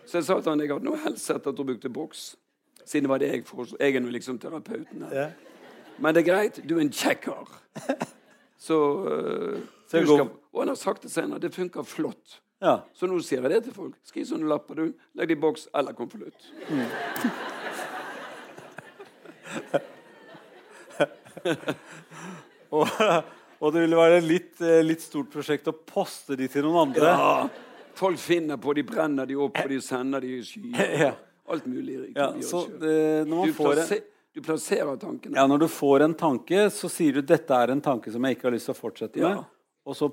Så 0.06 0.18
jeg 0.20 0.24
sa 0.28 0.34
til 0.40 0.50
han 0.52 0.60
jeg 0.62 0.70
hadde 0.72 0.84
noe 0.86 1.00
helst 1.02 1.24
sett 1.30 1.46
at 1.46 1.56
du 1.56 1.64
brukte 1.64 1.88
boks. 1.90 2.34
Siden 2.84 3.04
det 3.08 3.10
var 3.10 3.18
det 3.22 3.28
jeg 3.32 3.44
foreslo. 3.48 3.76
Jeg 3.80 3.96
er 3.96 4.00
nå 4.04 4.10
liksom 4.14 4.38
terapeuten 4.38 5.02
her. 5.08 5.32
Men 5.98 6.14
det 6.14 6.20
er 6.24 6.28
greit. 6.28 6.60
Du 6.68 6.76
er 6.76 6.80
en 6.84 6.92
kjekk 6.92 7.20
kar. 7.28 7.48
Så, 8.64 8.76
uh, 9.04 9.58
Så 9.90 10.00
skal, 10.06 10.28
Og 10.52 10.60
han 10.62 10.68
har 10.68 10.74
sagt 10.80 11.02
det 11.02 11.10
senere. 11.12 11.38
Det 11.42 11.54
funker 11.54 11.82
flott. 11.82 12.40
ja. 12.62 12.78
Så 12.94 13.06
nå 13.06 13.18
sier 13.20 13.42
jeg 13.42 13.50
det 13.50 13.64
til 13.66 13.74
folk. 13.74 13.94
Skriv 14.06 14.24
sånne 14.28 14.48
lapper, 14.48 14.74
du. 14.74 14.92
Legg 15.18 15.28
det 15.28 15.36
i 15.36 15.40
boks 15.40 15.68
eller 15.74 15.92
konvolutt. 15.92 16.52
Og, 22.74 22.88
og 23.60 23.72
det 23.74 23.84
ville 23.84 23.98
være 23.98 24.22
litt, 24.24 24.56
eh, 24.60 24.80
litt 24.84 25.04
stort 25.04 25.30
prosjekt 25.32 25.68
å 25.70 25.74
poste 25.76 26.36
de 26.38 26.48
til 26.50 26.66
noen 26.66 26.88
andre. 26.88 27.12
Ja. 27.12 27.84
Folk 27.94 28.18
finner 28.18 28.58
på, 28.58 28.74
de 28.74 28.82
brenner 28.86 29.26
de 29.30 29.36
opp, 29.38 29.58
og 29.60 29.70
de 29.70 29.78
sender 29.84 30.24
de 30.24 30.38
i 30.38 30.42
skyer. 30.42 30.74
Ja. 31.04 31.14
Alt 31.44 31.66
mulig. 31.68 31.98
Ja, 32.16 32.30
så 32.40 32.62
det, 32.80 33.26
du, 33.28 33.50
får 33.52 33.82
en, 33.82 34.04
du 34.32 34.40
plasserer 34.40 34.96
tankene. 34.96 35.36
ja, 35.36 35.42
når 35.46 35.66
du 35.66 35.68
får 35.68 36.06
en 36.06 36.14
tanke, 36.16 36.70
så 36.72 36.88
sier 36.88 37.18
du 37.18 37.20
'dette 37.20 37.52
er 37.52 37.74
en 37.74 37.82
tanke 37.84 38.08
som 38.10 38.24
jeg 38.24 38.38
ikke 38.38 38.48
har 38.48 38.54
lyst 38.54 38.70
til 38.70 38.72
å 38.72 38.78
fortsette 38.78 39.20
med'. 39.20 39.42
Ja. 39.42 39.44
Og 39.84 39.96
så 39.98 40.08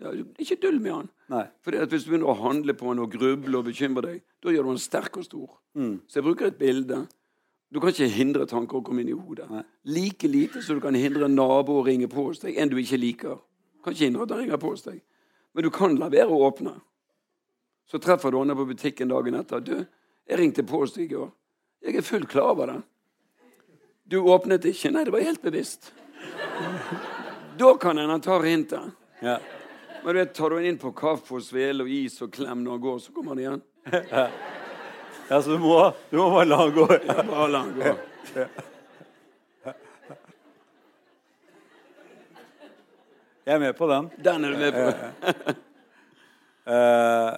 Ja, 0.00 0.12
ikke 0.38 0.56
dull 0.62 0.78
med 0.80 0.92
han. 0.94 1.08
Nei. 1.28 1.42
Fordi 1.60 1.76
at 1.82 1.90
Hvis 1.90 2.06
du 2.06 2.12
begynner 2.12 2.30
å 2.30 2.38
handle 2.38 2.72
på 2.72 2.86
han 2.88 3.02
og 3.02 3.10
gruble 3.12 3.58
og 3.58 3.66
bekymre 3.66 4.00
deg, 4.06 4.22
da 4.40 4.48
gjør 4.54 4.62
du 4.62 4.70
han 4.70 4.78
sterk 4.80 5.18
og 5.20 5.26
stor. 5.26 5.48
Mm. 5.76 6.00
Så 6.08 6.20
jeg 6.20 6.24
bruker 6.24 6.46
et 6.46 6.56
bilde. 6.56 7.02
Du 7.70 7.78
kan 7.80 7.92
ikke 7.92 8.10
hindre 8.10 8.46
tanker 8.50 8.80
å 8.80 8.82
komme 8.82 9.04
inn 9.04 9.12
i 9.12 9.14
hodet. 9.14 9.46
Like 9.86 10.28
lite 10.28 10.62
som 10.62 10.78
du 10.78 10.82
kan 10.82 10.96
hindre 10.98 11.28
en 11.28 11.36
nabo 11.38 11.78
å 11.78 11.84
ringe 11.86 12.08
på 12.10 12.24
hos 12.26 12.42
deg, 12.42 12.56
en 12.58 12.70
du 12.70 12.76
ikke 12.80 12.98
liker. 12.98 13.36
Du 13.78 13.84
kan 13.84 13.94
ikke 13.94 14.08
hindre 14.08 14.26
at 14.26 14.34
han 14.34 14.42
ringer 14.42 14.58
på 14.58 14.72
hos 14.72 14.82
deg. 14.88 14.98
Men 15.54 15.66
du 15.66 15.70
kan 15.74 15.94
la 15.98 16.08
være 16.10 16.34
å 16.34 16.40
åpne. 16.48 16.74
Så 17.90 17.98
treffer 18.02 18.30
du 18.30 18.40
henne 18.40 18.56
på 18.58 18.66
butikken 18.66 19.10
dagen 19.10 19.38
etter. 19.38 19.60
'Du, 19.60 19.86
jeg 20.26 20.38
ringte 20.38 20.66
på 20.66 20.82
hos 20.82 20.94
deg 20.94 21.06
i 21.06 21.14
går. 21.14 21.30
Jeg 21.82 21.96
er 21.96 22.06
fullt 22.06 22.28
klar 22.28 22.52
over 22.54 22.66
det.' 22.66 22.82
'Du 24.06 24.18
åpnet 24.22 24.64
ikke.' 24.64 24.90
'Nei, 24.90 25.04
det 25.04 25.12
var 25.12 25.26
helt 25.26 25.42
bevisst.' 25.42 25.92
Da 27.58 27.76
kan 27.76 27.98
en 27.98 28.10
han 28.10 28.20
tar 28.20 28.42
hintet. 28.42 28.90
ja. 29.22 29.38
Men 30.04 30.14
du 30.14 30.20
vet, 30.20 30.34
tar 30.34 30.50
du 30.50 30.56
en 30.56 30.64
inn 30.64 30.78
på 30.78 30.92
kaffe 30.96 31.34
og 31.34 31.42
svele 31.44 31.84
og 31.84 31.90
is 31.92 32.22
og 32.22 32.32
klem 32.32 32.62
når 32.64 32.70
han 32.70 32.80
går, 32.80 32.98
så 32.98 33.12
kommer 33.12 33.34
han 33.34 33.38
igjen. 33.38 33.62
Ja, 35.30 35.38
så 35.38 35.54
du 35.54 35.60
må, 35.62 35.76
du 36.10 36.16
må 36.18 36.26
bare 36.34 36.48
la 36.48 36.56
han 36.64 36.72
gå. 36.74 36.86
Ja. 37.06 37.22
Bare 37.22 37.48
la 37.54 37.58
han 37.62 37.76
gå. 37.78 37.92
Jeg 43.46 43.56
er 43.56 43.62
med 43.62 43.76
på 43.78 43.86
den. 43.90 44.08
Den 44.26 44.46
er 44.46 44.52
du 44.52 44.58
med 44.60 44.72
på. 44.74 45.54
Eh, 46.70 47.30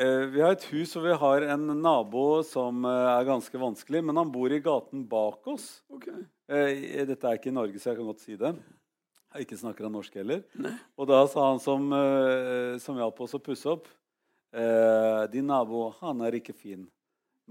eh, 0.00 0.20
vi 0.32 0.40
har 0.40 0.54
et 0.54 0.68
hus 0.70 0.92
hvor 0.94 1.02
vi 1.04 1.16
har 1.18 1.44
en 1.52 1.66
nabo 1.82 2.22
som 2.46 2.84
eh, 2.88 3.08
er 3.10 3.26
ganske 3.26 3.58
vanskelig, 3.58 4.04
men 4.06 4.20
han 4.20 4.30
bor 4.32 4.54
i 4.54 4.60
gaten 4.64 5.02
bak 5.10 5.50
oss. 5.50 5.66
Okay. 5.92 6.22
Eh, 6.48 7.02
dette 7.08 7.26
er 7.26 7.40
ikke 7.40 7.50
i 7.50 7.56
Norge, 7.56 7.80
så 7.82 7.90
jeg 7.90 7.98
kan 7.98 8.08
godt 8.08 8.22
si 8.22 8.38
det. 8.40 8.54
Jeg 9.32 9.48
ikke 9.48 9.60
snakker 9.60 9.88
han 9.88 9.96
norsk 9.98 10.16
heller. 10.20 10.44
Nei. 10.60 10.72
Og 10.96 11.10
da 11.10 11.24
sa 11.28 11.50
han 11.50 11.60
som, 11.60 11.90
eh, 11.96 12.78
som 12.80 12.96
hjalp 13.00 13.20
oss 13.26 13.36
å 13.36 13.42
pusse 13.42 13.68
opp 13.72 13.90
eh, 14.54 15.22
Din 15.32 15.48
nabo, 15.50 15.88
han 16.00 16.20
er 16.26 16.38
ikke 16.38 16.54
fin, 16.54 16.84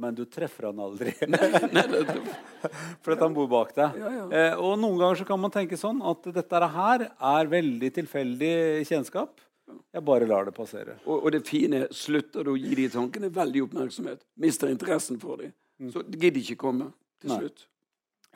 men 0.02 0.16
du 0.16 0.24
treffer 0.26 0.70
han 0.70 0.80
aldri. 0.82 1.14
For 3.04 3.14
at 3.16 3.24
han 3.24 3.36
bor 3.36 3.50
bak 3.52 3.74
deg. 3.78 3.98
Ja, 4.02 4.12
ja. 4.20 4.26
Eh, 4.30 4.56
og 4.62 4.78
noen 4.82 5.00
ganger 5.02 5.22
så 5.22 5.28
kan 5.28 5.42
man 5.42 5.54
tenke 5.54 5.80
sånn 5.80 6.02
at 6.06 6.30
dette 6.36 6.62
her 6.76 7.08
er 7.10 7.52
veldig 7.52 7.92
tilfeldig 8.00 8.54
kjennskap. 8.90 9.42
Jeg 9.96 10.04
bare 10.04 10.28
lar 10.28 10.48
det 10.48 10.56
passere. 10.56 10.98
og, 11.06 11.22
og 11.24 11.32
det 11.32 11.46
fine 11.48 11.86
er, 11.86 11.92
slutter 11.96 12.44
du 12.44 12.54
å 12.54 12.60
gi 12.60 12.74
de 12.76 12.90
tankene 12.92 13.30
veldig 13.32 13.68
oppmerksomhet, 13.70 14.24
mister 14.44 14.72
interessen 14.72 15.20
for 15.22 15.40
dem, 15.40 15.54
så 15.94 16.04
gidder 16.04 16.36
de 16.36 16.44
ikke 16.44 16.60
komme 16.66 16.90
til 17.22 17.32
Nei. 17.32 17.38
slutt. 17.40 17.68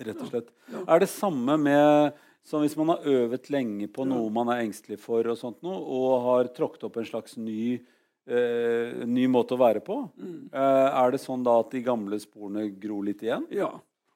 Rett 0.06 0.22
og 0.22 0.30
slett. 0.32 0.48
Ja. 0.72 0.84
Er 0.96 1.04
det 1.04 1.10
samme 1.12 1.58
med 1.60 2.16
som 2.46 2.62
hvis 2.62 2.76
man 2.78 2.92
har 2.94 3.06
øvet 3.10 3.50
lenge 3.50 3.88
på 3.90 4.06
noe 4.06 4.30
man 4.34 4.52
er 4.54 4.62
engstelig 4.64 5.00
for, 5.02 5.26
og 5.32 5.38
sånt 5.40 5.64
noe, 5.66 5.80
og 5.82 6.26
har 6.28 6.50
tråkket 6.54 6.84
opp 6.88 7.00
en 7.02 7.08
slags 7.08 7.40
ny, 7.42 7.80
eh, 8.28 9.04
ny 9.08 9.28
måte 9.32 9.56
å 9.56 9.62
være 9.62 9.82
på? 9.86 10.00
Mm. 10.18 10.40
Eh, 10.52 10.88
er 11.02 11.14
det 11.14 11.22
sånn 11.24 11.44
da 11.46 11.60
at 11.62 11.74
de 11.74 11.84
gamle 11.86 12.20
sporene 12.22 12.68
gror 12.82 13.06
litt 13.08 13.24
igjen? 13.26 13.48
Ja. 13.54 13.72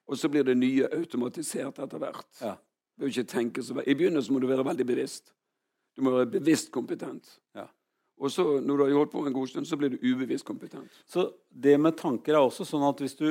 Og 0.10 0.18
så 0.18 0.30
blir 0.32 0.48
det 0.48 0.58
nye 0.58 0.90
automatisert 0.98 1.82
etter 1.84 2.02
hvert. 2.02 2.30
Ja. 2.42 2.56
Du 3.00 3.08
ikke 3.08 3.28
tenke 3.30 3.64
så 3.64 3.78
I 3.80 3.96
begynnelsen 3.96 4.36
må 4.36 4.42
du 4.44 4.50
være 4.50 4.66
veldig 4.68 4.88
bevisst. 4.88 5.32
Du 5.96 6.04
må 6.04 6.16
være 6.18 6.34
bevisst 6.40 6.72
kompetent. 6.76 7.38
Ja. 7.56 7.68
Og 8.20 8.34
så, 8.34 8.44
når 8.60 8.76
du 8.76 8.84
har 8.84 8.98
holdt 8.98 9.14
på 9.14 9.22
en 9.24 9.36
god 9.36 9.48
stund, 9.52 9.68
så 9.68 9.78
blir 9.80 9.94
du 9.94 10.02
ubevisst 10.04 10.48
kompetent. 10.48 10.92
Så 11.08 11.30
det 11.50 11.78
med 11.80 11.96
tanker 12.00 12.36
er 12.36 12.42
også 12.42 12.68
sånn 12.68 12.84
at 12.90 13.00
hvis 13.00 13.16
du 13.20 13.30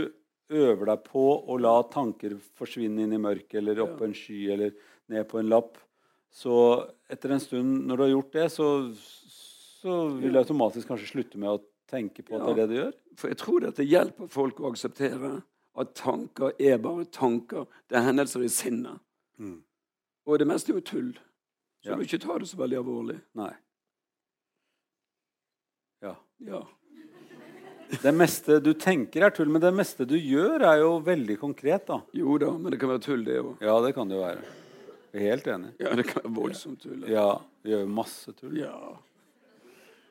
øver 0.49 0.89
deg 0.89 1.03
på 1.05 1.25
å 1.45 1.59
la 1.61 1.75
tanker 1.93 2.39
forsvinne 2.57 3.05
inn 3.05 3.13
i 3.13 3.21
mørket 3.21 3.59
eller 3.61 3.83
opp 3.85 3.99
på 3.99 4.07
en 4.07 4.17
sky 4.17 4.39
eller 4.55 4.73
ned 5.13 5.29
på 5.29 5.43
en 5.43 5.51
lapp, 5.53 5.77
så 6.33 6.55
etter 7.11 7.35
en 7.35 7.43
stund, 7.43 7.85
når 7.89 7.97
du 7.97 8.05
har 8.05 8.13
gjort 8.15 8.33
det, 8.37 8.47
så, 8.55 8.69
så 9.83 9.99
vil 10.19 10.33
du 10.35 10.39
automatisk 10.41 10.89
kanskje 10.91 11.11
slutte 11.13 11.39
med 11.39 11.49
å 11.55 11.61
tenke 11.89 12.25
på 12.27 12.37
at 12.37 12.45
det 12.47 12.51
er 12.53 12.59
det 12.61 12.69
du 12.73 12.77
gjør. 12.81 12.93
For 13.19 13.31
jeg 13.33 13.39
tror 13.41 13.61
dette 13.65 13.87
hjelper 13.87 14.29
folk 14.31 14.59
å 14.61 14.73
akseptere 14.73 15.31
at 15.79 15.95
tanker 15.95 16.53
er 16.59 16.79
bare 16.83 17.05
tanker. 17.15 17.67
Det 17.89 17.97
er 18.01 18.07
hendelser 18.09 18.43
i 18.45 18.51
sinnet. 18.53 18.99
Og 20.29 20.39
det 20.43 20.47
meste 20.51 20.73
er 20.75 20.81
jo 20.81 20.85
tull. 20.85 21.13
Så 21.85 21.93
Ja. 21.93 21.97
du 21.97 22.03
ikke 22.03 22.19
tar 22.21 22.39
det 22.43 22.49
så 22.51 22.57
veldig 22.59 22.77
alvorlig. 22.83 23.21
Nei. 23.39 23.53
Ja. 26.03 26.17
Ja. 26.45 26.63
Det 28.03 28.13
meste 28.13 28.59
du 28.63 28.73
tenker 28.77 29.25
er 29.25 29.31
tull, 29.35 29.49
men 29.49 29.63
det 29.63 29.71
meste 29.75 30.05
du 30.07 30.15
gjør, 30.19 30.61
er 30.69 30.83
jo 30.83 30.91
veldig 31.01 31.39
konkret, 31.41 31.87
da. 31.89 32.03
Jo 32.13 32.37
da, 32.39 32.51
men 32.59 32.71
det 32.75 32.79
kan 32.83 32.91
være 32.93 33.01
tull, 33.07 33.23
det 33.25 33.39
òg. 33.41 33.55
Ja, 33.65 33.79
det 33.81 33.95
kan 33.97 34.11
det 34.11 34.19
jo 34.19 34.25
være. 34.27 34.43
Jeg 35.15 35.23
er 35.23 35.31
helt 35.31 35.47
enig. 35.55 35.71
Ja, 35.81 35.95
det 35.97 36.05
kan 36.11 36.23
være 36.23 36.35
voldsomt 36.37 36.83
tull. 36.85 37.07
Ja, 37.09 37.31
vi 37.65 37.73
gjør 37.73 37.87
masse 37.89 38.35
tull. 38.37 38.59
Ja. 38.61 38.75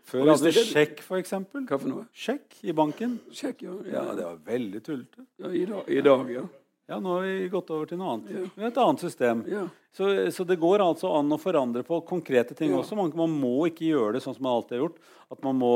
Før 0.07 0.23
hadde 0.31 0.47
er- 0.53 0.69
sjekk, 0.71 1.01
eksempel. 1.19 1.65
Hva 1.67 1.79
for 1.81 1.91
noe? 1.91 2.05
Sjekk 2.15 2.61
i 2.63 2.71
banken. 2.71 3.17
Sjekk, 3.35 3.65
ja. 3.65 3.73
Ja, 3.91 4.03
det 4.15 4.23
var 4.23 4.37
veldig 4.47 4.81
tullete. 4.85 5.25
ja 5.43 5.51
i, 5.51 5.65
dag, 5.65 5.89
I 5.91 6.01
dag, 6.01 6.31
ja. 6.31 6.45
Ja, 6.87 6.99
nå 7.03 7.17
har 7.17 7.21
vi 7.27 7.49
gått 7.51 7.69
over 7.75 7.85
til 7.89 7.97
noe 7.99 8.13
annet. 8.15 8.29
Ja. 8.31 8.45
Har 8.61 8.67
et 8.71 8.77
annet 8.77 8.99
system. 9.03 9.43
ja. 9.51 9.67
Så, 9.97 10.05
så 10.31 10.43
det 10.45 10.59
går 10.61 10.77
altså 10.83 11.09
an 11.17 11.31
å 11.33 11.39
forandre 11.41 11.81
på 11.83 11.97
konkrete 12.05 12.53
ting 12.55 12.69
Ja. 12.69 12.77
også. 12.83 12.95
Man, 12.95 13.11
man 13.17 13.31
må 13.33 13.65
ikke 13.65 13.87
gjøre 13.89 14.13
det 14.13 14.21
sånn 14.21 14.35
som 14.37 14.43
man 14.45 14.59
alltid 14.59 14.75
har 14.77 14.83
gjort. 14.85 14.99
At 15.33 15.41
man 15.43 15.57
må 15.57 15.71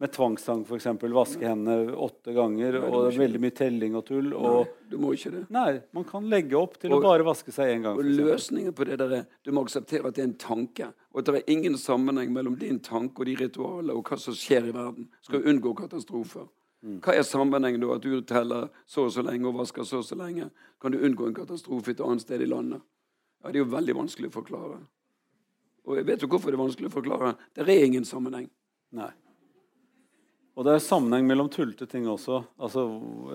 med 0.00 0.12
tvangstang 0.12 0.62
for 0.68 0.76
eksempel, 0.76 1.12
vaske 1.12 1.44
hendene 1.44 1.92
åtte 1.92 2.32
ganger, 2.36 2.72
Nei, 2.80 2.88
og 2.88 3.12
veldig 3.16 3.40
mye 3.40 3.54
telling 3.56 3.94
og 3.96 4.04
tull. 4.08 4.32
Og, 4.36 4.66
Nei, 4.66 4.88
du 4.90 4.96
må 5.00 5.12
ikke 5.16 5.30
det. 5.32 5.42
nei, 5.52 5.80
man 5.96 6.04
kan 6.08 6.24
legge 6.28 6.56
opp 6.58 6.76
til 6.80 6.92
Og- 6.92 7.00
å 7.00 7.04
bare 7.04 7.24
vaske 7.24 7.52
seg 7.52 7.76
én 7.76 7.82
gang. 7.84 7.96
Og 8.00 8.04
løsningen 8.04 8.72
på 8.76 8.84
det 8.88 8.98
der 8.98 9.12
er 9.20 9.26
du 9.44 9.52
må 9.52 9.64
akseptere 9.64 10.06
at 10.08 10.14
det 10.14 10.24
er 10.24 10.28
en 10.28 10.34
tanke, 10.40 10.88
og 11.14 11.18
at 11.20 11.24
det 11.26 11.34
er 11.44 11.52
ingen 11.52 11.74
sammenheng 11.80 12.32
mellom 12.32 12.58
din 12.58 12.78
tanke 12.80 13.20
og 13.20 13.26
de 13.26 13.36
ritualene 13.36 13.92
og 13.96 14.04
hva 14.04 14.18
som 14.18 14.34
skjer 14.34 14.68
i 14.68 14.72
verden. 14.72 15.08
Skal 15.22 15.42
unngå 15.44 15.74
katastrofer. 15.76 16.48
Hva 16.84 17.14
er 17.16 17.24
sammenhengen 17.26 17.80
da? 17.82 17.94
At 17.96 18.04
du 18.04 18.20
teller 18.26 18.68
så 18.86 19.06
og 19.06 19.14
så 19.14 19.24
lenge 19.24 19.48
og 19.48 19.56
vasker 19.58 19.86
så 19.86 20.02
og 20.02 20.06
så 20.06 20.18
lenge? 20.18 20.50
Kan 20.82 20.92
du 20.92 21.00
unngå 21.00 21.28
en 21.28 21.36
katastrofe 21.36 21.94
et 21.94 22.02
annet 22.04 22.22
sted 22.22 22.42
i 22.44 22.50
landet? 22.50 22.82
Ja, 23.42 23.50
Det 23.50 23.60
er 23.60 23.64
jo 23.64 23.72
veldig 23.72 23.96
vanskelig 23.96 24.30
å 24.30 24.36
forklare. 24.36 24.78
Og 25.86 25.96
jeg 25.96 26.06
vet 26.06 26.22
jo 26.22 26.28
hvorfor 26.28 26.50
det 26.50 26.58
er 26.58 26.64
vanskelig 26.64 26.90
å 26.90 26.96
forklare. 26.96 27.36
Det 27.54 27.62
er 27.62 27.84
ingen 27.86 28.04
sammenheng. 28.04 28.48
Nei. 28.96 29.12
Og 30.56 30.64
det 30.64 30.72
er 30.74 30.82
sammenheng 30.82 31.26
mellom 31.28 31.50
tullete 31.52 31.86
ting 31.88 32.08
også. 32.08 32.40
Altså, 32.58 32.86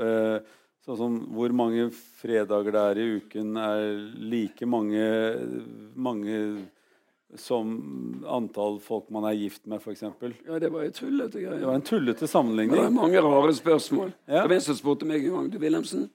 eh, 0.01 0.41
sånn 0.85 0.97
som 0.97 1.17
hvor 1.35 1.53
mange 1.53 1.89
fredager 1.93 2.73
det 2.73 2.81
er 2.81 2.99
i 2.99 3.07
uken, 3.21 3.57
er 3.57 3.81
like 4.17 4.65
mange, 4.65 5.05
mange 5.95 6.37
som 7.39 8.23
antall 8.27 8.79
folk 8.83 9.09
man 9.09 9.23
er 9.29 9.35
gift 9.39 9.65
med, 9.67 9.79
f.eks. 9.81 9.99
Det 10.19 10.33
Ja, 10.47 10.59
det 10.59 10.71
var 10.71 10.83
jo 10.83 10.91
tullete 10.91 11.39
greier. 11.41 11.65
var 11.65 11.75
en 11.75 11.81
tullete 11.81 12.27
sammenligning. 12.27 12.75
det 12.75 12.83
var 12.83 12.89
mange 12.89 13.21
rare 13.21 13.53
spørsmål. 13.53 14.13
Ja. 14.27 14.41
Det 14.41 14.49
var 14.49 14.55
en 14.55 14.61
som 14.61 14.75
spurte 14.75 15.05
meg 15.05 15.23
en 15.25 15.33
gang 15.37 15.49
du 15.51 15.57
Wilhelmsen, 15.59 16.09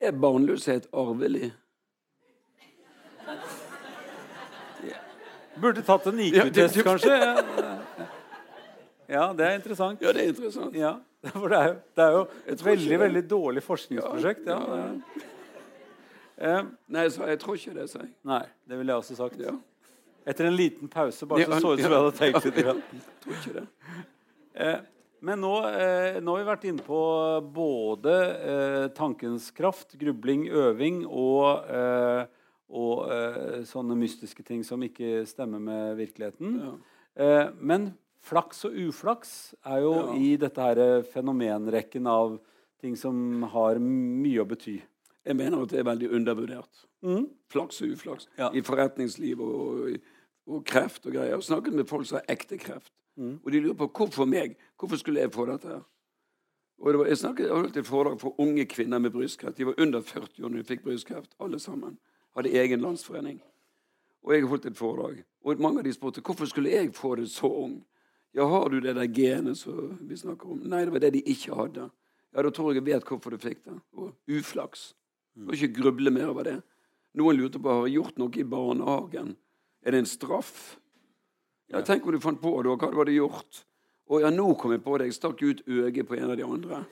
er 0.00 0.12
barnløshet 0.12 0.86
arvelig. 0.92 1.52
Burde 5.58 5.82
tatt 5.82 6.06
en 6.06 6.18
Ja, 6.22 6.44
IQ-test, 6.44 6.76
ja, 6.76 6.82
kanskje. 6.86 7.14
Ja, 7.18 7.42
Ja, 9.08 9.32
det 9.32 9.44
er 9.46 9.54
interessant. 9.56 10.00
Ja, 10.04 10.12
det 10.12 10.22
er 10.22 10.28
interessant. 10.28 10.74
Ja, 10.76 10.92
for 11.32 11.48
det 11.48 11.58
er, 11.58 11.68
jo- 11.72 11.80
det 11.96 12.04
er 12.04 12.12
jo 12.12 12.20
et 12.46 12.60
veldig, 12.64 12.88
det. 12.90 12.98
veldig 13.00 13.22
dårlig 13.30 13.62
forskningsprosjekt. 13.64 14.44
Ja, 14.46 14.58
Ja, 14.58 14.82
det. 14.92 15.24
Eh, 16.40 16.62
Nei, 16.88 17.08
så 17.08 17.26
jeg 17.26 17.38
tror 17.40 17.54
ikke 17.56 17.74
det, 17.74 17.88
sa 17.90 17.98
jeg. 17.98 18.12
Nei, 18.24 18.42
det 18.68 18.78
ville 18.78 18.92
jeg 18.92 19.02
også 19.02 19.16
sagt. 19.16 19.40
Ja, 19.40 19.56
Etter 20.26 20.44
en 20.48 20.56
liten 20.56 20.88
pause, 20.88 21.26
bare 21.26 21.44
så 21.46 21.60
så 21.60 21.72
ut 21.74 21.80
som 21.80 21.92
jeg 21.92 22.00
hadde 22.02 22.16
tenkt 22.18 22.44
litt. 22.44 23.54
det. 23.54 23.66
Eh, 24.54 24.78
Men 25.20 25.40
nå, 25.42 25.52
eh, 25.66 26.20
nå 26.22 26.34
har 26.36 26.44
vi 26.44 26.46
vært 26.50 26.64
inne 26.68 26.82
på 26.86 26.98
både 27.54 28.12
eh, 28.38 28.88
tankens 28.94 29.48
kraft, 29.50 29.96
grubling, 29.98 30.44
øving 30.48 31.00
og, 31.06 31.64
eh, 31.66 32.26
og 32.70 33.08
eh, 33.10 33.64
sånne 33.66 33.96
mystiske 33.98 34.44
ting 34.46 34.62
som 34.62 34.82
ikke 34.86 35.24
stemmer 35.26 35.58
med 35.58 35.96
virkeligheten. 35.98 36.60
Ja. 36.62 36.74
Eh, 37.18 37.48
men 37.58 37.88
flaks 38.22 38.62
og 38.68 38.76
uflaks 38.78 39.54
er 39.66 39.82
jo 39.82 39.94
Ja. 39.96 40.14
i 40.14 40.36
dette 40.36 40.60
her 40.62 41.02
fenomenrekken 41.02 42.06
av 42.06 42.38
ting 42.80 42.94
som 42.96 43.42
har 43.42 43.74
mye 43.82 44.44
å 44.44 44.46
bety. 44.46 44.76
Jeg 45.26 45.34
mener 45.36 45.62
at 45.64 45.68
det 45.74 45.80
er 45.80 45.88
veldig 45.90 46.12
undervurdert. 46.14 46.84
Mm. 47.02 47.28
Flaks 47.52 47.82
og 47.82 47.92
uflaks. 47.94 48.28
Ja. 48.38 48.50
I 48.54 48.62
forretningsliv 48.62 49.40
og, 49.40 49.90
og 50.46 50.64
kreft 50.64 51.06
og 51.06 51.12
greier. 51.12 51.36
Har 51.36 51.40
snakket 51.40 51.74
med 51.74 51.86
folk 51.86 52.06
som 52.06 52.18
har 52.18 52.34
ekte 52.34 52.58
kreft. 52.58 52.92
Mm. 53.16 53.38
Og 53.44 53.52
de 53.52 53.60
lurer 53.60 53.74
på 53.74 53.90
hvorfor 53.98 54.24
meg? 54.24 54.56
Hvorfor 54.78 54.96
skulle 54.96 55.20
jeg 55.20 55.32
få 55.32 55.46
dette 55.46 55.68
her? 55.68 55.86
Og 56.78 56.92
det 56.92 56.98
var, 56.98 57.06
jeg, 57.06 57.18
snakket, 57.18 57.46
jeg 57.46 57.54
holdt 57.54 57.76
et 57.76 57.86
foredrag 57.86 58.20
for 58.20 58.40
unge 58.40 58.64
kvinner 58.64 58.98
med 58.98 59.10
brystkreft. 59.10 59.58
De 59.58 59.66
var 59.66 59.74
under 59.78 60.00
40 60.00 60.44
år 60.44 60.48
når 60.48 60.58
de 60.58 60.64
fikk 60.64 60.82
brystkreft, 60.82 61.34
alle 61.40 61.58
sammen. 61.58 61.98
Hadde 62.36 62.54
egen 62.54 62.80
landsforening. 62.80 63.40
Og 64.22 64.34
jeg 64.34 64.46
holdt 64.46 64.66
et 64.66 64.76
foredrag. 64.76 65.24
Og 65.44 65.60
mange 65.60 65.82
av 65.82 65.84
de 65.84 65.92
spurte 65.92 66.22
hvorfor 66.22 66.46
skulle 66.46 66.70
jeg 66.70 66.94
få 66.94 67.14
det 67.18 67.30
så 67.30 67.50
ung. 67.50 67.80
Ja, 68.34 68.46
har 68.46 68.68
du 68.68 68.80
det 68.80 68.94
der 68.94 69.08
genet 69.10 69.58
som 69.58 69.98
vi 70.00 70.16
snakker 70.16 70.52
om? 70.52 70.62
Nei, 70.62 70.84
det 70.84 70.92
var 70.92 71.02
det 71.02 71.12
de 71.16 71.22
ikke 71.26 71.54
hadde. 71.54 71.88
Ja, 72.34 72.42
da 72.42 72.50
tror 72.50 72.70
jeg 72.70 72.82
jeg 72.82 72.86
vet 72.92 73.08
hvorfor 73.08 73.34
du 73.34 73.38
fikk 73.42 73.64
det. 73.64 73.74
Og 73.92 74.12
uflaks. 74.30 74.92
Må 75.34 75.56
ikke 75.56 75.80
gruble 75.82 76.10
mer 76.10 76.30
over 76.30 76.46
det. 76.46 76.58
Noen 77.16 77.38
lurte 77.38 77.60
på 77.62 77.72
har 77.72 77.86
jeg 77.86 77.96
gjort 77.98 78.18
noe 78.20 78.36
i 78.36 78.44
barnehagen. 78.44 79.32
Er 79.82 79.94
det 79.94 80.02
en 80.02 80.10
straff? 80.10 80.76
Ja, 81.72 81.80
Tenk 81.84 82.06
om 82.06 82.12
du 82.12 82.20
fant 82.20 82.40
på 82.40 82.52
det, 82.62 82.70
og 82.72 82.80
hva 82.80 82.90
du 82.92 82.98
hadde 83.00 83.16
gjort. 83.16 83.62
Å 84.08 84.20
ja, 84.22 84.30
nå 84.32 84.50
kom 84.60 84.72
jeg 84.72 84.82
på 84.84 84.96
det. 84.98 85.08
Jeg 85.08 85.18
stakk 85.18 85.42
ut 85.44 85.62
øyet 85.68 86.08
på 86.08 86.16
en 86.16 86.30
av 86.32 86.36
de 86.38 86.46
andre. 86.46 86.82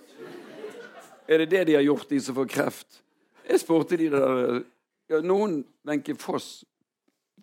Er 1.27 1.43
det 1.43 1.51
det 1.51 1.65
de 1.71 1.77
har 1.79 1.85
gjort, 1.87 2.09
de 2.09 2.21
som 2.23 2.37
får 2.37 2.49
kreft? 2.53 3.01
Jeg 3.47 3.63
spurte 3.63 3.99
de 3.99 4.11
der 4.13 4.61
ja, 5.11 5.21
Noen 5.23 5.61
Wenche 5.87 6.17
Foss 6.19 6.65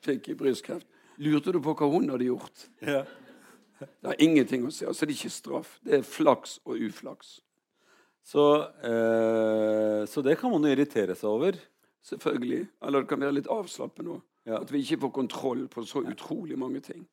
fikk 0.04 0.34
brystkreft. 0.40 0.88
Lurte 1.24 1.54
du 1.54 1.60
på 1.64 1.76
hva 1.78 1.90
hun 1.92 2.10
hadde 2.12 2.28
gjort? 2.28 2.68
Ja. 2.82 3.04
Det 3.84 4.08
har 4.08 4.22
ingenting 4.24 4.66
å 4.68 4.72
si. 4.72 4.86
Altså, 4.88 5.06
det 5.06 5.16
er 5.16 5.20
ikke 5.20 5.34
straff. 5.34 5.74
Det 5.84 5.98
er 5.98 6.08
flaks 6.08 6.58
og 6.68 6.80
uflaks. 6.80 7.38
Så, 8.24 8.46
eh, 8.88 10.06
så 10.08 10.24
det 10.24 10.38
kan 10.40 10.54
man 10.54 10.64
jo 10.64 10.72
irritere 10.72 11.16
seg 11.18 11.30
over. 11.30 11.58
Selvfølgelig. 12.04 12.68
Eller 12.84 13.04
det 13.04 13.10
kan 13.10 13.22
være 13.24 13.38
litt 13.40 13.48
avslappende 13.52 14.18
òg. 14.18 14.24
Ja. 14.50 14.58
At 14.60 14.72
vi 14.74 14.82
ikke 14.84 15.00
får 15.06 15.12
kontroll 15.16 15.68
på 15.72 15.86
så 15.88 16.02
utrolig 16.04 16.58
mange 16.60 16.82
ting. 16.84 17.06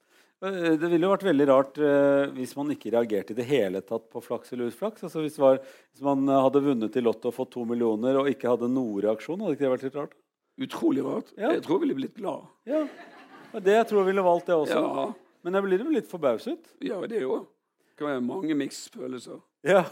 Eh, 0.42 0.74
Det 0.80 0.88
ville 0.90 1.06
jo 1.06 1.12
vært 1.12 1.26
veldig 1.28 1.46
rart 1.50 1.78
eh, 1.78 2.32
hvis 2.34 2.56
man 2.58 2.72
ikke 2.74 2.90
reagerte 2.96 3.30
i 3.34 3.38
det 3.38 3.46
hele 3.46 3.82
tatt 3.86 4.08
på 4.10 4.22
flaks 4.24 4.52
eller 4.52 4.72
uflaks. 4.72 5.04
Altså 5.06 5.22
hvis, 5.22 5.38
var, 5.38 5.60
hvis 5.92 6.02
man 6.02 6.26
eh, 6.28 6.40
hadde 6.42 6.62
vunnet 6.64 6.96
i 6.98 7.04
Lotto 7.04 7.30
og 7.30 7.36
fått 7.36 7.52
to 7.54 7.62
millioner 7.68 8.18
og 8.18 8.30
ikke 8.32 8.50
hadde 8.50 8.70
noen 8.72 9.04
reaksjon, 9.06 9.38
hadde 9.44 9.54
ikke 9.58 9.66
det 9.68 9.72
vært 9.76 9.86
litt 9.86 9.98
rart? 10.00 10.16
Utrolig 10.60 11.04
rart. 11.06 11.30
Ja. 11.38 11.52
Jeg 11.54 11.62
tror 11.64 11.78
jeg 11.78 11.84
ville 11.86 11.98
blitt 12.00 12.16
glad. 12.18 12.48
Ja, 12.66 12.82
Det 13.52 13.62
det 13.66 13.76
jeg 13.78 13.86
tror 13.90 14.02
jeg 14.02 14.10
ville 14.10 14.22
valgt, 14.26 14.46
det 14.50 14.54
også. 14.58 14.80
Ja, 14.82 15.06
Men 15.44 15.54
jeg 15.56 15.62
blir 15.64 15.84
jo 15.84 15.90
litt 15.94 16.10
forbauset. 16.10 16.66
ja 16.82 16.98
det 17.06 17.22
òg. 17.24 17.46
Det 17.90 17.96
kan 17.96 18.10
være 18.10 18.20
mange 18.26 18.54
miksfølelser. 18.58 19.38
Ja. 19.66 19.82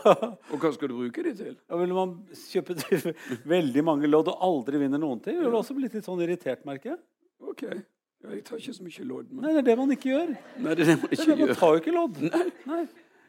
Og 0.49 0.57
hva 0.63 0.71
skal 0.73 0.89
du 0.89 0.95
bruke 0.97 1.23
de 1.27 1.33
til? 1.37 1.55
Ja, 1.69 1.77
Vil 1.77 1.91
man 1.93 2.15
kjøpe 2.33 2.77
veldig 3.55 3.83
mange 3.85 4.09
lodd 4.09 4.31
og 4.33 4.39
aldri 4.47 4.81
vinner 4.81 5.01
noen 5.03 5.21
ting, 5.21 5.37
ville 5.37 5.51
du 5.53 5.59
også 5.59 5.77
blitt 5.77 5.93
litt 5.99 6.07
sånn 6.09 6.23
irritert, 6.25 6.63
merker 6.69 6.95
jeg. 6.95 7.01
Ok. 7.45 7.63
Ja, 7.69 8.31
jeg 8.33 8.41
tar 8.49 8.57
ikke 8.63 8.73
så 8.75 8.83
mye 8.87 9.05
lodd. 9.11 9.29
Men... 9.31 9.45
Nei, 9.45 9.53
det 9.53 9.61
er 9.61 9.67
det 9.69 9.77
man 9.79 9.93
ikke 9.95 10.09
gjør. 10.15 10.33
Nei, 10.65 10.73
det 10.75 10.87
er 10.87 10.89
det 10.89 10.97
man 10.97 11.05
Det 11.05 11.13
er 11.13 11.21
ikke 11.21 11.29
det, 11.29 11.37
man 11.39 11.45
gjør. 11.53 11.59
tar 11.61 11.75
jo 11.77 11.83
ikke 11.83 11.95
lodd. 11.99 12.23
Nei. 12.33 12.47
Nei. 12.73 12.81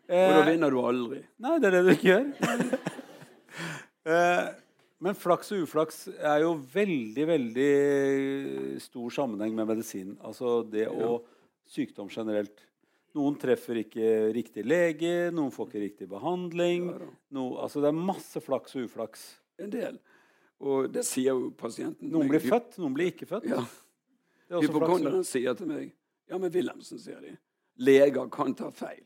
Og 0.09 0.31
da 0.33 0.39
Eh, 0.39 0.47
vinner 0.47 0.73
du 0.73 0.79
aldri. 0.81 1.19
Nei, 1.45 1.51
det 1.61 1.67
er 1.69 1.75
det 1.75 1.83
du 1.85 1.91
ikke 1.93 2.09
gjør. 2.09 2.25
Eh, 4.09 4.47
Men 5.03 5.15
flaks 5.15 5.51
og 5.55 5.61
uflaks 5.63 5.97
er 6.17 6.41
jo 6.43 6.53
veldig, 6.73 7.25
veldig 7.29 8.79
stor 8.83 9.13
sammenheng 9.15 9.53
med 9.55 9.67
medisin. 9.69 10.15
Altså 10.25 10.59
det 10.67 10.87
å 10.91 11.19
Sykdom 11.69 12.09
generelt. 12.09 12.63
Noen 13.17 13.37
treffer 13.41 13.79
ikke 13.81 14.09
riktig 14.35 14.63
lege, 14.69 15.31
noen 15.33 15.49
får 15.53 15.69
ikke 15.69 15.81
riktig 15.81 16.07
behandling. 16.11 16.89
Ja. 16.93 17.09
No, 17.33 17.45
altså 17.63 17.81
det 17.81 17.89
er 17.89 17.97
masse 17.97 18.41
flaks 18.43 18.77
og 18.77 18.85
uflaks. 18.85 19.23
En 19.59 19.71
del. 19.73 19.97
Og 20.59 20.89
det 20.93 21.05
sier 21.07 21.33
jo 21.33 21.49
pasienten. 21.57 22.11
Noen 22.11 22.29
blir 22.29 22.43
født, 22.43 22.77
noen 22.81 22.95
blir 22.95 23.13
ikke 23.13 23.27
født. 23.29 23.47
Ja. 23.49 23.63
Er. 24.49 24.61
Hypokonderen 24.63 25.25
sier 25.27 25.53
til 25.53 25.69
meg 25.69 25.91
Ja, 26.29 26.37
men 26.37 26.51
Wilhelmsen, 26.53 27.01
sier 27.01 27.21
de. 27.21 27.35
Leger 27.81 28.29
kan 28.33 28.53
ta 28.57 28.69
feil. 28.73 29.05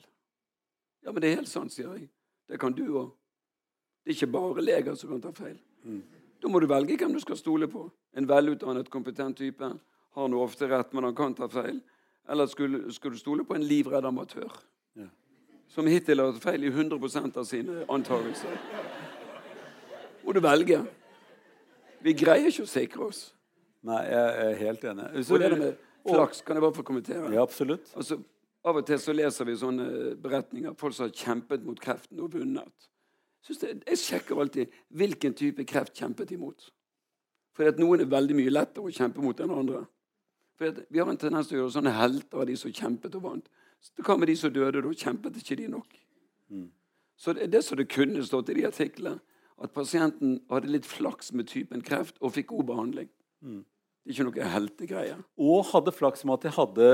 Ja, 1.03 1.11
men 1.11 1.21
det 1.23 1.29
er 1.29 1.37
helt 1.41 1.51
sant, 1.51 1.71
sier 1.71 1.91
jeg. 1.95 2.09
Det 2.49 2.59
kan 2.59 2.75
du 2.75 2.83
òg. 2.89 3.13
Det 4.03 4.11
er 4.11 4.17
ikke 4.17 4.33
bare 4.33 4.63
leger 4.63 4.95
som 4.99 5.13
kan 5.13 5.21
ta 5.23 5.31
feil. 5.35 5.55
Mm. 5.87 6.01
Da 6.43 6.51
må 6.51 6.59
du 6.59 6.67
velge 6.67 6.97
hvem 6.99 7.13
du 7.15 7.21
skal 7.23 7.39
stole 7.39 7.69
på. 7.71 7.85
En 8.19 8.27
velutdannet, 8.27 8.89
kompetent 8.91 9.39
type 9.39 9.69
har 10.13 10.27
nå 10.29 10.41
ofte 10.43 10.67
rett, 10.67 10.91
men 10.93 11.07
han 11.07 11.15
kan 11.15 11.35
ta 11.37 11.47
feil. 11.51 11.79
Eller 12.29 12.47
skulle, 12.47 12.93
skulle 12.93 13.15
du 13.15 13.19
stole 13.19 13.45
på 13.45 13.55
en 13.55 13.63
livredd 13.63 14.05
amatør? 14.05 14.51
Ja. 14.95 15.09
Som 15.67 15.87
hittil 15.87 16.21
har 16.21 16.31
hatt 16.31 16.43
feil 16.43 16.63
i 16.63 16.71
100% 16.71 17.39
av 17.39 17.47
sine 17.47 17.85
antakelser. 17.91 18.59
må 20.23 20.31
du 20.31 20.39
velge. 20.39 20.83
Vi 22.03 22.13
greier 22.13 22.47
ikke 22.47 22.63
å 22.63 22.69
sikre 22.69 23.07
oss. 23.09 23.25
Nei, 23.83 23.99
jeg 24.07 24.45
er 24.45 24.53
helt 24.59 24.85
enig. 24.87 25.09
Hvis 25.17 25.31
Og 25.31 25.39
det 25.39 25.51
med 25.57 25.73
flaks, 26.07 26.41
kan 26.41 26.55
jeg 26.55 26.63
bare 26.63 26.75
få 26.75 26.85
kommentere? 26.87 27.33
Ja, 27.33 27.43
absolutt. 27.43 27.91
Altså, 27.95 28.19
av 28.63 28.79
og 28.79 28.85
til 28.87 28.99
så 28.99 29.15
leser 29.15 29.47
vi 29.47 29.57
sånne 29.59 30.15
beretninger. 30.23 30.75
Folk 30.79 30.95
som 30.95 31.09
har 31.09 31.15
kjempet 31.15 31.65
mot 31.67 31.79
kreften 31.79 32.21
og 32.23 32.31
vunnet. 32.35 32.87
Det, 33.43 33.73
jeg 33.89 33.99
sjekker 33.99 34.39
alltid 34.39 34.71
hvilken 34.95 35.35
type 35.35 35.65
kreft 35.67 35.97
kjempet 35.99 36.29
de 36.31 36.37
mot. 36.39 36.69
For 37.53 37.75
noen 37.77 38.05
er 38.05 38.09
veldig 38.09 38.37
mye 38.37 38.53
lettere 38.53 38.87
å 38.87 38.93
kjempe 38.93 39.21
mot 39.23 39.39
enn 39.43 39.51
andre. 39.51 39.83
For 40.57 40.71
vi 40.89 40.99
har 41.01 41.09
en 41.09 41.17
tendens 41.17 41.47
til 41.49 41.57
å 41.57 41.63
gjøre 41.63 41.75
sånne 41.79 41.93
helter 41.97 42.43
av 42.43 42.45
de 42.49 42.55
som 42.59 42.71
kjempet 42.71 43.15
og 43.17 43.23
vant. 43.25 43.47
Så 43.81 44.03
hva 44.05 44.17
med 44.19 44.27
de 44.29 44.35
som 44.39 44.53
døde? 44.53 44.81
Da 44.85 44.89
kjempet 44.93 45.39
ikke 45.41 45.57
de 45.59 45.67
nok. 45.73 45.95
Så 47.17 47.33
det 47.35 47.43
er 47.43 47.51
det 47.57 47.63
som 47.65 47.77
det 47.77 47.89
kunne 47.89 48.23
stått 48.25 48.49
i 48.53 48.57
de 48.59 48.67
artiklene. 48.67 49.19
At 49.63 49.73
pasienten 49.73 50.39
hadde 50.49 50.71
litt 50.71 50.85
flaks 50.89 51.31
med 51.33 51.47
typen 51.47 51.81
kreft 51.85 52.17
og 52.21 52.33
fikk 52.35 52.47
god 52.51 52.65
behandling. 52.71 53.09
Det 53.43 54.11
er 54.11 54.13
ikke 54.15 54.25
noe 54.27 54.47
heltegreie. 54.53 55.17
Og 55.39 55.65
hadde 55.71 55.93
flaks 55.95 56.25
med 56.25 56.33
at 56.39 56.45
de 56.47 56.53
hadde 56.57 56.87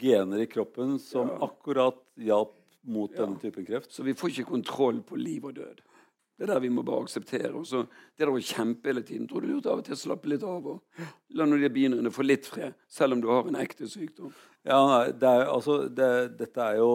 gener 0.00 0.40
i 0.40 0.46
kroppen 0.48 0.98
som 0.98 1.28
Ja. 1.28 1.38
akkurat 1.46 1.98
hjalp 2.16 2.54
mot 2.84 3.10
Ja. 3.12 3.26
denne 3.26 3.38
typen 3.40 3.66
kreft. 3.66 3.90
Så 3.92 4.02
vi 4.02 4.14
får 4.14 4.30
ikke 4.30 4.50
kontroll 4.50 5.02
på 5.02 5.16
liv 5.16 5.44
og 5.44 5.54
død. 5.54 5.80
Det 6.36 6.46
er 6.46 6.54
der 6.54 6.62
vi 6.64 6.70
må 6.72 6.82
bare 6.86 7.04
akseptere. 7.04 7.52
Og 7.54 7.66
så 7.68 7.82
det 7.84 8.24
der 8.24 8.32
å 8.32 8.38
kjempe 8.40 8.90
hele 8.90 9.02
tiden. 9.06 9.28
Tror 9.30 9.42
du 9.42 9.46
det 9.46 9.52
er 9.52 9.56
lurt 9.58 9.68
av 9.70 9.82
og 9.82 9.86
til 9.86 9.96
å 9.96 10.00
slappe 10.00 10.30
litt 10.32 10.46
av 10.46 10.70
og 10.74 11.02
la 11.36 11.44
av 11.46 11.58
de 11.60 11.70
biene 11.72 12.12
få 12.14 12.24
litt 12.26 12.48
fred, 12.48 12.74
selv 12.88 13.16
om 13.16 13.22
du 13.22 13.28
har 13.30 13.48
en 13.48 13.60
ekte 13.60 13.88
sykdom? 13.90 14.32
Ja, 14.66 14.80
det 15.10 15.28
er, 15.28 15.44
altså, 15.50 15.82
det, 15.88 16.38
dette 16.40 16.64
er 16.64 16.80
jo 16.80 16.92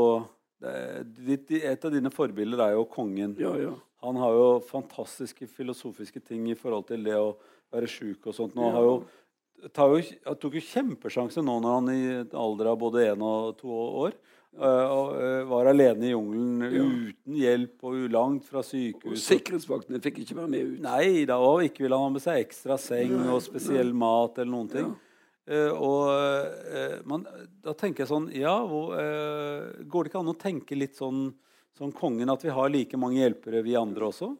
det 0.57 1.37
Et 1.53 1.85
av 1.85 1.93
dine 1.93 2.09
forbilder 2.09 2.63
er 2.65 2.73
jo 2.73 2.87
kongen. 2.89 3.35
Ja, 3.37 3.53
ja. 3.61 3.75
Han 4.01 4.17
har 4.17 4.33
jo 4.33 4.47
fantastiske 4.65 5.47
filosofiske 5.49 6.21
ting 6.21 6.47
i 6.49 6.57
forhold 6.57 6.87
til 6.89 7.03
det 7.05 7.15
å 7.17 7.35
være 7.73 7.89
sjuk 7.89 8.25
og 8.29 8.33
sånt. 8.33 8.55
Nå 8.55 8.67
Ja. 8.67 8.73
har 8.73 8.83
jo, 8.87 8.95
tar 9.73 9.93
jo, 9.93 10.01
tok 10.35 10.53
jo 10.57 10.61
kjempesjanse 10.61 11.43
nå 11.43 11.59
når 11.61 11.73
han 11.77 11.89
i 11.93 12.01
alder 12.33 12.71
av 12.71 12.79
både 12.79 13.05
én 13.13 13.21
og 13.21 13.57
to 13.57 13.69
år 13.69 14.13
og, 14.57 15.15
øh, 15.21 15.41
var 15.49 15.69
alene 15.69 16.07
i 16.07 16.11
jungelen 16.11 16.61
Ja. 16.73 16.83
uten 16.83 17.35
hjelp 17.37 17.83
og 17.83 18.09
langt 18.09 18.45
fra 18.45 18.59
Og 18.59 19.17
sikkerhetsvaktene 19.17 20.01
fikk 20.01 20.19
ikke 20.23 20.35
være 20.35 20.47
med 20.49 20.71
ut. 20.73 20.79
Nei 20.81 21.25
da, 21.25 21.37
og 21.37 21.61
ikke 21.63 21.83
ville 21.85 21.95
han 21.95 22.09
ha 22.09 22.13
med 22.15 22.21
seg 22.21 22.41
ekstra 22.45 22.77
seng 22.77 23.11
Nei, 23.15 23.27
og 23.29 23.41
spesiell 23.41 23.93
mat 23.93 24.37
eller 24.39 24.51
noen 24.51 24.71
ting. 24.71 24.87
Ja. 24.87 25.03
Uh, 25.47 25.71
og 25.79 26.09
uh, 26.11 26.97
man, 27.07 27.21
da 27.63 27.71
tenker 27.71 28.03
jeg 28.03 28.09
sånn 28.09 28.25
Ja, 28.35 28.57
hvor, 28.67 28.91
uh, 28.99 29.79
går 29.87 30.03
det 30.03 30.11
ikke 30.11 30.19
an 30.19 30.33
å 30.33 30.35
tenke 30.35 30.75
litt 30.75 30.97
sånn 30.99 31.29
som 31.77 31.93
kongen, 31.95 32.27
at 32.29 32.43
vi 32.43 32.49
har 32.51 32.67
like 32.69 32.97
mange 32.99 33.21
hjelpere, 33.21 33.63
vi 33.63 33.77
andre 33.79 34.09
også? 34.09 34.33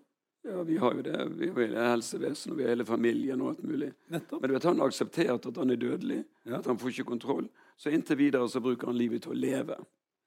Ja, 0.43 0.63
vi 0.63 0.77
har 0.77 0.93
jo 0.95 1.01
det. 1.05 1.27
Vi 1.37 1.47
har 1.47 1.61
hele 1.61 1.85
helsevesenet, 1.91 2.51
og 2.51 2.57
vi 2.57 2.63
har 2.63 2.73
hele 2.73 2.85
familien 2.87 3.41
og 3.41 3.53
alt 3.53 3.63
mulig. 3.67 3.91
Nettopp. 4.11 4.41
Men 4.41 4.49
du 4.49 4.53
vet, 4.55 4.67
han 4.67 4.79
har 4.79 4.91
akseptert 4.91 5.47
at 5.49 5.57
han 5.61 5.71
er 5.71 5.79
dødelig, 5.79 6.25
Ja. 6.45 6.57
at 6.57 6.65
han 6.65 6.77
får 6.77 6.91
ikke 6.91 7.05
kontroll. 7.05 7.47
Så 7.77 7.91
inntil 7.91 8.17
videre 8.17 8.47
så 8.49 8.61
bruker 8.63 8.87
han 8.87 8.97
livet 8.97 9.23
til 9.23 9.31
å 9.31 9.39
leve. 9.39 9.77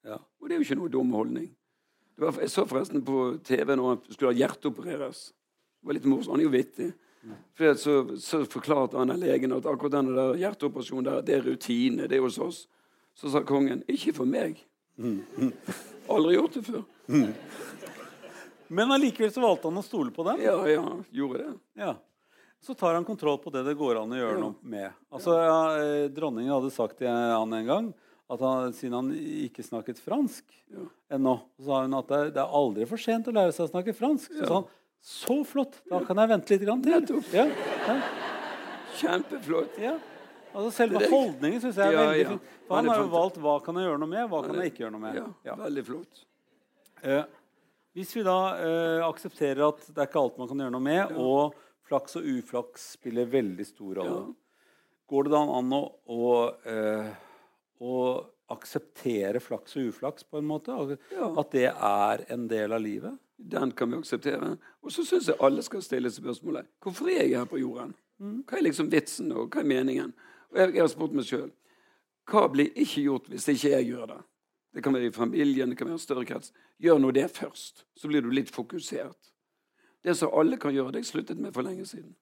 Ja. 0.06 0.18
Og 0.40 0.48
det 0.48 0.56
er 0.56 0.62
jo 0.62 0.66
ikke 0.68 0.80
noe 0.80 0.92
dum 0.92 1.12
holdning. 1.14 1.50
Det 2.16 2.26
var, 2.26 2.40
jeg 2.44 2.52
så 2.52 2.66
forresten 2.68 3.04
på 3.04 3.20
TV 3.46 3.76
når 3.76 3.94
han 3.94 4.00
skulle 4.10 4.32
ha 4.32 4.38
hjerteopereres. 4.42 5.22
Det 5.80 5.88
var 5.88 5.96
litt 5.96 6.08
morsomt. 6.08 6.34
Han 6.34 6.42
er 6.42 6.48
jo 6.48 6.52
vittig. 6.52 6.90
For 7.56 7.76
så, 7.76 7.94
så 8.20 8.42
forklarte 8.48 8.96
han 9.00 9.12
legen 9.20 9.52
at 9.52 9.68
akkurat 9.68 9.98
denne 9.98 10.16
der 10.16 10.38
hjerteoperasjonen 10.40 11.06
der, 11.08 11.22
det 11.24 11.36
er 11.36 11.46
rutine. 11.48 12.08
Det 12.08 12.16
er 12.16 12.24
hos 12.24 12.38
oss. 12.40 12.60
Så 13.16 13.32
sa 13.32 13.42
kongen 13.44 13.82
ikke 13.90 14.14
for 14.16 14.28
meg. 14.28 14.60
Aldri 16.12 16.36
gjort 16.36 16.56
det 16.56 16.64
før. 16.68 16.84
Men 18.70 18.94
allikevel 18.94 19.32
så 19.34 19.42
valgte 19.42 19.68
han 19.68 19.80
å 19.80 19.84
stole 19.84 20.12
på 20.14 20.24
dem. 20.28 20.44
Ja, 20.44 20.56
ja, 20.70 20.84
gjorde 21.10 21.42
det. 21.42 21.54
Ja. 21.80 21.96
Så 22.60 22.76
tar 22.76 22.94
han 22.94 23.08
kontroll 23.08 23.38
på 23.40 23.50
det 23.52 23.64
det 23.64 23.74
går 23.80 24.02
an 24.02 24.12
å 24.12 24.18
gjøre 24.20 24.40
noe 24.40 24.68
med. 24.68 24.92
Altså, 25.08 25.34
ja, 25.40 25.60
eh, 25.80 26.08
Dronningen 26.12 26.52
hadde 26.52 26.72
sagt 26.74 27.00
til 27.00 27.08
han 27.08 27.56
en 27.56 27.68
gang 27.68 27.88
at 28.30 28.40
han, 28.44 28.72
siden 28.76 28.94
han 28.94 29.08
ikke 29.46 29.64
snakket 29.66 29.98
fransk 29.98 30.44
Ja. 30.70 30.84
ennå, 31.16 31.40
så 31.58 31.64
sa 31.66 31.80
hun 31.82 31.94
at 31.98 32.08
det, 32.12 32.20
det 32.36 32.42
er 32.44 32.52
aldri 32.60 32.86
for 32.86 32.96
sent 33.02 33.26
å 33.26 33.34
lære 33.34 33.52
seg 33.56 33.66
å 33.66 33.72
snakke 33.72 33.94
fransk. 33.96 34.30
Så 34.36 34.40
Ja. 34.44 34.46
sa 34.46 34.54
han 34.60 34.68
så 35.02 35.36
flott, 35.48 35.80
da 35.90 35.98
kan 36.04 36.16
jeg 36.20 36.28
vente 36.28 36.50
litt 36.54 36.62
grann 36.66 36.82
til. 36.84 37.22
Ja, 37.32 37.46
Kjempeflott. 39.00 39.78
ja. 39.80 39.96
Altså 40.50 40.70
Selve 40.74 41.00
holdningen 41.08 41.60
syns 41.62 41.76
jeg 41.78 41.94
er 41.94 41.96
veldig 41.96 42.26
fin. 42.32 42.40
For 42.66 42.76
Han 42.80 42.88
har 42.90 42.98
jo 43.04 43.10
valgt 43.12 43.36
hva 43.38 43.52
kan 43.64 43.76
jeg 43.78 43.86
gjøre 43.86 44.00
noe 44.02 44.10
med, 44.10 44.24
hva 44.32 44.40
kan 44.44 44.56
jeg 44.58 44.72
ikke 44.72 44.82
gjøre 44.84 44.94
noe 44.96 45.04
med. 45.04 45.20
Ja, 45.46 45.54
veldig 45.60 45.84
flott. 45.86 46.24
Eh, 47.06 47.22
hvis 47.96 48.12
vi 48.16 48.24
da 48.26 48.34
eh, 48.58 49.04
aksepterer 49.06 49.62
at 49.68 49.86
det 49.86 50.02
er 50.02 50.08
ikke 50.10 50.20
alt 50.24 50.38
man 50.40 50.50
kan 50.50 50.58
gjøre 50.64 50.74
noe 50.74 50.84
med, 50.84 51.14
og 51.16 51.54
flaks 51.86 52.18
og 52.18 52.26
uflaks 52.30 52.90
spiller 52.98 53.30
veldig 53.30 53.66
stor 53.66 53.94
rolle, 54.02 54.34
går 55.10 55.26
det 55.26 55.32
da 55.34 55.40
an 55.58 55.72
å, 55.74 55.80
å, 56.10 56.28
eh, 56.66 57.08
å 57.80 57.96
akseptere 58.50 59.40
flaks 59.40 59.76
og 59.78 59.90
uflaks 59.90 60.26
på 60.26 60.40
en 60.40 60.48
måte? 60.48 60.76
Ja. 61.14 61.30
At 61.40 61.52
det 61.54 61.68
er 61.70 62.24
en 62.32 62.48
del 62.50 62.74
av 62.76 62.82
livet? 62.84 63.16
Den 63.40 63.72
kan 63.72 63.90
vi 63.90 64.00
akseptere. 64.00 64.56
Og 64.84 64.92
så 64.92 65.04
syns 65.06 65.30
jeg 65.30 65.40
alle 65.40 65.64
skal 65.64 65.84
stille 65.84 66.12
spørsmålet 66.12 66.68
hvorfor 66.84 67.08
er 67.08 67.24
jeg 67.24 67.38
her 67.38 67.48
på 67.48 67.62
jorden. 67.62 67.94
Hva 68.20 68.58
er 68.58 68.66
liksom 68.66 68.90
vitsen, 68.92 69.30
og 69.32 69.48
hva 69.48 69.62
er 69.62 69.70
meningen? 69.70 70.12
Og 70.52 70.58
jeg, 70.60 70.74
jeg 70.74 70.82
har 70.82 70.92
spurt 70.92 71.14
meg 71.16 71.28
sjøl 71.28 71.48
hva 72.30 72.46
blir 72.50 72.70
ikke 72.78 73.04
gjort 73.04 73.30
hvis 73.30 73.48
ikke 73.50 73.74
jeg 73.74 73.90
gjør 73.90 74.06
det? 74.14 74.20
Det 74.70 74.84
kan 74.84 74.94
være 74.94 75.10
i 75.10 75.14
familien, 75.14 75.70
det 75.70 75.78
kan 75.78 75.88
være 75.88 75.98
en 75.98 76.02
større 76.02 76.26
krets. 76.26 76.52
Gjør 76.78 77.00
nå 77.02 77.10
det 77.14 77.26
først, 77.34 77.84
så 77.98 78.10
blir 78.10 78.22
du 78.22 78.30
litt 78.30 78.52
fokusert. 78.54 79.32
Det 80.04 80.14
som 80.16 80.32
alle 80.38 80.58
kan 80.60 80.72
gjøre, 80.74 80.92
det 80.94 81.00
har 81.00 81.06
jeg 81.06 81.10
sluttet 81.10 81.40
med 81.42 81.52
for 81.56 81.66
lenge 81.66 81.84
siden. 81.88 82.14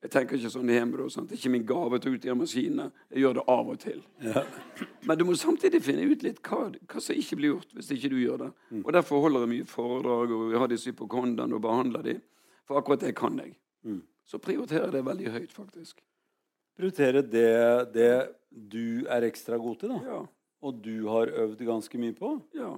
Jeg 0.00 0.10
tenker 0.14 0.38
ikke 0.38 0.50
sånn 0.54 0.70
hjemme. 0.72 0.96
da, 0.96 1.06
sant? 1.12 1.28
Det 1.28 1.36
er 1.36 1.40
ikke 1.42 1.52
min 1.52 1.66
gave 1.68 1.98
til 2.00 2.12
å 2.12 2.16
utgjøre 2.16 2.38
maskinene. 2.40 2.86
Jeg 3.12 3.20
gjør 3.24 3.34
det 3.36 3.42
av 3.52 3.68
og 3.68 3.78
til. 3.82 3.98
Men 5.06 5.18
du 5.20 5.24
må 5.28 5.34
samtidig 5.36 5.82
finne 5.84 6.06
ut 6.08 6.22
litt 6.24 6.40
hva, 6.46 6.70
hva 6.88 7.02
som 7.04 7.18
ikke 7.20 7.36
blir 7.36 7.52
gjort 7.54 7.74
hvis 7.76 7.90
ikke 7.96 8.10
du 8.14 8.16
gjør 8.22 8.38
det. 8.46 8.50
Og 8.80 8.92
Derfor 8.96 9.20
holder 9.26 9.44
jeg 9.44 9.52
mye 9.52 9.68
foredrag 9.68 10.32
og 10.36 10.46
vi 10.54 10.60
har 10.62 10.72
disse 10.72 10.88
hypokondaene 10.92 11.58
og 11.58 11.64
behandler 11.66 12.06
de. 12.08 12.14
For 12.64 12.80
akkurat 12.80 13.04
det 13.04 13.12
kan 13.18 13.36
jeg. 13.42 13.56
Så 14.30 14.38
prioriterer 14.38 14.86
jeg 14.88 14.94
det 14.94 15.04
veldig 15.04 15.30
høyt, 15.34 15.52
faktisk. 15.52 16.00
Prioritere 16.78 17.20
det, 17.26 17.48
det 17.92 18.10
du 18.50 19.04
er 19.10 19.26
ekstra 19.26 19.58
god 19.60 19.80
til, 19.82 19.90
da. 19.92 20.00
Ja, 20.06 20.20
Og 20.62 20.78
du 20.84 21.08
har 21.10 21.28
øvd 21.44 21.60
ganske 21.66 21.98
mye 22.00 22.14
på. 22.16 22.36
ja. 22.56 22.76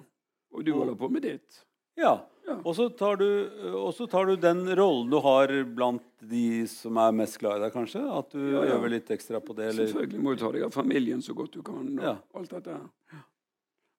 Og 0.53 0.65
du 0.67 0.75
holder 0.77 0.95
på 1.01 1.09
med 1.09 1.23
ditt. 1.25 1.63
Ja. 1.97 2.19
Og 2.65 2.75
så 2.77 2.87
tar, 2.97 3.17
du- 3.17 3.75
og 3.79 3.93
så 3.95 4.07
tar 4.11 4.27
du 4.27 4.37
den 4.37 4.65
rollen 4.79 5.11
du 5.11 5.19
har 5.21 5.49
blant 5.65 6.03
de 6.21 6.67
som 6.71 6.97
er 7.03 7.13
mest 7.13 7.39
glad 7.39 7.59
i 7.59 7.65
deg, 7.65 7.73
kanskje? 7.73 8.03
At 8.19 8.31
du 8.31 8.39
Ja, 8.53 8.65
ja. 8.65 8.77
øver 8.79 8.91
litt 8.91 9.09
ekstra 9.11 9.41
på 9.41 9.55
det? 9.57 9.71
Eller? 9.73 9.87
Selvfølgelig 9.87 10.21
må 10.23 10.35
du 10.37 10.41
ta 10.45 10.51
deg 10.53 10.63
av 10.69 10.73
familien 10.73 11.23
så 11.23 11.35
godt 11.35 11.53
du 11.53 11.63
kan. 11.63 11.99
Og 11.99 12.03
Ja. 12.05 12.17
alt 12.35 12.51
dette. 12.51 12.77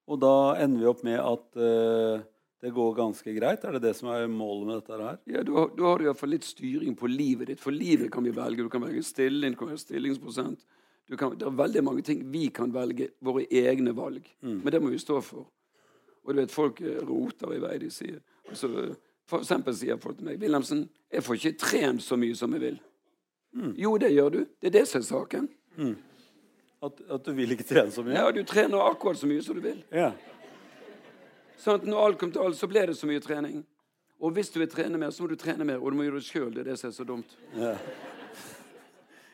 Og 0.07 0.19
da 0.19 0.55
ender 0.59 0.79
vi 0.79 0.85
opp 0.85 1.03
med 1.03 1.19
at 1.19 1.55
uh, 1.55 2.21
det 2.63 2.73
går 2.75 2.95
ganske 2.95 3.33
greit? 3.35 3.63
Er 3.63 3.71
det 3.73 3.81
det 3.81 3.95
som 3.95 4.09
er 4.09 4.27
målet 4.27 4.67
med 4.67 4.81
dette 4.81 4.99
her? 5.01 5.17
Ja, 5.27 5.43
Da 5.43 5.67
da 5.75 5.83
har 5.83 5.97
du 5.99 6.05
iallfall 6.05 6.29
litt 6.35 6.43
styring 6.47 6.95
på 6.95 7.07
livet 7.11 7.47
ditt. 7.47 7.59
For 7.59 7.71
livet 7.71 8.11
kan 8.11 8.23
vi 8.23 8.31
velge. 8.31 8.57
Du 8.63 8.69
kan 8.69 8.81
velge 8.83 9.03
stilling, 9.03 9.51
du 9.51 9.57
kan 9.57 9.67
velge 9.71 9.83
stillingsprosent. 9.85 10.59
Du 11.09 11.17
kan, 11.17 11.33
det 11.35 11.43
er 11.45 11.51
veldig 11.51 11.83
mange 11.83 12.01
ting 12.03 12.21
vi 12.31 12.49
kan 12.49 12.71
velge. 12.71 13.09
Våre 13.21 13.45
egne 13.51 13.93
valg. 13.95 14.23
Men 14.41 14.63
det 14.71 14.81
må 14.81 14.89
vi 14.91 14.97
stå 14.97 15.21
for. 15.23 15.45
Og 16.23 16.33
du 16.33 16.39
vet, 16.39 16.51
folk 16.51 16.81
eh, 16.81 17.01
roter 17.03 17.53
i 17.55 17.59
vei. 17.59 17.77
De 17.83 17.89
sier 17.91 18.19
altså, 18.49 18.95
For 19.27 19.43
eksempel 19.43 19.75
sier 19.75 19.97
folk 19.97 20.17
til 20.17 20.25
meg 20.27 20.39
'Wilhelmsen, 20.39 20.89
jeg 21.11 21.23
får 21.23 21.35
ikke 21.35 21.57
trent 21.59 22.03
så 22.03 22.15
mye 22.19 22.35
som 22.35 22.53
jeg 22.53 22.61
vil'. 22.61 22.79
Jo, 23.77 23.97
det 23.97 24.11
gjør 24.11 24.29
du. 24.29 24.39
Det 24.61 24.67
er 24.67 24.79
det 24.79 24.87
som 24.87 24.99
er 24.99 25.05
saken. 25.05 25.49
At, 26.83 27.01
at 27.09 27.25
du 27.25 27.31
vil 27.31 27.51
ikke 27.51 27.63
trene 27.63 27.91
så 27.91 28.03
mye? 28.03 28.13
Ja, 28.17 28.31
Du 28.31 28.43
trener 28.43 28.81
akkurat 28.83 29.17
så 29.17 29.27
mye 29.27 29.41
som 29.41 29.55
du 29.55 29.61
vil. 29.61 29.83
Ja. 29.91 30.11
Sånn 31.57 31.79
at 31.79 31.85
når 31.87 32.05
alt 32.05 32.17
kom 32.19 32.31
til 32.31 32.41
alt, 32.43 32.57
så 32.59 32.67
ble 32.67 32.85
det 32.89 32.97
så 32.97 33.07
mye 33.07 33.21
trening. 33.23 33.61
Og 34.19 34.31
hvis 34.35 34.49
du 34.51 34.59
vil 34.59 34.69
trene 34.71 34.97
mer, 34.99 35.11
så 35.11 35.23
må 35.23 35.29
du 35.31 35.35
trene 35.39 35.63
mer, 35.67 35.79
og 35.79 35.91
du 35.91 35.97
må 35.97 36.03
gjøre 36.03 36.19
det 36.19 36.27
sjøl. 36.27 36.51
Det 36.53 36.63
er 36.65 36.71
det 36.71 36.79
som 36.79 36.89
er 36.89 36.95
så 36.97 37.05
dumt. 37.07 37.37
Ja. 37.55 37.77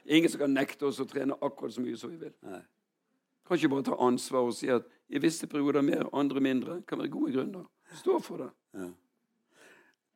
Ingen 0.06 0.30
som 0.30 0.42
kan 0.42 0.54
nekte 0.54 0.86
oss 0.90 1.00
å 1.02 1.06
trene 1.10 1.38
akkurat 1.42 1.74
så 1.74 1.82
mye 1.82 1.98
som 1.98 2.10
vi 2.14 2.18
vil. 2.22 2.34
Nei. 2.46 2.62
Kan 3.50 3.58
ikke 3.58 3.72
bare 3.74 3.88
ta 3.88 3.96
ansvar 4.06 4.46
og 4.46 4.54
si 4.54 4.70
at 4.70 4.86
i 5.10 5.18
visse 5.18 5.48
perioder 5.50 5.82
mer, 5.82 6.06
andre 6.14 6.42
mindre. 6.44 6.82
kan 6.86 7.00
være 7.02 7.10
gode 7.10 7.34
grunner. 7.34 7.64
Stå 7.98 8.20
for 8.22 8.44
det. 8.44 8.50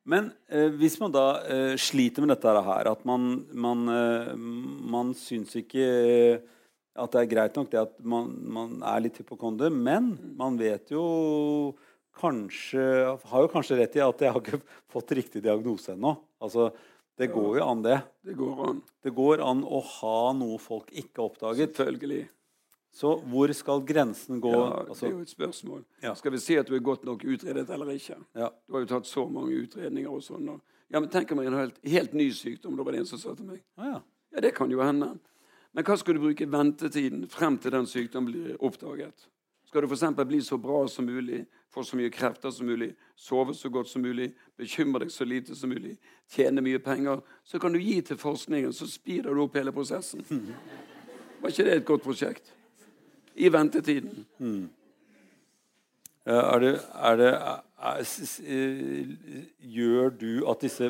Men 0.06 0.28
eh, 0.52 0.70
hvis 0.78 1.00
man 1.02 1.14
da 1.16 1.42
eh, 1.50 1.74
sliter 1.80 2.22
med 2.22 2.36
dette 2.36 2.52
her, 2.68 2.90
at 2.92 3.02
man, 3.08 3.48
man, 3.50 3.88
eh, 3.90 4.36
man 4.38 5.16
syns 5.18 5.56
ikke 5.58 5.82
eh, 5.82 6.44
at 6.94 7.16
det 7.16 7.24
er 7.24 7.32
greit 7.32 7.58
nok 7.58 7.72
det 7.72 7.82
at 7.82 7.96
man, 8.06 8.30
man 8.54 8.76
er 8.86 9.02
litt 9.08 9.18
hypokonder, 9.18 9.74
men 9.74 10.12
man 10.38 10.60
vet 10.62 10.94
jo 10.94 11.74
kanskje 12.14 12.84
Har 13.26 13.42
jo 13.42 13.50
kanskje 13.50 13.80
rett 13.80 13.96
i 13.98 14.02
at 14.06 14.20
jeg 14.22 14.30
har 14.36 14.44
ikke 14.44 14.60
fått 14.94 15.16
riktig 15.18 15.42
diagnose 15.42 15.96
ennå. 15.96 16.14
Altså, 16.38 16.70
det 17.18 17.32
går 17.34 17.58
jo 17.58 17.66
an, 17.66 17.82
det. 17.82 17.98
Det 18.22 18.38
går 18.38 18.62
an. 18.68 18.84
Det 19.02 19.14
går 19.18 19.42
an 19.42 19.64
å 19.66 19.82
ha 19.82 20.20
noe 20.38 20.60
folk 20.62 20.94
ikke 20.94 21.24
har 21.24 21.32
oppdaget. 21.32 21.74
Selvfølgelig. 21.74 22.28
Så 22.94 23.16
hvor 23.26 23.50
skal 23.58 23.82
grensen 23.90 24.42
gå? 24.42 24.52
Ja, 24.54 24.68
det 24.70 24.94
altså, 24.94 25.08
er 25.08 25.16
jo 25.16 25.24
et 25.26 25.32
spørsmål. 25.32 25.82
Ja. 26.04 26.14
Skal 26.16 26.36
vi 26.36 26.42
si 26.44 26.58
at 26.62 26.70
du 26.70 26.76
er 26.78 26.84
godt 26.86 27.08
nok 27.10 27.26
utredet 27.26 27.66
eller 27.74 27.90
ikke? 27.96 28.20
ja. 28.38 28.52
Du 28.68 28.76
har 28.76 28.86
jo 28.86 28.92
tatt 28.92 29.10
så 29.10 29.26
mange 29.30 29.58
utredninger 29.64 30.14
og 30.14 30.22
sånn. 30.22 30.52
Ja, 30.94 31.00
men 31.00 31.10
Tenk 31.10 31.32
om 31.34 31.42
jeg 31.42 31.50
har 31.50 31.58
en 31.58 31.64
helt, 31.66 31.80
helt 31.90 32.14
ny 32.14 32.30
sykdom. 32.32 32.78
Da 32.78 32.86
var 32.86 32.94
det 32.94 33.02
en 33.02 33.10
som 33.10 33.22
sa 33.22 33.34
til 33.34 33.50
meg. 33.50 33.64
Ah, 33.82 33.96
ja. 33.96 34.02
Ja, 34.36 34.42
det 34.46 34.54
kan 34.58 34.72
jo 34.72 34.82
hende. 34.82 35.16
Men 35.74 35.86
hva 35.88 35.98
skal 35.98 36.18
du 36.18 36.22
bruke 36.22 36.46
ventetiden 36.50 37.26
frem 37.30 37.58
til 37.58 37.74
den 37.74 37.90
sykdommen 37.90 38.30
blir 38.30 38.62
oppdaget? 38.62 39.26
Skal 39.66 39.82
du 39.82 39.90
f.eks. 39.90 40.26
bli 40.30 40.42
så 40.46 40.58
bra 40.62 40.84
som 40.88 41.06
mulig, 41.10 41.48
få 41.74 41.82
så 41.84 41.98
mye 41.98 42.14
krefter 42.14 42.52
som 42.54 42.68
mulig, 42.70 42.92
sove 43.18 43.56
så 43.58 43.70
godt 43.74 43.90
som 43.90 44.04
mulig, 44.06 44.36
bekymre 44.58 45.02
deg 45.02 45.14
så 45.14 45.26
lite 45.26 45.58
som 45.58 45.74
mulig, 45.74 45.96
tjene 46.30 46.62
mye 46.62 46.78
penger, 46.78 47.24
så 47.42 47.58
kan 47.58 47.74
du 47.74 47.82
gi 47.82 47.96
til 48.06 48.20
forskningen, 48.22 48.74
så 48.74 48.86
speeder 48.86 49.34
du 49.34 49.42
opp 49.42 49.58
hele 49.58 49.74
prosessen. 49.74 50.22
Var 51.42 51.50
ikke 51.50 51.66
det 51.66 51.80
et 51.80 51.88
godt 51.90 52.06
prosjekt? 52.06 52.54
I 53.36 53.50
ventetiden. 53.50 54.26
Mm. 54.40 54.70
Er 56.26 56.60
det, 56.60 56.74
er 56.94 57.16
det 57.20 57.32
er, 57.34 58.04
eh, 58.48 59.44
Gjør 59.60 60.10
du 60.20 60.46
at 60.50 60.62
disse 60.64 60.88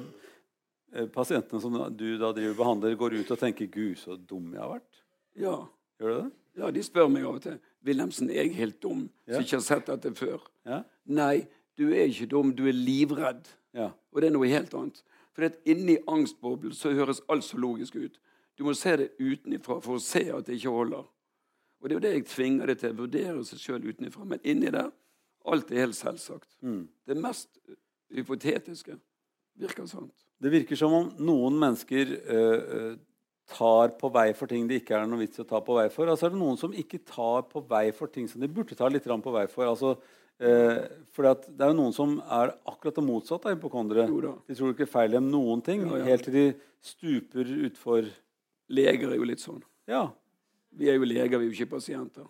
eh, 0.93 1.07
pasientene 1.09 1.61
som 1.61 1.77
du 1.97 2.17
da 2.21 2.29
driver 2.35 2.53
behandler, 2.59 2.95
går 2.95 3.15
ut 3.21 3.31
og 3.31 3.39
tenker 3.39 3.65
'Gud, 3.65 3.95
så 3.97 4.15
dum 4.15 4.51
jeg 4.53 4.61
har 4.61 4.69
vært'? 4.75 5.01
Ja. 5.35 5.55
Gjør 5.99 6.07
du 6.13 6.21
det? 6.21 6.31
ja, 6.57 6.69
de 6.71 6.83
spør 6.83 7.07
meg 7.09 7.23
av 7.25 7.35
og 7.35 7.41
til. 7.41 7.57
Wilhelmsen, 7.85 8.29
er 8.29 8.43
jeg 8.43 8.55
helt 8.55 8.81
dum 8.83 9.09
Ja. 9.27 9.33
som 9.33 9.43
ikke 9.43 9.55
har 9.57 9.61
sett 9.61 9.87
dette 9.87 10.13
før? 10.15 10.39
Ja? 10.65 10.83
Nei, 11.05 11.47
du 11.77 11.89
er 11.89 12.05
ikke 12.05 12.29
dum, 12.29 12.53
du 12.55 12.67
er 12.67 12.73
livredd. 12.73 13.47
ja. 13.73 13.89
Og 14.13 14.21
det 14.21 14.27
er 14.27 14.33
noe 14.33 14.47
helt 14.47 14.73
annet. 14.73 15.01
For 15.33 15.49
inni 15.65 15.97
angstboblen 16.07 16.73
så 16.73 16.91
høres 16.93 17.21
alt 17.27 17.43
så 17.43 17.57
logisk 17.57 17.95
ut. 17.95 18.19
Du 18.57 18.63
må 18.63 18.73
se 18.77 18.95
det 18.97 19.09
utenifra 19.19 19.79
for 19.81 19.95
å 19.97 19.99
se 19.99 20.29
at 20.29 20.45
det 20.45 20.59
ikke 20.59 20.69
holder. 20.69 21.03
Og 21.83 21.89
det 21.89 21.91
er 21.91 21.97
jo 21.99 22.03
det 22.05 22.11
jeg 22.13 22.27
tvinger 22.31 22.69
deg 22.71 22.79
til, 22.79 22.93
å 22.95 23.01
vurdere 23.03 23.41
seg 23.43 23.59
sjøl 23.59 23.87
utenifra. 23.91 24.23
Men 24.23 24.39
inni 24.47 24.71
der, 24.71 24.87
alt 25.51 25.71
er 25.73 25.83
helt 25.83 25.97
selvsagt. 25.97 26.47
Det 26.63 27.17
mest 27.19 27.49
hypotetiske 28.15 28.95
virker 29.59 29.89
sant. 29.91 30.13
Det 30.39 30.51
virker 30.51 30.79
som 30.79 30.95
om 30.95 31.09
noen 31.23 31.57
mennesker 31.59 32.13
eh, 32.23 32.95
tar 33.51 33.93
på 33.99 34.09
vei 34.15 34.29
for 34.37 34.47
ting 34.47 34.65
det 34.69 34.81
ikke 34.81 34.95
er 34.95 35.07
noe 35.09 35.21
vits 35.25 35.43
å 35.43 35.47
ta 35.47 35.59
på 35.63 35.75
vei 35.75 35.89
for. 35.91 36.07
Altså 36.07 36.29
er 36.29 36.33
det 36.33 36.39
noen 36.41 36.59
som 36.59 36.73
ikke 36.75 37.01
tar 37.07 37.45
på 37.51 37.63
vei 37.67 37.89
for 37.95 38.11
ting 38.11 38.29
som 38.31 38.39
de 38.43 38.47
burde 38.51 38.77
ta 38.79 38.87
litt 38.91 39.03
på 39.07 39.35
vei 39.35 39.45
for. 39.51 39.67
Altså, 39.67 39.93
eh, 40.39 40.87
for 41.11 41.27
det 41.27 41.59
er 41.59 41.71
jo 41.73 41.79
noen 41.81 41.95
som 41.95 42.17
er 42.23 42.55
akkurat 42.63 42.95
det 42.95 43.05
motsatte 43.07 43.51
av 43.51 43.57
hypokondere. 43.57 44.07
De 44.47 44.55
tror 44.55 44.71
ikke 44.73 44.87
feil 44.89 45.19
om 45.19 45.29
noen 45.31 45.63
ting, 45.63 45.83
Ja, 45.83 45.99
ja. 45.99 46.09
helt 46.11 46.23
til 46.23 46.39
de 46.39 46.45
stuper 46.83 47.55
utfor 47.67 48.07
Leger 48.73 49.11
er 49.11 49.19
jo 49.19 49.25
litt 49.27 49.41
sånn. 49.43 49.59
Ja. 49.91 50.07
Vi 50.77 50.89
er 50.89 50.97
jo 50.97 51.05
leger, 51.05 51.37
vi 51.39 51.45
er 51.45 51.51
jo 51.51 51.57
ikke 51.57 51.75
pasienter. 51.77 52.25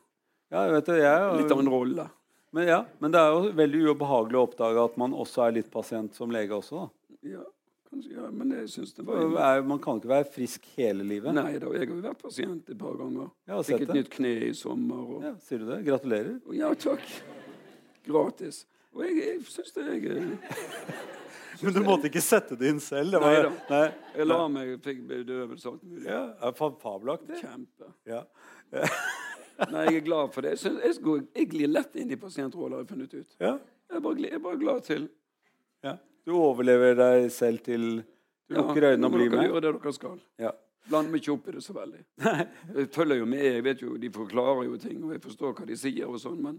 ja 0.51 0.65
vet 0.71 0.85
det, 0.85 0.99
jeg, 1.01 1.23
og... 1.29 1.39
Litt 1.41 1.51
av 1.55 1.59
en 1.63 1.69
rolle. 1.71 2.09
men, 2.53 2.67
ja, 2.67 2.83
men 2.99 3.11
det 3.11 3.19
er 3.19 3.31
jo 3.33 3.51
veldig 3.57 3.81
ubehagelig 3.95 4.37
å 4.39 4.43
oppdage 4.49 4.83
at 4.85 4.97
man 5.01 5.13
også 5.13 5.47
er 5.47 5.51
litt 5.59 5.71
pasient 5.73 6.13
som 6.15 6.29
lege 6.31 6.51
også. 6.53 6.83
Da. 6.83 7.17
Ja, 7.37 7.43
kanskje, 7.89 8.11
ja, 8.17 8.27
men 8.31 8.51
jeg 8.51 8.67
synes 8.69 8.93
det 8.97 9.05
var 9.07 9.21
er- 9.23 9.63
Man 9.63 9.79
kan 9.79 9.97
ikke 10.01 10.11
være 10.11 10.27
frisk 10.33 10.65
hele 10.75 11.03
livet. 11.07 11.33
Nei 11.33 11.57
da, 11.57 11.71
jeg 11.73 11.87
har 11.87 11.95
jo 11.95 12.01
vært 12.03 12.21
pasient 12.21 12.69
et 12.69 12.77
par 12.77 12.93
ganger. 12.99 13.31
Ja, 13.47 13.61
Fikk 13.63 13.81
et 13.81 13.87
det. 13.87 13.95
nytt 13.95 14.09
kne 14.17 14.33
i 14.49 14.53
sommer. 14.53 15.01
Og, 15.17 15.23
Ja, 15.23 15.33
sier 15.39 15.59
du 15.63 15.65
det? 15.71 15.83
Gratulerer. 15.87 16.39
ja, 16.53 16.73
takk. 16.73 17.01
Gratis. 18.05 18.65
Og 18.93 19.01
jeg, 19.07 19.15
jeg 19.23 19.39
syns 19.49 19.71
det 19.73 19.87
jeg, 20.03 20.27
Men 21.61 21.73
du 21.75 21.81
måtte 21.85 22.09
ikke 22.09 22.21
sette 22.23 22.55
det 22.59 22.71
inn 22.73 22.79
selv? 22.81 23.11
Det 23.13 23.19
var, 23.21 23.43
da. 23.45 23.51
nei. 23.69 23.83
jeg 24.17 24.27
la 24.29 24.37
meg, 24.51 24.71
fikk 24.83 25.03
bedøvelse 25.09 25.67
og 25.69 25.75
alt 25.75 25.83
mulig. 25.91 26.07
Ja, 26.09 26.51
fabelaktig. 26.57 27.37
Kjempe. 27.43 27.91
Ja. 28.09 28.23
Nei, 29.69 29.83
jeg 29.85 29.99
er 29.99 30.05
glad 30.07 30.31
for 30.33 30.41
det. 30.41 30.55
Jeg, 30.55 30.59
synes, 30.63 30.79
jeg, 30.81 30.97
går, 31.05 31.19
jeg 31.37 31.49
glir 31.51 31.69
lett 31.69 31.93
inn 32.01 32.09
i 32.11 32.17
pasientroller, 32.19 32.79
har 32.79 32.81
jeg 32.83 32.89
funnet 32.89 33.13
ut. 33.13 33.35
Ja. 33.37 33.51
Jeg 33.91 33.99
er 33.99 34.01
bare, 34.07 34.23
jeg 34.25 34.33
er 34.39 34.41
bare 34.47 34.59
glad 34.63 34.81
til. 34.87 35.05
ja. 35.85 35.97
Du 36.23 36.31
overlever 36.39 36.93
deg 36.95 37.25
selv 37.35 37.59
til 37.65 37.81
Du 38.47 38.53
lukker 38.55 38.85
øynene 38.93 39.09
og 39.09 39.11
nå 39.11 39.17
må 39.17 39.19
Ja, 39.19 39.29
dere 39.29 39.39
med? 39.41 39.49
gjøre 39.51 39.61
det 39.65 39.71
dere 39.83 39.91
skal. 39.93 40.19
Ja. 40.39 40.51
Bland 40.87 41.09
meg 41.11 41.19
ikke 41.21 41.33
opp 41.35 41.49
i 41.51 41.55
det 41.57 41.63
så 41.65 41.73
veldig. 41.75 41.99
Jeg 42.79 42.87
følger 42.95 43.19
jo 43.19 43.25
med. 43.27 43.43
Jeg 43.45 43.63
vet 43.67 43.81
jo, 43.83 43.93
De 43.99 44.09
forklarer 44.17 44.63
jo 44.69 44.77
ting, 44.79 45.01
og 45.03 45.11
jeg 45.13 45.21
forstår 45.23 45.53
hva 45.57 45.67
de 45.67 45.77
sier, 45.79 46.07
og 46.07 46.17
sånn, 46.23 46.39
men 46.43 46.57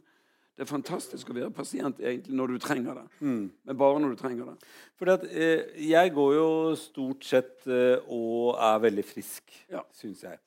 det 0.55 0.63
er 0.63 0.71
fantastisk 0.71 1.31
å 1.31 1.35
være 1.35 1.51
pasient 1.55 1.99
egentlig 1.99 2.35
når 2.39 2.53
du 2.55 2.59
trenger 2.63 2.95
det. 3.01 3.07
Mm. 3.21 3.51
Men 3.67 3.77
bare 3.81 3.99
når 4.03 4.13
du 4.15 4.21
trenger 4.21 4.51
det. 4.53 4.69
Fordi 5.01 5.15
at 5.17 5.25
eh, 5.31 5.63
jeg 5.91 6.13
går 6.15 6.35
jo 6.37 6.49
stort 6.79 7.25
sett 7.27 7.67
eh, 7.67 7.97
og 8.07 8.55
er 8.63 8.79
veldig 8.87 9.05
frisk, 9.09 9.51
Ja. 9.73 9.83
syns 9.99 10.23
jeg. 10.23 10.39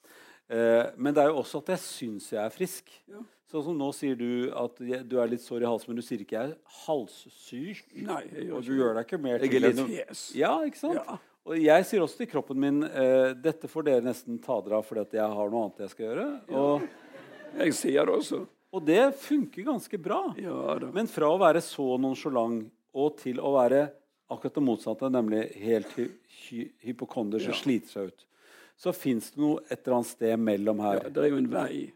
Eh, 0.49 0.85
men 0.95 1.13
det 1.13 1.25
er 1.25 1.33
jo 1.33 1.41
også 1.41 1.59
at 1.59 1.73
jeg 1.75 1.83
syns 1.83 2.29
jeg 2.31 2.39
er 2.45 2.53
frisk. 2.55 2.93
Ja. 3.11 3.19
Sånn 3.51 3.63
som 3.63 3.77
nå 3.79 3.89
sier 3.95 4.15
du 4.19 4.49
at 4.59 4.79
jeg, 4.83 5.05
du 5.07 5.17
er 5.23 5.27
litt 5.31 5.43
sår 5.43 5.63
i 5.63 5.67
halsen, 5.67 5.91
men 5.93 5.99
du 5.99 6.03
sier 6.03 6.19
ikke 6.23 6.35
jeg 6.35 6.49
er 6.51 6.57
halssyk. 6.85 7.85
Nei, 8.07 8.21
jeg 8.31 8.47
gjør 8.49 8.55
Og 8.57 8.63
du 8.63 8.67
ikke 8.71 8.79
gjør 8.81 8.97
deg 8.97 9.05
ikke 9.07 9.19
mer 9.23 9.37
Jeg 9.37 9.47
er 9.47 9.53
til 9.53 9.63
litt 9.67 9.81
enn- 9.83 10.35
Ja, 10.35 10.53
ikke 10.67 10.81
sant? 10.81 10.99
Ja. 10.99 11.17
Og 11.47 11.55
jeg 11.63 11.85
sier 11.87 12.03
også 12.03 12.17
til 12.19 12.27
kroppen 12.27 12.59
min 12.59 12.81
eh, 12.83 13.31
dette 13.39 13.69
får 13.71 13.85
dere 13.87 14.03
nesten 14.03 14.35
ta 14.43 14.57
dere 14.65 14.81
av 14.81 14.87
fordi 14.87 15.03
at 15.05 15.13
jeg 15.15 15.35
har 15.39 15.51
noe 15.53 15.63
annet 15.67 15.79
jeg 15.85 15.93
skal 15.93 16.09
gjøre. 16.09 16.27
Og, 16.51 16.87
Jeg 17.57 17.73
sier 17.73 18.05
det 18.05 18.13
også. 18.17 18.41
Og 18.73 18.85
det 18.85 19.15
funker 19.21 19.63
ganske 19.63 19.97
bra. 20.01 20.33
Ja. 20.37 20.77
Men 20.93 21.07
fra 21.07 21.25
å 21.31 21.39
være 21.39 21.61
så 21.63 21.97
nonsjalant 22.01 22.69
og 22.97 23.17
til 23.21 23.39
å 23.39 23.53
være 23.55 23.89
akkurat 24.29 24.53
det 24.57 24.63
motsatte, 24.63 25.09
nemlig 25.13 25.43
helt 25.63 25.87
hy 25.95 26.07
hy 26.47 26.65
hypokonder 26.83 27.39
som 27.39 27.51
Ja. 27.53 27.57
sliter 27.57 27.89
seg 27.89 28.07
ut, 28.11 28.25
så 28.77 28.93
fins 28.93 29.31
det 29.31 29.41
noe 29.41 29.59
et 29.71 29.79
eller 29.87 29.95
annet 29.97 30.07
sted 30.11 30.39
mellom 30.39 30.77
Ja, 30.77 30.91
her. 30.91 31.09
det 31.09 31.17
er 31.23 31.29
jo 31.29 31.37
en 31.37 31.47
vei. 31.49 31.93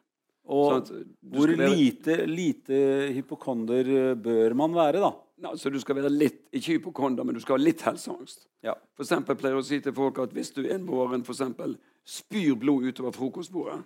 og 0.48 0.88
hvor 1.24 1.48
være- 1.48 1.70
lite, 1.76 2.26
lite 2.28 3.14
hypokonder 3.14 4.12
eh, 4.12 4.16
bør 4.16 4.56
man 4.56 4.72
være, 4.74 5.00
da? 5.00 5.12
Nei, 5.42 5.52
så 5.56 5.72
du 5.72 5.80
skal 5.80 5.96
være 5.96 6.10
litt, 6.12 6.52
ikke 6.52 6.80
hypokonder, 6.80 7.24
men 7.26 7.36
du 7.36 7.42
skal 7.42 7.58
ha 7.58 7.64
litt 7.64 7.82
helseangst. 7.82 8.48
Ja. 8.64 8.74
For 8.96 9.04
eksempel 9.04 9.36
pleier 9.36 9.58
å 9.58 9.64
si 9.64 9.80
til 9.80 9.92
folk 9.94 10.18
at 10.20 10.30
hvis 10.34 10.54
du 10.54 10.68
en 10.70 10.86
morgen 10.86 11.24
for 11.24 11.34
eksempel 11.34 11.78
spyr 12.06 12.56
blod 12.60 12.84
utover 12.84 13.12
frokostbordet 13.12 13.86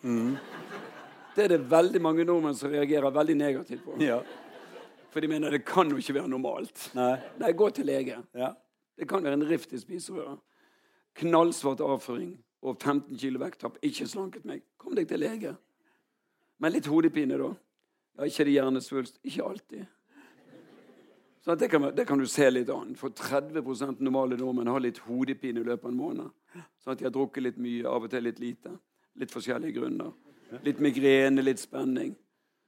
Det 1.35 1.43
er 1.43 1.53
det 1.55 1.63
veldig 1.71 2.01
mange 2.01 2.25
nordmenn 2.27 2.55
som 2.55 2.71
reagerer 2.71 3.11
veldig 3.11 3.35
negativt 3.37 3.85
på. 3.85 3.99
ja. 4.03 4.21
For 5.15 5.23
de 5.23 5.29
mener 5.31 5.53
det 5.53 5.61
kan 5.63 5.87
jo 5.87 5.95
ikke 5.95 6.13
være 6.17 6.27
normalt. 6.27 6.89
Nei. 6.91 7.13
Nei, 7.39 7.51
gå 7.55 7.69
til 7.71 7.87
lege. 7.87 8.17
Ja. 8.35 8.49
Det 8.99 9.07
kan 9.07 9.23
være 9.23 9.37
en 9.37 9.45
rift 9.47 9.71
i 9.71 9.79
spiserøret. 9.79 10.41
Knallsvart 11.15 11.79
avføring 11.79 12.33
og 12.61 12.75
15 12.81 13.15
kilo 13.17 13.39
vekttap. 13.39 13.77
Ikke 13.79 14.07
slanket 14.11 14.43
meg. 14.43 14.65
Kom 14.77 14.91
deg 14.97 15.07
til 15.07 15.23
lege. 15.23 15.53
Men 16.59 16.75
litt 16.75 16.89
hodepine, 16.91 17.37
da. 17.39 17.53
Ja, 18.17 18.27
ikke 18.27 18.43
det 18.49 18.57
hjernesvulst. 18.57 19.21
Ikke 19.23 19.47
alltid. 19.47 19.85
Så 21.45 21.55
det, 21.55 21.71
kan, 21.71 21.87
det 21.95 22.07
kan 22.09 22.19
du 22.19 22.27
se 22.27 22.49
litt 22.49 22.69
an. 22.73 22.91
For 22.99 23.15
30 23.15 23.95
normale 23.99 24.35
nordmenn 24.35 24.67
har 24.67 24.83
litt 24.83 24.99
hodepine 25.05 25.61
i 25.61 25.67
løpet 25.67 25.85
av 25.85 25.91
en 25.93 25.99
måned. 25.99 26.29
Sånn 26.83 26.95
at 26.95 26.99
de 26.99 27.07
har 27.07 27.15
drukket 27.15 27.43
litt 27.43 27.59
mye, 27.61 27.83
av 27.87 28.03
og 28.03 28.11
til 28.11 28.27
litt 28.27 28.43
lite. 28.43 28.75
Litt 29.15 29.31
forskjellige 29.31 29.79
grunner. 29.79 30.11
Litt 30.63 30.79
migrene, 30.83 31.43
litt 31.43 31.59
spenning. 31.59 32.13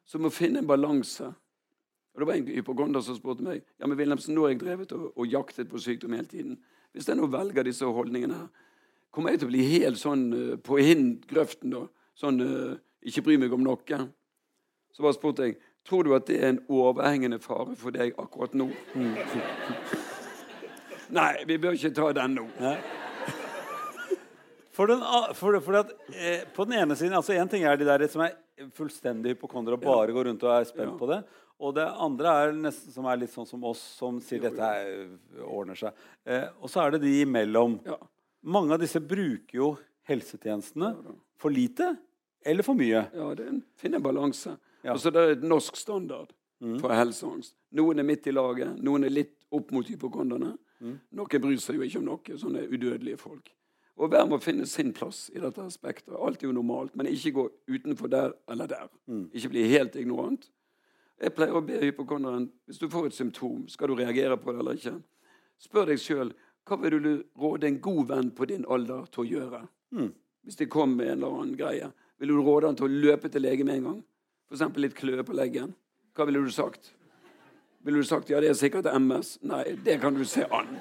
Så 0.08 0.20
må 0.20 0.32
finne 0.34 0.64
en 0.64 0.68
balanse. 0.68 1.30
Og 2.14 2.22
Det 2.22 2.28
var 2.28 2.34
en 2.34 2.48
hypokonder 2.48 3.04
som 3.06 3.16
spurte 3.16 3.46
meg 3.46 3.62
ja, 3.62 3.86
men 3.86 3.98
Wilhelmsen, 3.98 4.34
nå 4.34 4.48
har 4.48 4.56
jeg 4.56 4.64
drevet 4.64 4.94
og, 4.98 5.12
og 5.14 5.28
jaktet 5.30 5.70
på 5.70 5.78
sykdom 5.78 6.16
hele 6.18 6.28
tiden. 6.28 6.58
Hvis 6.92 7.08
jeg 7.08 7.20
nå 7.20 7.28
velger 7.30 7.68
disse 7.68 7.86
holdningene 7.86 8.40
her, 8.40 8.48
kommer 9.14 9.32
jeg 9.32 9.44
til 9.44 9.50
å 9.50 9.52
bli 9.52 9.68
helt 9.70 10.02
sånn 10.02 10.24
eh, 10.34 10.56
på 10.58 10.80
hind-grøften 10.82 11.76
da? 11.76 11.84
Sånn 12.18 12.42
eh, 12.42 12.80
ikke 13.06 13.22
bry 13.28 13.38
meg 13.38 13.54
om 13.54 13.62
noe? 13.62 14.00
Så 14.92 15.06
bare 15.06 15.14
spurte 15.14 15.46
jeg 15.46 15.60
tror 15.88 16.04
du 16.04 16.16
at 16.18 16.26
det 16.28 16.42
er 16.42 16.56
en 16.56 16.64
overhengende 16.74 17.38
fare 17.40 17.78
for 17.78 17.94
deg 17.94 18.18
akkurat 18.18 18.58
nå. 18.58 18.72
Nei, 21.18 21.34
vi 21.48 21.62
bør 21.62 21.78
ikke 21.78 21.94
ta 21.96 22.10
den 22.18 22.42
nå. 22.42 22.48
For 24.78 24.92
den, 24.92 25.02
for, 25.34 25.58
for 25.66 25.80
at, 25.80 25.92
eh, 26.14 26.46
på 26.54 26.68
den 26.70 26.78
ene 26.78 26.96
siden 26.98 27.18
altså 27.18 27.34
En 27.34 27.50
ting 27.50 27.64
er 27.66 27.80
de 27.80 27.88
der 27.88 28.04
som 28.12 28.22
er 28.28 28.36
fullstendig 28.78 29.34
hypokondere 29.34 29.78
og 29.78 29.86
bare 29.86 30.14
går 30.14 30.30
rundt 30.30 30.46
og 30.46 30.54
er 30.54 30.68
spent 30.70 30.98
på 31.00 31.10
det. 31.10 31.22
Og 31.58 31.74
det 31.74 31.86
andre 32.06 32.34
er 32.42 32.54
nesten 32.54 32.94
som 32.94 33.08
er 33.10 33.18
litt 33.18 33.34
sånn 33.34 33.48
som 33.50 33.64
oss, 33.66 33.82
som 33.98 34.20
sier 34.22 34.44
dette 34.44 34.62
er, 34.62 35.08
ordner 35.42 35.78
seg. 35.78 35.98
Eh, 36.26 36.46
og 36.62 36.70
så 36.70 36.84
er 36.84 36.94
det 36.96 37.02
de 37.06 37.16
imellom. 37.24 37.80
Ja. 37.86 37.98
Mange 38.46 38.76
av 38.76 38.82
disse 38.82 39.02
bruker 39.02 39.58
jo 39.58 39.72
helsetjenestene 40.10 40.94
for 41.42 41.54
lite 41.54 41.96
eller 42.46 42.66
for 42.66 42.78
mye. 42.78 43.08
Ja, 43.18 43.32
det 43.34 43.48
er 43.48 43.54
en, 43.56 43.64
finne 43.82 44.02
balanse. 44.04 44.56
Ja. 44.86 44.94
Og 44.94 45.02
så 45.02 45.14
det 45.14 45.24
er 45.24 45.36
et 45.40 45.46
norsk 45.46 45.78
standard 45.78 46.34
for 46.82 46.94
helseangst. 46.94 47.56
Noen 47.78 48.02
er 48.02 48.08
midt 48.08 48.30
i 48.30 48.34
laget, 48.34 48.78
noen 48.82 49.06
er 49.10 49.14
litt 49.14 49.36
opp 49.54 49.74
mot 49.76 49.90
hypokonderne. 49.90 50.54
Noen 51.18 51.42
bryr 51.44 51.62
seg 51.62 51.78
jo 51.78 51.86
ikke 51.86 52.02
om 52.02 52.10
noe, 52.12 52.38
sånne 52.38 52.66
udødelige 52.70 53.20
folk. 53.22 53.50
Og 53.98 54.12
hver 54.14 54.28
må 54.30 54.38
finne 54.38 54.68
sin 54.70 54.92
plass 54.94 55.28
i 55.34 55.42
dette 55.42 55.64
aspektet. 55.64 56.14
Alt 56.14 56.44
er 56.44 56.52
jo 56.52 56.54
normalt, 56.54 56.94
men 56.96 57.10
ikke 57.10 57.34
gå 57.34 57.46
utenfor 57.68 58.12
der 58.14 58.36
eller 58.52 58.70
der. 58.70 58.90
Ikke 59.34 59.50
bli 59.50 59.64
helt 59.72 59.96
ignorant. 59.98 60.52
Jeg 61.18 61.34
pleier 61.34 61.56
å 61.58 61.64
be 61.66 61.80
hypokonderen 61.82 62.46
hvis 62.70 62.78
du 62.78 62.86
får 62.94 63.10
et 63.10 63.18
symptom, 63.18 63.64
skal 63.68 63.90
du 63.90 63.96
reagere 63.98 64.38
på 64.38 64.54
det 64.54 64.62
eller 64.62 64.78
ikke? 64.78 65.00
Spør 65.58 65.90
deg 65.90 66.02
sjøl 66.02 66.36
hva 66.68 66.78
vil 66.82 67.00
du 67.00 67.14
råde 67.40 67.70
en 67.70 67.80
god 67.82 68.10
venn 68.12 68.30
på 68.36 68.46
din 68.50 68.66
alder 68.70 69.08
til 69.10 69.24
å 69.24 69.28
gjøre? 69.28 69.62
Hvis 70.44 70.60
det 70.60 70.70
kom 70.70 70.98
med 71.00 71.08
en 71.08 71.18
eller 71.22 71.40
annen 71.40 71.56
greie, 71.58 71.90
vil 72.20 72.34
du 72.34 72.42
råde 72.44 72.68
han 72.68 72.78
til 72.78 72.90
å 72.90 73.02
løpe 73.08 73.32
til 73.32 73.46
lege 73.48 73.66
med 73.66 73.80
en 73.80 73.90
gang? 73.90 74.04
F.eks. 74.52 74.78
litt 74.78 74.96
kløe 74.96 75.24
på 75.24 75.36
leggen. 75.36 75.74
Hva 76.16 76.28
ville 76.28 76.44
du 76.44 76.52
sagt? 76.52 76.94
Ville 77.88 78.04
du 78.04 78.08
sagt 78.08 78.30
ja, 78.30 78.42
det 78.44 78.52
er 78.52 78.60
sikkert 78.60 78.92
MS? 78.94 79.38
Nei, 79.48 79.64
det 79.84 80.00
kan 80.04 80.16
du 80.16 80.26
se 80.28 80.46
an. 80.52 80.76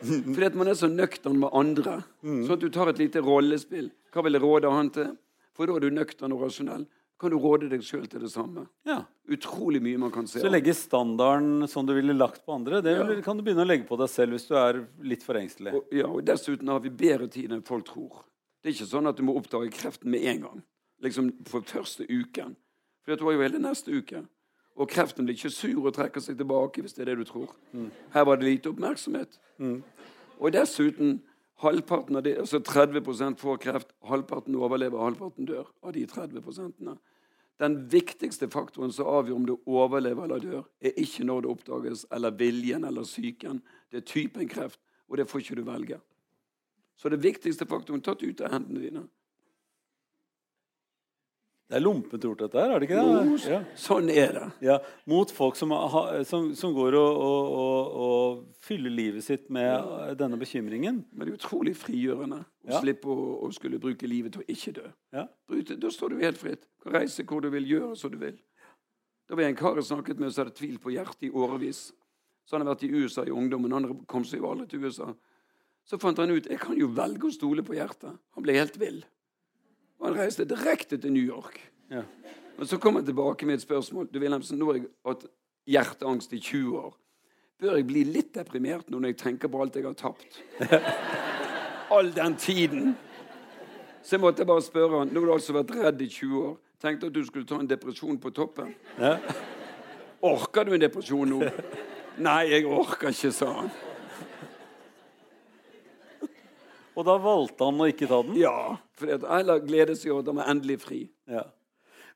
Fordi 0.34 0.46
at 0.50 0.54
man 0.58 0.68
er 0.68 0.76
så 0.78 0.88
nøktern 0.90 1.38
med 1.40 1.50
andre. 1.56 2.00
Sånn 2.22 2.52
at 2.56 2.62
du 2.62 2.68
tar 2.74 2.90
et 2.92 2.98
lite 3.00 3.22
rollespill. 3.24 3.90
Hva 4.12 4.24
vil 4.26 4.36
jeg 4.38 4.42
råde 4.44 4.70
han 4.72 4.90
til? 4.94 5.14
For 5.56 5.66
da 5.68 5.76
er 5.78 5.86
du 5.86 5.90
nøktern 5.96 6.34
og 6.36 6.42
rasjonell. 6.46 6.84
Kan 7.16 7.32
du 7.32 7.38
råde 7.40 7.70
deg 7.72 7.80
sjøl 7.80 8.04
til 8.12 8.20
det 8.20 8.28
samme? 8.28 8.66
Ja. 8.84 8.98
Utrolig 9.32 9.80
mye 9.80 9.96
man 10.02 10.10
kan 10.12 10.26
se. 10.28 10.42
Så 10.42 10.50
legge 10.52 10.74
standarden 10.76 11.64
som 11.72 11.86
du 11.88 11.94
ville 11.96 12.12
lagt 12.12 12.42
på 12.44 12.52
andre, 12.52 12.82
det 12.84 12.92
Ja. 12.98 13.06
kan 13.24 13.38
du 13.38 13.42
begynne 13.42 13.64
å 13.64 13.68
legge 13.68 13.86
på 13.88 13.96
deg 13.96 14.10
selv 14.12 14.36
hvis 14.36 14.44
du 14.50 14.54
er 14.60 14.82
litt 15.00 15.22
for 15.24 15.34
engstelig. 15.40 15.72
Og, 15.74 15.86
ja, 15.96 16.06
og 16.06 16.20
dessuten 16.28 16.68
har 16.68 16.80
vi 16.84 16.90
bedre 16.90 17.28
tid 17.32 17.52
enn 17.56 17.62
folk 17.64 17.86
tror. 17.88 18.24
Det 18.62 18.68
er 18.68 18.74
ikke 18.76 18.90
sånn 18.92 19.08
at 19.08 19.16
du 19.16 19.22
må 19.24 19.34
oppdage 19.34 19.72
kreften 19.72 20.10
med 20.12 20.24
en 20.28 20.40
gang. 20.42 20.62
Liksom 21.02 21.32
for 21.48 21.62
første 21.62 22.04
uken. 22.04 22.54
For 23.04 23.16
du 23.16 23.24
har 23.24 23.32
jo 23.32 23.40
hele 23.46 23.58
neste 23.64 23.88
uke. 23.96 24.26
Og 24.76 24.88
kreften 24.92 25.24
blir 25.24 25.36
ikke 25.38 25.50
sur 25.50 25.86
og 25.86 25.94
trekker 25.96 26.20
seg 26.20 26.36
tilbake 26.36 26.82
hvis 26.84 26.92
det 26.96 27.06
er 27.06 27.12
det 27.12 27.22
du 27.22 27.28
tror. 27.28 27.54
Her 28.12 28.26
var 28.28 28.36
det 28.36 28.48
lite 28.50 28.70
oppmerksomhet. 28.72 29.38
Og 30.38 30.52
dessuten 30.52 31.20
halvparten 31.62 32.16
av 32.16 32.22
de, 32.22 32.34
altså 32.38 32.60
30 32.60 33.36
får 33.40 33.60
kreft, 33.62 33.92
halvparten 34.04 34.56
overlever, 34.56 35.00
halvparten 35.00 35.48
dør 35.48 35.70
av 35.82 35.94
de 35.96 36.04
30 36.06 36.42
prosentene. 36.44 36.96
Den 37.56 37.78
viktigste 37.88 38.50
faktoren 38.52 38.92
som 38.92 39.08
avgjør 39.08 39.36
om 39.36 39.46
du 39.48 39.54
overlever 39.64 40.24
eller 40.24 40.42
dør, 40.42 40.64
er 40.80 40.98
ikke 41.00 41.24
når 41.24 41.40
det 41.40 41.50
oppdages, 41.50 42.04
eller 42.12 42.36
viljen 42.36 42.84
eller 42.84 43.06
psyken. 43.08 43.62
Det 43.90 44.02
er 44.02 44.04
typen 44.04 44.48
kreft, 44.48 44.80
og 45.08 45.16
det 45.16 45.28
får 45.30 45.40
ikke 45.40 45.56
du 45.56 45.62
velge. 45.64 46.00
Så 47.00 47.08
det 47.08 47.22
viktigste 47.24 47.66
faktoren 47.68 48.04
tatt 48.04 48.22
ut 48.22 48.40
av 48.44 48.52
hendene 48.52 48.82
dine. 48.84 49.06
Det 51.66 51.74
er 51.74 51.82
lompent 51.82 52.22
gjort, 52.22 52.44
dette 52.44 52.60
her, 52.62 52.70
er 52.70 52.78
det 52.78 52.86
ikke 52.86 53.02
det? 53.02 53.22
det? 53.26 53.38
Ja. 53.50 53.56
Sånn 53.82 54.10
er 54.12 54.36
det. 54.36 54.44
Ja, 54.62 54.76
Mot 55.10 55.32
folk 55.34 55.56
som, 55.58 55.72
som, 56.28 56.52
som 56.54 56.74
går 56.76 56.94
og, 56.94 57.22
og, 57.26 57.96
og, 58.06 58.44
fyller 58.62 58.94
livet 58.94 59.24
sitt 59.26 59.48
med 59.50 60.14
denne 60.20 60.38
bekymringen. 60.38 61.00
Men 61.10 61.26
det 61.26 61.34
er 61.34 61.40
utrolig 61.40 61.74
frigjørende 61.80 62.44
å 62.44 62.70
Ja. 62.70 62.78
slippe 62.82 63.10
å, 63.10 63.26
å 63.46 63.50
skulle 63.54 63.80
bruke 63.82 64.06
livet 64.06 64.36
til 64.36 64.44
å 64.44 64.48
ikke 64.50 64.76
dø. 64.78 64.86
Ja. 65.14 65.26
Da 65.82 65.90
står 65.90 66.14
du 66.14 66.22
helt 66.22 66.38
fritt. 66.38 66.68
Kan 66.82 66.94
reise 67.00 67.26
hvor 67.26 67.42
du 67.42 67.50
vil, 67.50 67.66
gjøre 67.66 67.98
som 67.98 68.14
du 68.14 68.18
vil. 68.22 68.38
Da 69.26 69.34
var 69.34 69.48
en 69.48 69.58
kar 69.58 69.74
jeg 69.74 69.88
snakket 69.90 70.22
med 70.22 70.30
som 70.30 70.44
hadde 70.44 70.54
tvilt 70.54 70.82
på 70.82 70.94
hjertet 70.94 71.26
i 71.26 71.32
årevis. 71.34 71.88
Så 72.46 72.54
han 72.54 72.62
hadde 72.62 72.76
vært 72.76 72.86
i 72.86 72.94
USA 72.94 73.26
i 73.26 73.34
ungdommen. 73.34 73.74
Han 73.74 74.04
kom 74.06 74.22
seg 74.26 74.38
jo 74.38 74.52
aldri 74.52 74.68
til 74.70 74.86
USA. 74.86 75.10
Så 75.86 75.98
fant 76.02 76.18
han 76.22 76.30
ut 76.30 76.46
jeg 76.46 76.62
kan 76.62 76.78
jo 76.78 76.86
velge 76.94 77.26
å 77.26 77.34
stole 77.34 77.66
på 77.66 77.74
hjertet. 77.74 78.14
Han 78.38 78.46
ble 78.46 78.54
helt 78.54 78.78
vill. 78.78 79.02
Og 80.00 80.08
han 80.08 80.18
reiste 80.18 80.44
direkte 80.48 80.98
til 81.00 81.12
New 81.12 81.24
York. 81.24 81.58
Ja. 81.90 82.02
Og 82.58 82.68
så 82.68 82.78
kom 82.78 82.96
han 82.96 83.04
tilbake 83.04 83.46
med 83.46 83.54
et 83.54 83.64
spørsmål. 83.64 84.08
Du 84.12 84.18
Wilhelmsen, 84.18 84.58
nå 84.58 84.70
har 84.70 84.78
jeg 84.78 84.88
hatt 85.06 85.26
hjerteangst 85.66 86.32
i 86.32 86.40
20 86.40 86.78
år. 86.78 86.94
Bør 87.60 87.78
jeg 87.78 87.86
bli 87.88 88.04
litt 88.04 88.34
deprimert 88.36 88.90
nå 88.90 89.00
når 89.00 89.14
jeg 89.14 89.18
tenker 89.22 89.48
på 89.48 89.60
alt 89.62 89.76
jeg 89.76 89.86
har 89.86 89.96
tapt? 89.96 90.40
All 91.94 92.10
den 92.12 92.36
tiden. 92.36 92.96
Så 94.02 94.16
jeg 94.16 94.20
måtte 94.20 94.44
bare 94.46 94.62
spørre 94.62 94.98
han. 95.00 95.12
Nå 95.12 95.22
har 95.22 95.26
du 95.26 95.34
altså 95.36 95.56
vært 95.56 95.72
redd 95.76 96.02
i 96.04 96.08
20 96.08 96.42
år. 96.42 96.56
Tenkte 96.82 97.08
at 97.08 97.14
du 97.14 97.22
skulle 97.24 97.48
ta 97.48 97.56
en 97.60 97.68
depresjon 97.68 98.18
på 98.20 98.30
toppen. 98.36 98.74
Ja. 99.00 99.16
Orker 100.26 100.66
du 100.66 100.74
en 100.76 100.82
depresjon 100.82 101.32
nå? 101.32 101.40
Nei, 102.26 102.42
jeg 102.52 102.66
orker 102.68 103.12
ikke, 103.12 103.32
sa 103.32 103.48
han. 103.62 103.72
Og 106.96 107.04
da 107.04 107.16
valgte 107.20 107.68
han 107.68 107.82
å 107.82 107.88
ikke 107.90 108.08
ta 108.08 108.22
den? 108.24 108.38
Ja, 108.40 108.56
for 108.96 109.28
alle 109.36 109.58
gleder 109.64 109.96
seg 109.98 110.14
over 110.14 110.24
at 110.24 110.30
de 110.30 110.40
er 110.40 110.52
endelig 110.54 110.78
fri. 110.84 111.00
Ja. 111.28 111.44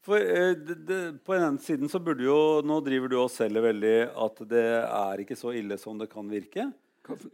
For 0.05 0.17
eh, 0.17 0.55
det, 0.57 0.79
det, 0.89 1.01
På 1.27 1.37
den 1.37 1.45
ene 1.45 1.61
siden 1.61 1.91
så 1.93 2.01
burde 2.01 2.25
jo 2.25 2.39
Nå 2.65 2.79
driver 2.87 3.11
du 3.13 3.19
og 3.21 3.27
selger 3.29 3.67
veldig 3.67 3.97
at 4.25 4.39
det 4.49 4.63
er 4.87 5.21
ikke 5.21 5.37
så 5.37 5.53
ille 5.53 5.77
som 5.81 6.01
det 6.01 6.09
kan 6.13 6.25
virke. 6.31 6.71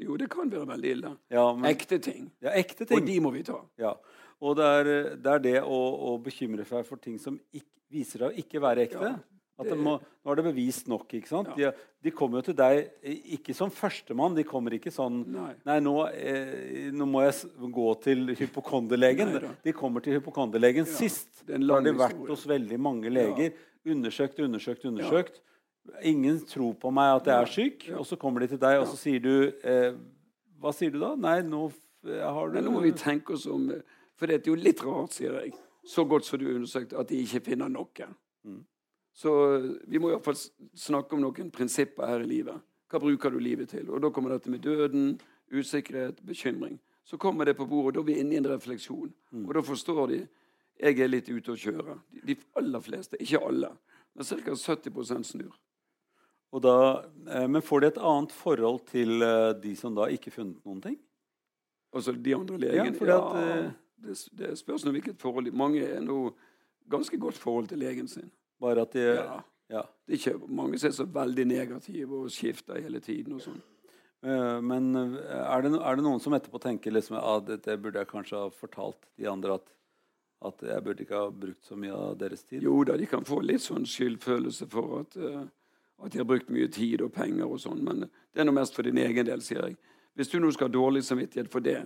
Jo, 0.01 0.17
det 0.19 0.27
kan 0.33 0.51
være 0.51 0.67
veldig 0.73 0.93
ille. 0.97 1.13
Ja, 1.31 1.47
men, 1.55 1.69
Ekte 1.71 1.99
ting. 2.03 2.31
ja, 2.43 2.55
ekte 2.57 2.87
ting. 2.89 2.99
Og 2.99 3.07
de 3.07 3.17
må 3.23 3.33
vi 3.35 3.45
ta. 3.47 3.61
Ja. 3.79 3.93
Og 4.43 4.57
det 4.59 4.67
er, 4.81 4.91
det 5.21 5.33
er 5.33 5.43
det 5.45 5.57
å, 5.63 5.81
å 6.11 6.17
bekymre 6.23 6.65
seg 6.69 6.85
for 6.89 7.01
ting 7.03 7.19
som 7.21 7.39
ikke, 7.53 7.69
viser 7.93 8.25
seg 8.25 8.31
å 8.33 8.43
ikke 8.43 8.63
være 8.63 8.87
ekte. 8.89 9.11
Ja, 9.13 9.36
At 9.57 9.71
det 9.73 9.77
må, 9.81 9.95
nå 9.97 10.33
er 10.33 10.37
det 10.37 10.45
bevist 10.51 10.89
nok. 10.93 11.07
ikke 11.17 11.31
sant? 11.31 11.55
Ja. 11.57 11.71
De, 11.73 11.87
de 12.05 12.11
kommer 12.13 12.43
jo 12.43 12.51
til 12.51 12.57
deg 12.59 12.83
eh, 13.01 13.23
ikke 13.39 13.55
som 13.57 13.71
førstemann. 13.73 14.37
De 14.37 14.45
kommer 14.45 14.75
ikke 14.77 14.93
sånn 14.93 15.23
Nei. 15.33 15.53
Nei, 15.65 15.79
nå, 15.81 15.95
eh, 16.13 16.91
nå 16.93 17.07
må 17.09 17.23
jeg 17.25 17.49
gå 17.73 17.87
til 18.05 18.35
hypokonderlegen. 18.37 19.33
De 19.65 19.73
kommer 19.77 20.05
til 20.05 20.19
hypokonderlegen 20.19 20.85
Ja, 20.85 20.99
sist. 20.99 21.31
Da 21.49 21.57
har 21.57 21.87
de 21.87 21.95
vært 21.97 22.13
historie. 22.19 22.35
hos 22.35 22.45
veldig 22.53 22.81
mange 22.85 23.13
leger. 23.13 23.57
Undersøkt, 23.87 24.43
undersøkt, 24.45 24.85
undersøkt. 24.91 25.41
Ingen 26.03 26.41
tror 26.51 26.75
på 26.83 26.91
meg 26.93 27.15
at 27.23 27.29
jeg 27.31 27.37
er 27.47 27.51
syk. 27.57 27.89
Ja. 27.89 27.99
Og 28.03 28.07
så 28.11 28.21
kommer 28.21 28.43
de 28.45 28.51
til 28.53 28.61
deg, 28.61 28.81
og 28.83 28.89
så 28.91 28.99
sier 29.01 29.23
du 29.25 29.33
eh, 29.65 29.93
Hva 30.61 30.73
sier 30.75 30.93
du 30.93 31.01
da? 31.01 31.15
Nei, 31.17 31.39
nå 31.47 31.69
har 32.07 32.53
du 32.53 32.61
nå 32.61 32.71
må 32.77 32.85
vi 32.85 32.93
tenke 32.97 33.35
oss 33.35 33.49
om 33.51 33.71
eh, 33.75 33.81
For 34.19 34.29
det 34.29 34.43
er 34.43 34.51
jo 34.53 34.57
litt 34.59 34.83
rart, 34.85 35.17
sier 35.17 35.35
jeg, 35.41 35.53
så 35.87 36.05
godt 36.09 36.27
som 36.27 36.41
du 36.43 36.49
undersøkte, 36.53 36.99
at 36.99 37.09
de 37.09 37.23
ikke 37.25 37.41
finner 37.53 37.71
noe. 37.73 38.07
Mm. 38.47 38.61
Så 39.17 39.33
eh, 39.55 39.71
vi 39.89 40.01
må 40.03 40.13
iallfall 40.13 40.37
snakke 40.77 41.17
om 41.17 41.23
noen 41.25 41.53
prinsipper 41.55 42.09
her 42.11 42.25
i 42.25 42.31
livet. 42.31 42.65
Hva 42.91 43.01
bruker 43.03 43.33
du 43.33 43.41
livet 43.43 43.73
til? 43.73 43.89
Og 43.91 44.03
Da 44.05 44.11
kommer 44.15 44.37
dette 44.37 44.53
med 44.53 44.63
døden, 44.65 45.15
usikkerhet, 45.53 46.21
bekymring. 46.27 46.79
Så 47.07 47.19
kommer 47.19 47.47
det 47.47 47.57
på 47.57 47.67
bordet, 47.67 48.01
og 48.01 48.07
da 48.07 48.11
er 48.11 48.15
vi 48.15 48.21
inne 48.21 48.35
i 48.35 48.41
en 48.41 48.51
refleksjon. 48.51 49.13
Mm. 49.31 49.47
Og 49.47 49.55
da 49.55 49.63
forstår 49.63 50.07
de 50.11 50.21
jeg 50.77 51.01
er 51.01 51.09
litt 51.09 51.29
ute 51.31 51.55
å 51.55 51.57
kjøre. 51.57 51.97
De, 52.13 52.35
de 52.35 52.37
aller 52.61 52.83
fleste, 52.85 53.17
ikke 53.23 53.41
alle, 53.47 53.71
men 54.13 54.29
ca. 54.29 54.57
70% 54.77 55.31
snur. 55.31 55.55
Da, 56.63 56.77
eh, 57.31 57.49
men 57.49 57.65
får 57.65 57.81
de 57.81 57.89
et 57.93 58.05
annet 58.11 58.33
forhold 58.33 58.85
til 58.91 59.23
eh, 59.25 59.53
de 59.61 59.75
som 59.77 59.97
da 59.97 60.11
ikke 60.13 60.33
funnet 60.33 60.61
noen 60.65 60.83
ting? 60.85 61.01
Altså 61.97 62.13
de 62.13 62.35
andre 62.37 62.61
legene. 62.61 62.93
Ja, 63.01 63.17
at, 63.17 63.41
ja 63.41 63.67
det, 64.05 64.17
det 64.37 64.53
spørs 64.61 64.85
nå 64.85 64.93
hvilket 64.93 65.21
forhold. 65.21 65.49
Mange 65.57 65.85
er 65.85 66.03
nå 66.05 66.31
ganske 66.91 67.19
godt 67.21 67.39
forhold 67.41 67.69
til 67.73 67.81
legen 67.81 68.09
sin. 68.09 68.29
Bare 68.61 68.83
at 68.87 68.93
de 68.93 69.05
Ja. 69.05 69.43
ja. 69.71 69.83
Det 70.07 70.15
er 70.15 70.19
ikke 70.33 70.49
mange 70.49 70.79
som 70.79 70.89
er 70.89 70.93
så 70.97 71.07
veldig 71.07 71.47
negative 71.47 72.13
og 72.23 72.31
skifter 72.31 72.81
hele 72.83 73.01
tiden. 73.01 73.35
og 73.35 73.41
sånn. 73.41 73.63
Eh, 74.23 74.61
Men 74.61 74.95
eh, 74.97 75.19
er 75.29 75.63
det, 75.63 75.73
er 75.81 75.97
det 75.97 76.05
noen 76.05 76.21
som 76.21 76.33
etterpå 76.33 76.61
tenker 76.63 76.93
liksom, 76.93 77.17
at 77.21 77.47
dette 77.47 77.77
burde 77.81 77.99
jeg 78.01 78.09
kanskje 78.09 78.39
ha 78.39 78.49
fortalt 78.51 78.97
de 79.19 79.27
andre 79.29 79.55
at, 79.61 79.67
at 80.43 80.63
jeg 80.63 80.85
burde 80.85 81.03
ikke 81.05 81.21
ha 81.21 81.31
brukt 81.31 81.65
så 81.65 81.77
mye 81.77 81.93
av 81.93 82.17
deres 82.19 82.43
tid? 82.45 82.63
Jo 82.63 82.83
da, 82.85 82.97
de 82.97 83.07
kan 83.07 83.25
få 83.25 83.41
litt 83.45 83.63
sånn 83.63 83.85
skyldfølelse 83.87 84.69
for 84.73 85.01
at, 85.01 85.17
eh, 85.17 85.45
at 86.03 86.13
de 86.13 86.19
har 86.19 86.25
brukt 86.29 86.49
mye 86.51 86.69
tid 86.69 87.03
og 87.03 87.13
penger 87.13 87.47
og 87.47 87.61
sånn, 87.61 87.83
men 87.85 88.01
det 88.33 88.41
er 88.41 88.45
nå 88.49 88.53
mest 88.57 88.75
for 88.75 88.83
din 88.83 88.99
egen 88.99 89.27
del, 89.27 89.41
sier 89.41 89.63
jeg. 89.69 89.77
Hvis 90.17 90.29
du 90.33 90.39
nå 90.41 90.51
skal 90.53 90.69
ha 90.71 90.73
dårlig 90.73 91.05
samvittighet 91.05 91.51
for 91.53 91.61
det 91.61 91.85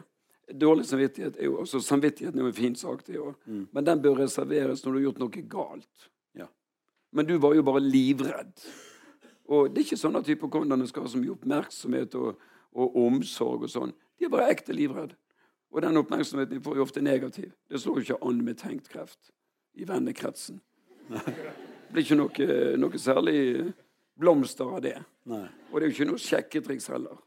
Dårlig 0.50 0.82
samvittighet 0.84 1.36
er 1.38 1.44
jo 1.46 1.60
også 1.62 1.78
Samvittigheten 1.78 2.38
er 2.40 2.42
jo 2.42 2.48
en 2.50 2.56
fin 2.56 2.74
sak, 2.74 3.04
det 3.06 3.20
òg, 3.22 3.36
men 3.72 3.84
den 3.86 4.00
bør 4.02 4.16
reserveres 4.18 4.82
når 4.82 4.92
du 4.92 4.98
har 4.98 5.04
gjort 5.04 5.20
noe 5.22 5.42
galt. 5.46 6.08
Men 7.12 7.26
du 7.26 7.36
var 7.42 7.56
jo 7.56 7.64
bare 7.66 7.82
livredd. 7.82 8.52
Og 9.50 9.70
det 9.70 9.82
er 9.82 9.88
ikke 9.88 9.98
sånn 9.98 10.18
at 10.20 10.28
hypokonderne 10.30 10.86
skal 10.86 11.06
ha 11.06 11.10
så 11.10 11.18
mye 11.18 11.34
oppmerksomhet 11.34 12.14
og, 12.20 12.38
og 12.78 12.98
omsorg 13.02 13.66
og 13.66 13.72
sånn. 13.72 13.94
De 14.18 14.28
er 14.28 14.32
bare 14.32 14.50
ekte 14.52 14.76
livredd. 14.76 15.16
Og 15.70 15.82
den 15.82 15.98
oppmerksomheten 15.98 16.58
de 16.58 16.62
får 16.62 16.78
er 16.78 16.84
ofte 16.84 17.02
negativ. 17.02 17.50
Det 17.70 17.80
slår 17.80 17.98
jo 17.98 18.06
ikke 18.06 18.28
an 18.30 18.44
med 18.46 18.58
tenkt 18.58 18.90
kreft 18.90 19.32
i 19.78 19.86
vennekretsen. 19.86 20.60
Det 21.10 21.94
blir 21.94 22.06
ikke 22.06 22.18
noe, 22.18 22.46
noe 22.78 22.98
særlig 23.02 23.40
blomster 24.20 24.70
av 24.70 24.82
det. 24.84 24.98
Nei. 25.30 25.46
Og 25.70 25.78
det 25.78 25.86
er 25.86 25.90
jo 25.90 25.96
ikke 25.96 26.10
noe 26.12 26.22
sjekketriks 26.22 26.90
heller. 26.92 27.18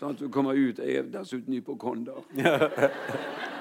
Sånn 0.00 0.14
at 0.14 0.20
du 0.20 0.28
kommer 0.32 0.56
ut 0.56 0.80
Jeg 0.80 0.96
er 0.96 1.08
dessuten 1.12 1.56
hypokonder. 1.56 2.24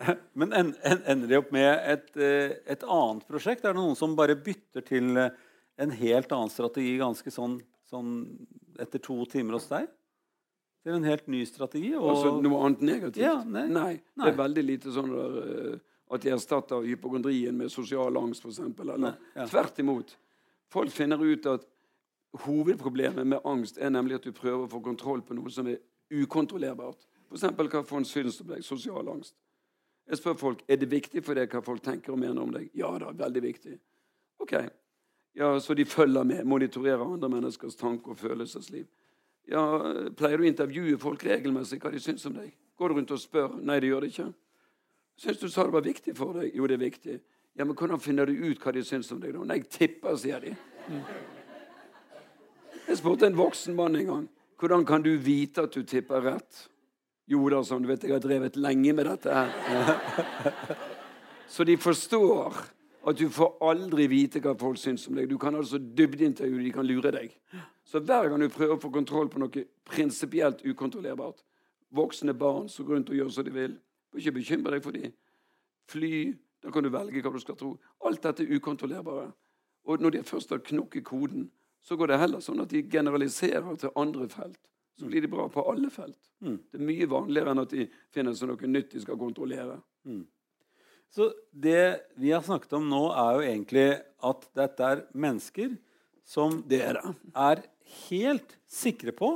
Men 0.32 0.52
en, 0.52 0.74
en, 0.82 1.02
ender 1.06 1.28
de 1.28 1.38
opp 1.40 1.52
med 1.54 1.70
et, 1.92 2.10
eh, 2.16 2.56
et 2.72 2.84
annet 2.84 3.26
prosjekt? 3.28 3.64
Er 3.64 3.74
det 3.74 3.80
noen 3.80 3.98
som 3.98 4.16
bare 4.18 4.38
bytter 4.38 4.84
til 4.86 5.16
eh, 5.20 5.32
en 5.80 5.94
helt 5.96 6.32
annen 6.36 6.52
strategi 6.52 6.96
ganske 7.00 7.32
sånn, 7.34 7.58
sånn 7.90 8.14
etter 8.80 9.02
to 9.04 9.18
timer 9.30 9.58
hos 9.58 9.68
deg? 9.70 9.90
Til 10.80 10.96
en 10.96 11.04
helt 11.04 11.26
ny 11.28 11.42
strategi? 11.48 11.92
Og, 11.98 12.08
Altså 12.14 12.32
noe 12.40 12.62
annet 12.64 12.84
negativt? 12.88 13.24
Ja, 13.24 13.36
nei. 13.44 13.66
Det 13.68 14.22
Nei. 14.22 14.30
er 14.30 14.38
veldig 14.38 14.64
lite 14.64 14.94
sånn 14.94 15.12
der, 15.12 15.36
eh, 15.42 15.76
at 16.10 16.24
de 16.24 16.32
erstatter 16.34 16.86
hypokondrien 16.88 17.54
med 17.56 17.70
sosial 17.70 18.16
angst, 18.18 18.46
f.eks. 18.46 18.62
Eller 18.80 19.12
ja. 19.36 19.44
tvert 19.46 19.78
imot. 19.78 20.16
Folk 20.72 20.90
finner 20.94 21.20
ut 21.22 21.46
at 21.50 21.68
hovedproblemet 22.46 23.26
med 23.26 23.46
angst 23.46 23.78
er 23.78 23.92
nemlig 23.92 24.20
at 24.20 24.26
du 24.26 24.32
prøver 24.34 24.64
å 24.64 24.70
få 24.70 24.80
kontroll 24.82 25.22
på 25.26 25.36
noe 25.36 25.52
som 25.52 25.68
er 25.70 25.78
ukontrollerbart. 26.10 27.04
F.eks. 27.30 27.46
hva 27.60 27.84
for 27.86 28.00
en 28.00 28.08
om. 28.08 28.64
Sosial 28.64 29.12
angst. 29.12 29.36
Jeg 30.10 30.18
spør 30.18 30.34
folk 30.34 30.62
er 30.66 30.76
det 30.80 30.88
viktig 30.90 31.22
for 31.22 31.38
deg 31.38 31.52
hva 31.52 31.60
folk 31.62 31.82
tenker 31.84 32.12
og 32.12 32.18
mener 32.18 32.42
om 32.42 32.50
deg. 32.50 32.68
Ja 32.74 32.90
da, 32.98 33.12
veldig 33.14 33.42
viktig. 33.44 33.76
Ok. 34.42 34.56
Ja, 35.38 35.52
Så 35.62 35.74
de 35.78 35.84
følger 35.86 36.24
med, 36.26 36.44
monitorerer 36.44 37.04
andre 37.04 37.28
menneskers 37.30 37.76
tanker 37.78 38.10
og 38.10 38.18
følelsesliv. 38.18 38.86
Ja, 39.50 39.62
Pleier 40.18 40.38
du 40.38 40.44
å 40.44 40.50
intervjue 40.50 40.98
folk 40.98 41.22
regelmessig 41.24 41.78
hva 41.82 41.92
de 41.94 42.00
syns 42.02 42.26
om 42.26 42.34
deg? 42.34 42.50
Går 42.78 42.88
du 42.88 42.94
rundt 42.98 43.14
og 43.14 43.20
spør? 43.22 43.54
Nei, 43.62 43.78
det 43.80 43.90
gjør 43.92 44.04
det 44.06 44.10
ikke. 44.12 44.26
Syns 45.20 45.38
du 45.38 45.48
sa 45.52 45.64
det 45.68 45.74
var 45.76 45.86
viktig 45.86 46.16
for 46.18 46.40
deg? 46.40 46.50
Jo, 46.56 46.66
det 46.66 46.78
er 46.78 46.82
viktig. 46.82 47.16
Ja, 47.58 47.64
men 47.64 47.76
Hvordan 47.76 48.00
finner 48.02 48.26
du 48.26 48.32
ut 48.34 48.58
hva 48.62 48.72
de 48.74 48.82
syns 48.86 49.10
om 49.12 49.20
deg? 49.22 49.34
da? 49.36 49.44
Nei, 49.46 49.60
jeg 49.60 49.70
tipper, 49.74 50.16
sier 50.18 50.42
de. 50.42 50.54
Jeg 52.88 52.98
spurte 52.98 53.28
en 53.30 53.38
voksen 53.38 53.76
mann 53.78 53.98
en 54.00 54.06
gang. 54.10 54.28
Hvordan 54.58 54.84
kan 54.86 55.02
du 55.02 55.12
vite 55.22 55.62
at 55.66 55.74
du 55.74 55.82
tipper 55.86 56.22
rett? 56.24 56.66
Jo 57.30 57.44
da, 57.52 57.60
sånn, 57.62 57.84
du 57.84 57.90
vet, 57.92 58.02
jeg 58.02 58.16
har 58.16 58.22
drevet 58.22 58.58
lenge 58.58 58.92
med 58.96 59.06
dette. 59.06 59.44
Så 61.50 61.66
de 61.66 61.76
forstår 61.78 62.56
at 63.10 63.18
du 63.18 63.28
får 63.32 63.56
aldri 63.64 64.06
vite 64.10 64.42
hva 64.42 64.56
folk 64.58 64.78
syns 64.78 65.06
om 65.08 65.16
deg. 65.18 65.28
Du 65.30 65.38
kan 65.40 65.54
altså 65.56 65.78
dybdeintervjue, 65.78 66.62
de 66.62 66.72
kan 66.74 66.86
lure 66.86 67.12
deg. 67.14 67.32
Så 67.86 68.02
hver 68.02 68.28
gang 68.30 68.42
du 68.42 68.50
prøver 68.52 68.76
å 68.76 68.82
få 68.82 68.90
kontroll 68.94 69.30
på 69.30 69.40
noe 69.42 69.64
prinsipielt 69.88 70.64
ukontrollerbart 70.66 71.42
Voksne 71.90 72.34
barn 72.38 72.68
som 72.70 72.86
går 72.86 72.94
rundt 72.94 73.08
og 73.10 73.16
gjør 73.18 73.30
som 73.34 73.46
de 73.46 73.50
vil. 73.50 73.72
Du 74.12 74.18
ikke 74.20 74.36
bekymre 74.36 74.76
deg 74.76 74.84
for 74.84 74.94
dem. 74.94 75.10
Fly, 75.90 76.10
da 76.62 76.70
kan 76.70 76.86
du 76.86 76.90
velge 76.94 77.22
hva 77.24 77.32
du 77.34 77.40
skal 77.42 77.58
tro. 77.58 77.72
Alt 78.06 78.22
dette 78.22 78.44
er 78.44 78.52
ukontrollerbare. 78.54 79.32
Og 79.90 80.02
når 80.02 80.14
de 80.14 80.22
først 80.22 80.54
har 80.54 80.62
knokket 80.62 81.04
koden, 81.08 81.48
så 81.82 81.96
går 81.98 82.12
det 82.12 82.20
heller 82.20 82.44
sånn 82.44 82.62
at 82.62 82.70
de 82.70 82.84
generaliserer 82.86 83.74
til 83.80 83.90
andre 83.98 84.28
felt. 84.30 84.60
Så 85.00 85.08
blir 85.08 85.24
de 85.24 85.30
bra 85.32 85.48
på 85.52 85.64
alle 85.70 85.90
felt. 85.90 86.18
Mm. 86.44 86.58
Det 86.70 86.78
er 86.80 86.84
mye 86.86 87.08
vanligere 87.10 87.52
enn 87.54 87.62
at 87.64 87.72
de 87.74 87.86
finner 88.12 88.36
seg 88.36 88.48
noe 88.52 88.68
nytt 88.70 88.92
de 88.94 89.00
skal 89.04 89.18
kontrollere. 89.20 89.80
Mm. 90.08 90.22
Så 91.10 91.32
det 91.50 92.02
vi 92.22 92.30
har 92.30 92.42
snakket 92.46 92.72
om 92.78 92.84
nå, 92.88 93.00
er 93.10 93.30
jo 93.34 93.46
egentlig 93.48 93.86
at 94.30 94.44
dette 94.54 94.90
er 94.92 95.04
mennesker 95.18 95.72
som 96.30 96.60
Det 96.70 96.80
er 96.86 97.00
det. 97.00 97.14
er 97.34 97.62
helt 98.08 98.56
sikre 98.70 99.12
på 99.16 99.32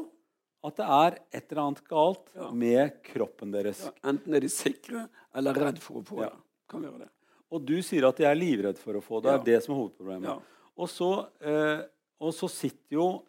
at 0.64 0.76
det 0.78 0.86
er 0.86 1.16
et 1.34 1.50
eller 1.52 1.62
annet 1.66 1.82
galt 1.90 2.30
Ja. 2.36 2.50
med 2.52 3.02
kroppen 3.02 3.50
deres. 3.52 3.82
Ja, 3.84 3.90
enten 4.12 4.34
er 4.34 4.40
de 4.40 4.48
sikre 4.48 5.08
eller 5.34 5.52
redd 5.54 5.78
for 5.82 6.00
å 6.00 6.04
få 6.04 6.22
Ja. 6.22 6.30
det. 6.30 6.98
Det. 6.98 7.08
Og 7.52 7.64
du 7.66 7.82
sier 7.82 8.06
at 8.08 8.16
de 8.16 8.24
er 8.24 8.34
livredde 8.34 8.78
for 8.78 8.94
å 8.94 9.02
få 9.02 9.20
det. 9.22 9.30
Ja. 9.30 9.38
er 9.40 9.44
det 9.44 9.62
som 9.64 9.74
er 9.74 9.78
hovedproblemet. 9.82 10.24
Ja. 10.24 10.38
Og, 10.78 10.88
så, 10.88 11.28
eh, 11.42 11.82
og 12.20 12.32
så 12.32 12.48
sitter 12.48 12.92
jo 12.96 13.24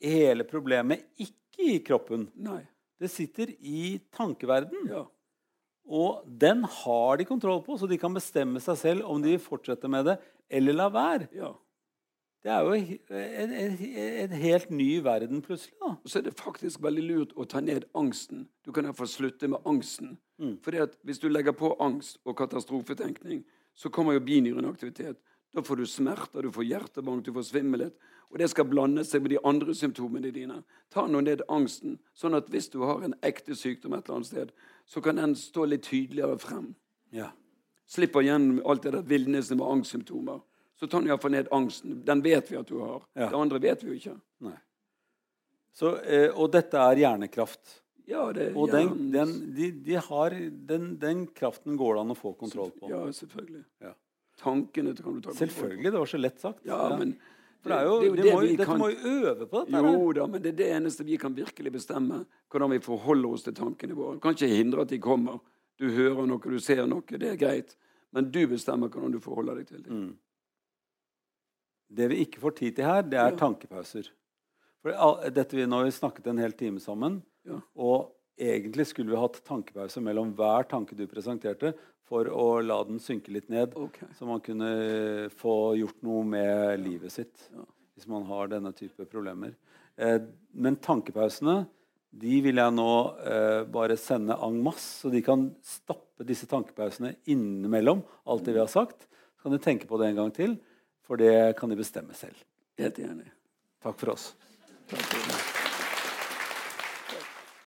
hele 0.00 0.44
problemet 0.44 1.02
ikke 1.18 1.47
i 1.58 1.78
kroppen. 1.84 2.28
Nei. 2.34 2.62
Det 2.98 3.10
sitter 3.12 3.52
i 3.60 3.98
tankeverden. 4.14 4.88
Ja. 4.90 5.04
Og 5.88 6.24
den 6.26 6.64
har 6.64 7.16
de 7.16 7.24
kontroll 7.28 7.62
på, 7.64 7.78
så 7.78 7.88
de 7.88 7.98
kan 8.00 8.14
bestemme 8.14 8.60
seg 8.60 8.76
selv 8.80 9.08
om 9.08 9.22
de 9.22 9.36
vil 9.36 9.42
fortsette 9.42 9.88
med 9.90 10.10
det 10.10 10.18
eller 10.50 10.76
la 10.76 10.92
være. 10.92 11.32
ja. 11.36 11.54
Det 12.42 12.52
er 12.54 12.60
jo 12.62 12.72
en, 12.72 13.52
en, 13.52 13.78
en 14.22 14.34
helt 14.38 14.70
ny 14.70 15.00
verden 15.02 15.40
plutselig, 15.42 15.74
da. 15.82 15.96
Og 16.04 16.10
så 16.10 16.20
er 16.20 16.28
det 16.28 16.38
faktisk 16.38 16.82
veldig 16.82 17.02
lurt 17.02 17.32
å 17.34 17.44
ta 17.50 17.58
ned 17.60 17.88
angsten. 17.98 18.44
Du 18.62 18.70
kan 18.72 18.86
iallfall 18.86 19.10
slutte 19.10 19.50
med 19.50 19.66
angsten. 19.66 20.14
Mm. 20.38 20.54
Fordi 20.62 20.78
at 20.84 20.94
Hvis 21.02 21.18
du 21.18 21.26
legger 21.28 21.52
på 21.52 21.72
angst 21.82 22.20
og 22.24 22.36
katastrofetenkning, 22.38 23.42
så 23.74 23.90
kommer 23.90 24.14
jo 24.14 24.22
binyrenaktivitet. 24.22 25.18
Da 25.54 25.62
får 25.64 25.80
du 25.80 25.86
smerter, 25.88 26.42
du 26.42 26.52
får 26.52 26.66
hjertebank, 26.68 27.24
du 27.24 27.32
får 27.32 27.46
svimmelhet. 27.48 27.96
Og 28.28 28.38
det 28.38 28.50
skal 28.52 28.68
blande 28.68 29.04
seg 29.08 29.24
med 29.24 29.32
de 29.32 29.40
andre 29.48 29.74
symptomene 29.76 30.30
dine. 30.34 30.60
Ta 30.92 31.06
nå 31.08 31.22
ned 31.24 31.46
angsten, 31.48 31.96
sånn 32.12 32.36
at 32.36 32.50
hvis 32.52 32.68
du 32.74 32.82
har 32.84 33.00
en 33.04 33.16
ekte 33.24 33.56
sykdom 33.56 33.96
et 33.96 34.04
eller 34.04 34.18
annet 34.18 34.28
sted, 34.28 34.52
så 34.88 35.00
kan 35.04 35.16
den 35.16 35.32
stå 35.38 35.64
litt 35.70 35.86
tydeligere 35.88 36.36
frem. 36.42 36.74
Ja. 37.16 37.30
Slipper 37.88 38.26
gjennom 38.26 38.60
alt 38.68 38.84
det 38.84 38.92
der 38.98 39.08
villniset 39.08 39.56
med 39.56 39.64
angstsymptomer. 39.66 40.42
Så 40.78 40.86
tar 40.86 41.00
den 41.00 41.08
iallfall 41.08 41.32
ned 41.32 41.48
angsten. 41.56 42.02
Den 42.06 42.20
vet 42.22 42.52
vi 42.52 42.58
at 42.60 42.68
du 42.68 42.76
har. 42.82 43.00
Ja. 43.16 43.30
Det 43.32 43.38
andre 43.38 43.60
vet 43.64 43.82
vi 43.82 43.94
jo 43.94 43.96
ikke. 43.98 44.16
Nei. 44.44 44.58
Så, 45.74 45.96
eh, 46.04 46.28
og 46.28 46.52
dette 46.52 46.78
er 46.78 47.00
hjernekraft. 47.00 47.78
Ja, 48.08 48.28
det 48.32 48.50
er 48.50 48.56
Og 48.56 48.70
den, 48.72 49.08
den, 49.12 49.32
de, 49.56 49.70
de 49.84 49.96
har, 50.00 50.36
den, 50.68 50.92
den 51.00 51.26
kraften 51.36 51.76
går 51.80 51.96
det 51.96 52.04
an 52.04 52.14
å 52.14 52.18
få 52.18 52.32
kontroll 52.38 52.70
på. 52.76 52.88
Ja, 52.92 53.02
selvfølgelig. 53.12 53.64
Ja. 53.84 53.94
Tankene 54.38 54.94
kan 54.96 55.14
du 55.14 55.20
ta. 55.20 55.32
Selvfølgelig. 55.34 55.90
Det 55.92 55.98
var 55.98 56.06
så 56.06 56.18
lett 56.20 56.38
sagt. 56.40 56.60
Ja, 56.68 56.96
men 56.98 57.10
det, 57.10 57.18
det 57.68 57.78
jo, 57.84 57.96
det 58.00 58.04
er 58.04 58.04
jo 58.08 58.14
de 58.14 58.22
det 58.22 58.34
må, 58.34 58.40
dette 58.46 58.66
kan- 58.68 58.78
må 58.78 58.88
jo 58.92 58.98
øve 59.18 59.46
på 59.50 59.64
dette. 59.66 59.82
Jo 59.82 60.12
da, 60.12 60.26
men 60.30 60.42
det 60.42 60.52
er 60.52 60.56
det 60.60 60.68
eneste 60.76 61.04
vi 61.04 61.16
kan 61.18 61.34
virkelig 61.34 61.72
bestemme. 61.74 62.20
Hvordan 62.50 62.70
vi 62.70 62.78
forholder 62.78 63.32
oss 63.34 63.42
til 63.48 63.54
tankene 63.54 63.94
våre. 63.98 64.14
Du 64.14 64.20
kan 64.20 64.34
ikke 64.34 64.48
hindre 64.54 64.80
at 64.86 64.88
de 64.94 64.98
kommer. 65.02 65.40
Du 65.78 65.88
hører 65.90 66.26
noe, 66.26 66.38
du 66.38 66.58
ser 66.60 66.86
noe. 66.86 67.02
Det 67.02 67.22
er 67.22 67.36
greit. 67.36 67.76
Men 68.12 68.30
du 68.30 68.46
bestemmer 68.46 68.88
hvordan 68.88 69.12
du 69.12 69.18
forholder 69.20 69.56
deg 69.60 69.66
til 69.68 69.82
dem. 69.82 69.92
Mm. 70.06 70.14
Det 71.90 72.08
vi 72.10 72.20
ikke 72.24 72.40
får 72.42 72.54
tid 72.58 72.76
til 72.76 72.84
her, 72.84 73.02
det 73.02 73.18
er 73.18 73.30
Ja. 73.32 73.36
tankepauser. 73.36 74.08
For 74.82 75.30
dette 75.30 75.56
vi, 75.56 75.66
Nå 75.66 75.76
har 75.76 75.84
vi 75.84 75.90
snakket 75.90 76.26
en 76.28 76.38
hel 76.38 76.52
time 76.52 76.78
sammen, 76.80 77.22
Ja. 77.44 77.60
og 77.76 78.12
egentlig 78.38 78.88
skulle 78.90 79.12
vi 79.12 79.20
hatt 79.20 79.40
tankepause 79.46 80.02
mellom 80.04 80.32
hver 80.38 80.68
tanke 80.70 80.96
du 80.98 81.06
presenterte, 81.10 81.74
for 82.08 82.28
å 82.32 82.60
la 82.64 82.78
den 82.88 83.00
synke 83.02 83.32
litt 83.34 83.50
ned, 83.52 83.74
okay. 83.76 84.08
så 84.16 84.24
man 84.24 84.40
kunne 84.40 85.28
få 85.36 85.74
gjort 85.76 85.98
noe 86.06 86.22
med 86.24 86.80
livet 86.80 87.12
sitt. 87.12 87.48
Hvis 87.98 88.08
man 88.08 88.24
har 88.30 88.48
denne 88.48 88.72
type 88.72 89.04
problemer. 89.10 89.52
Eh, 89.98 90.22
men 90.56 90.78
tankepausene 90.80 91.66
de 92.08 92.38
vil 92.40 92.60
jeg 92.60 92.72
nå 92.72 92.92
eh, 93.20 93.62
bare 93.68 93.98
sende 94.00 94.38
en 94.40 94.56
masse, 94.64 95.02
så 95.02 95.12
de 95.12 95.20
kan 95.24 95.48
stappe 95.66 96.24
disse 96.26 96.48
tankepausene 96.48 97.18
innimellom 97.28 98.00
alt 98.24 98.46
det 98.48 98.56
vi 98.56 98.62
har 98.62 98.72
sagt. 98.72 99.04
Så 99.36 99.44
kan 99.46 99.58
de 99.58 99.62
tenke 99.62 99.90
på 99.90 100.00
det 100.00 100.08
en 100.08 100.22
gang 100.22 100.32
til, 100.34 100.56
for 101.04 101.20
det 101.20 101.58
kan 101.60 101.68
de 101.68 101.78
bestemme 101.78 102.16
selv. 102.16 102.40
Helt 102.80 102.98
enig. 103.04 103.28
Takk 103.84 104.00
for 104.00 104.16
oss. 104.16 104.32
Takk 104.88 105.04
for. 105.12 105.57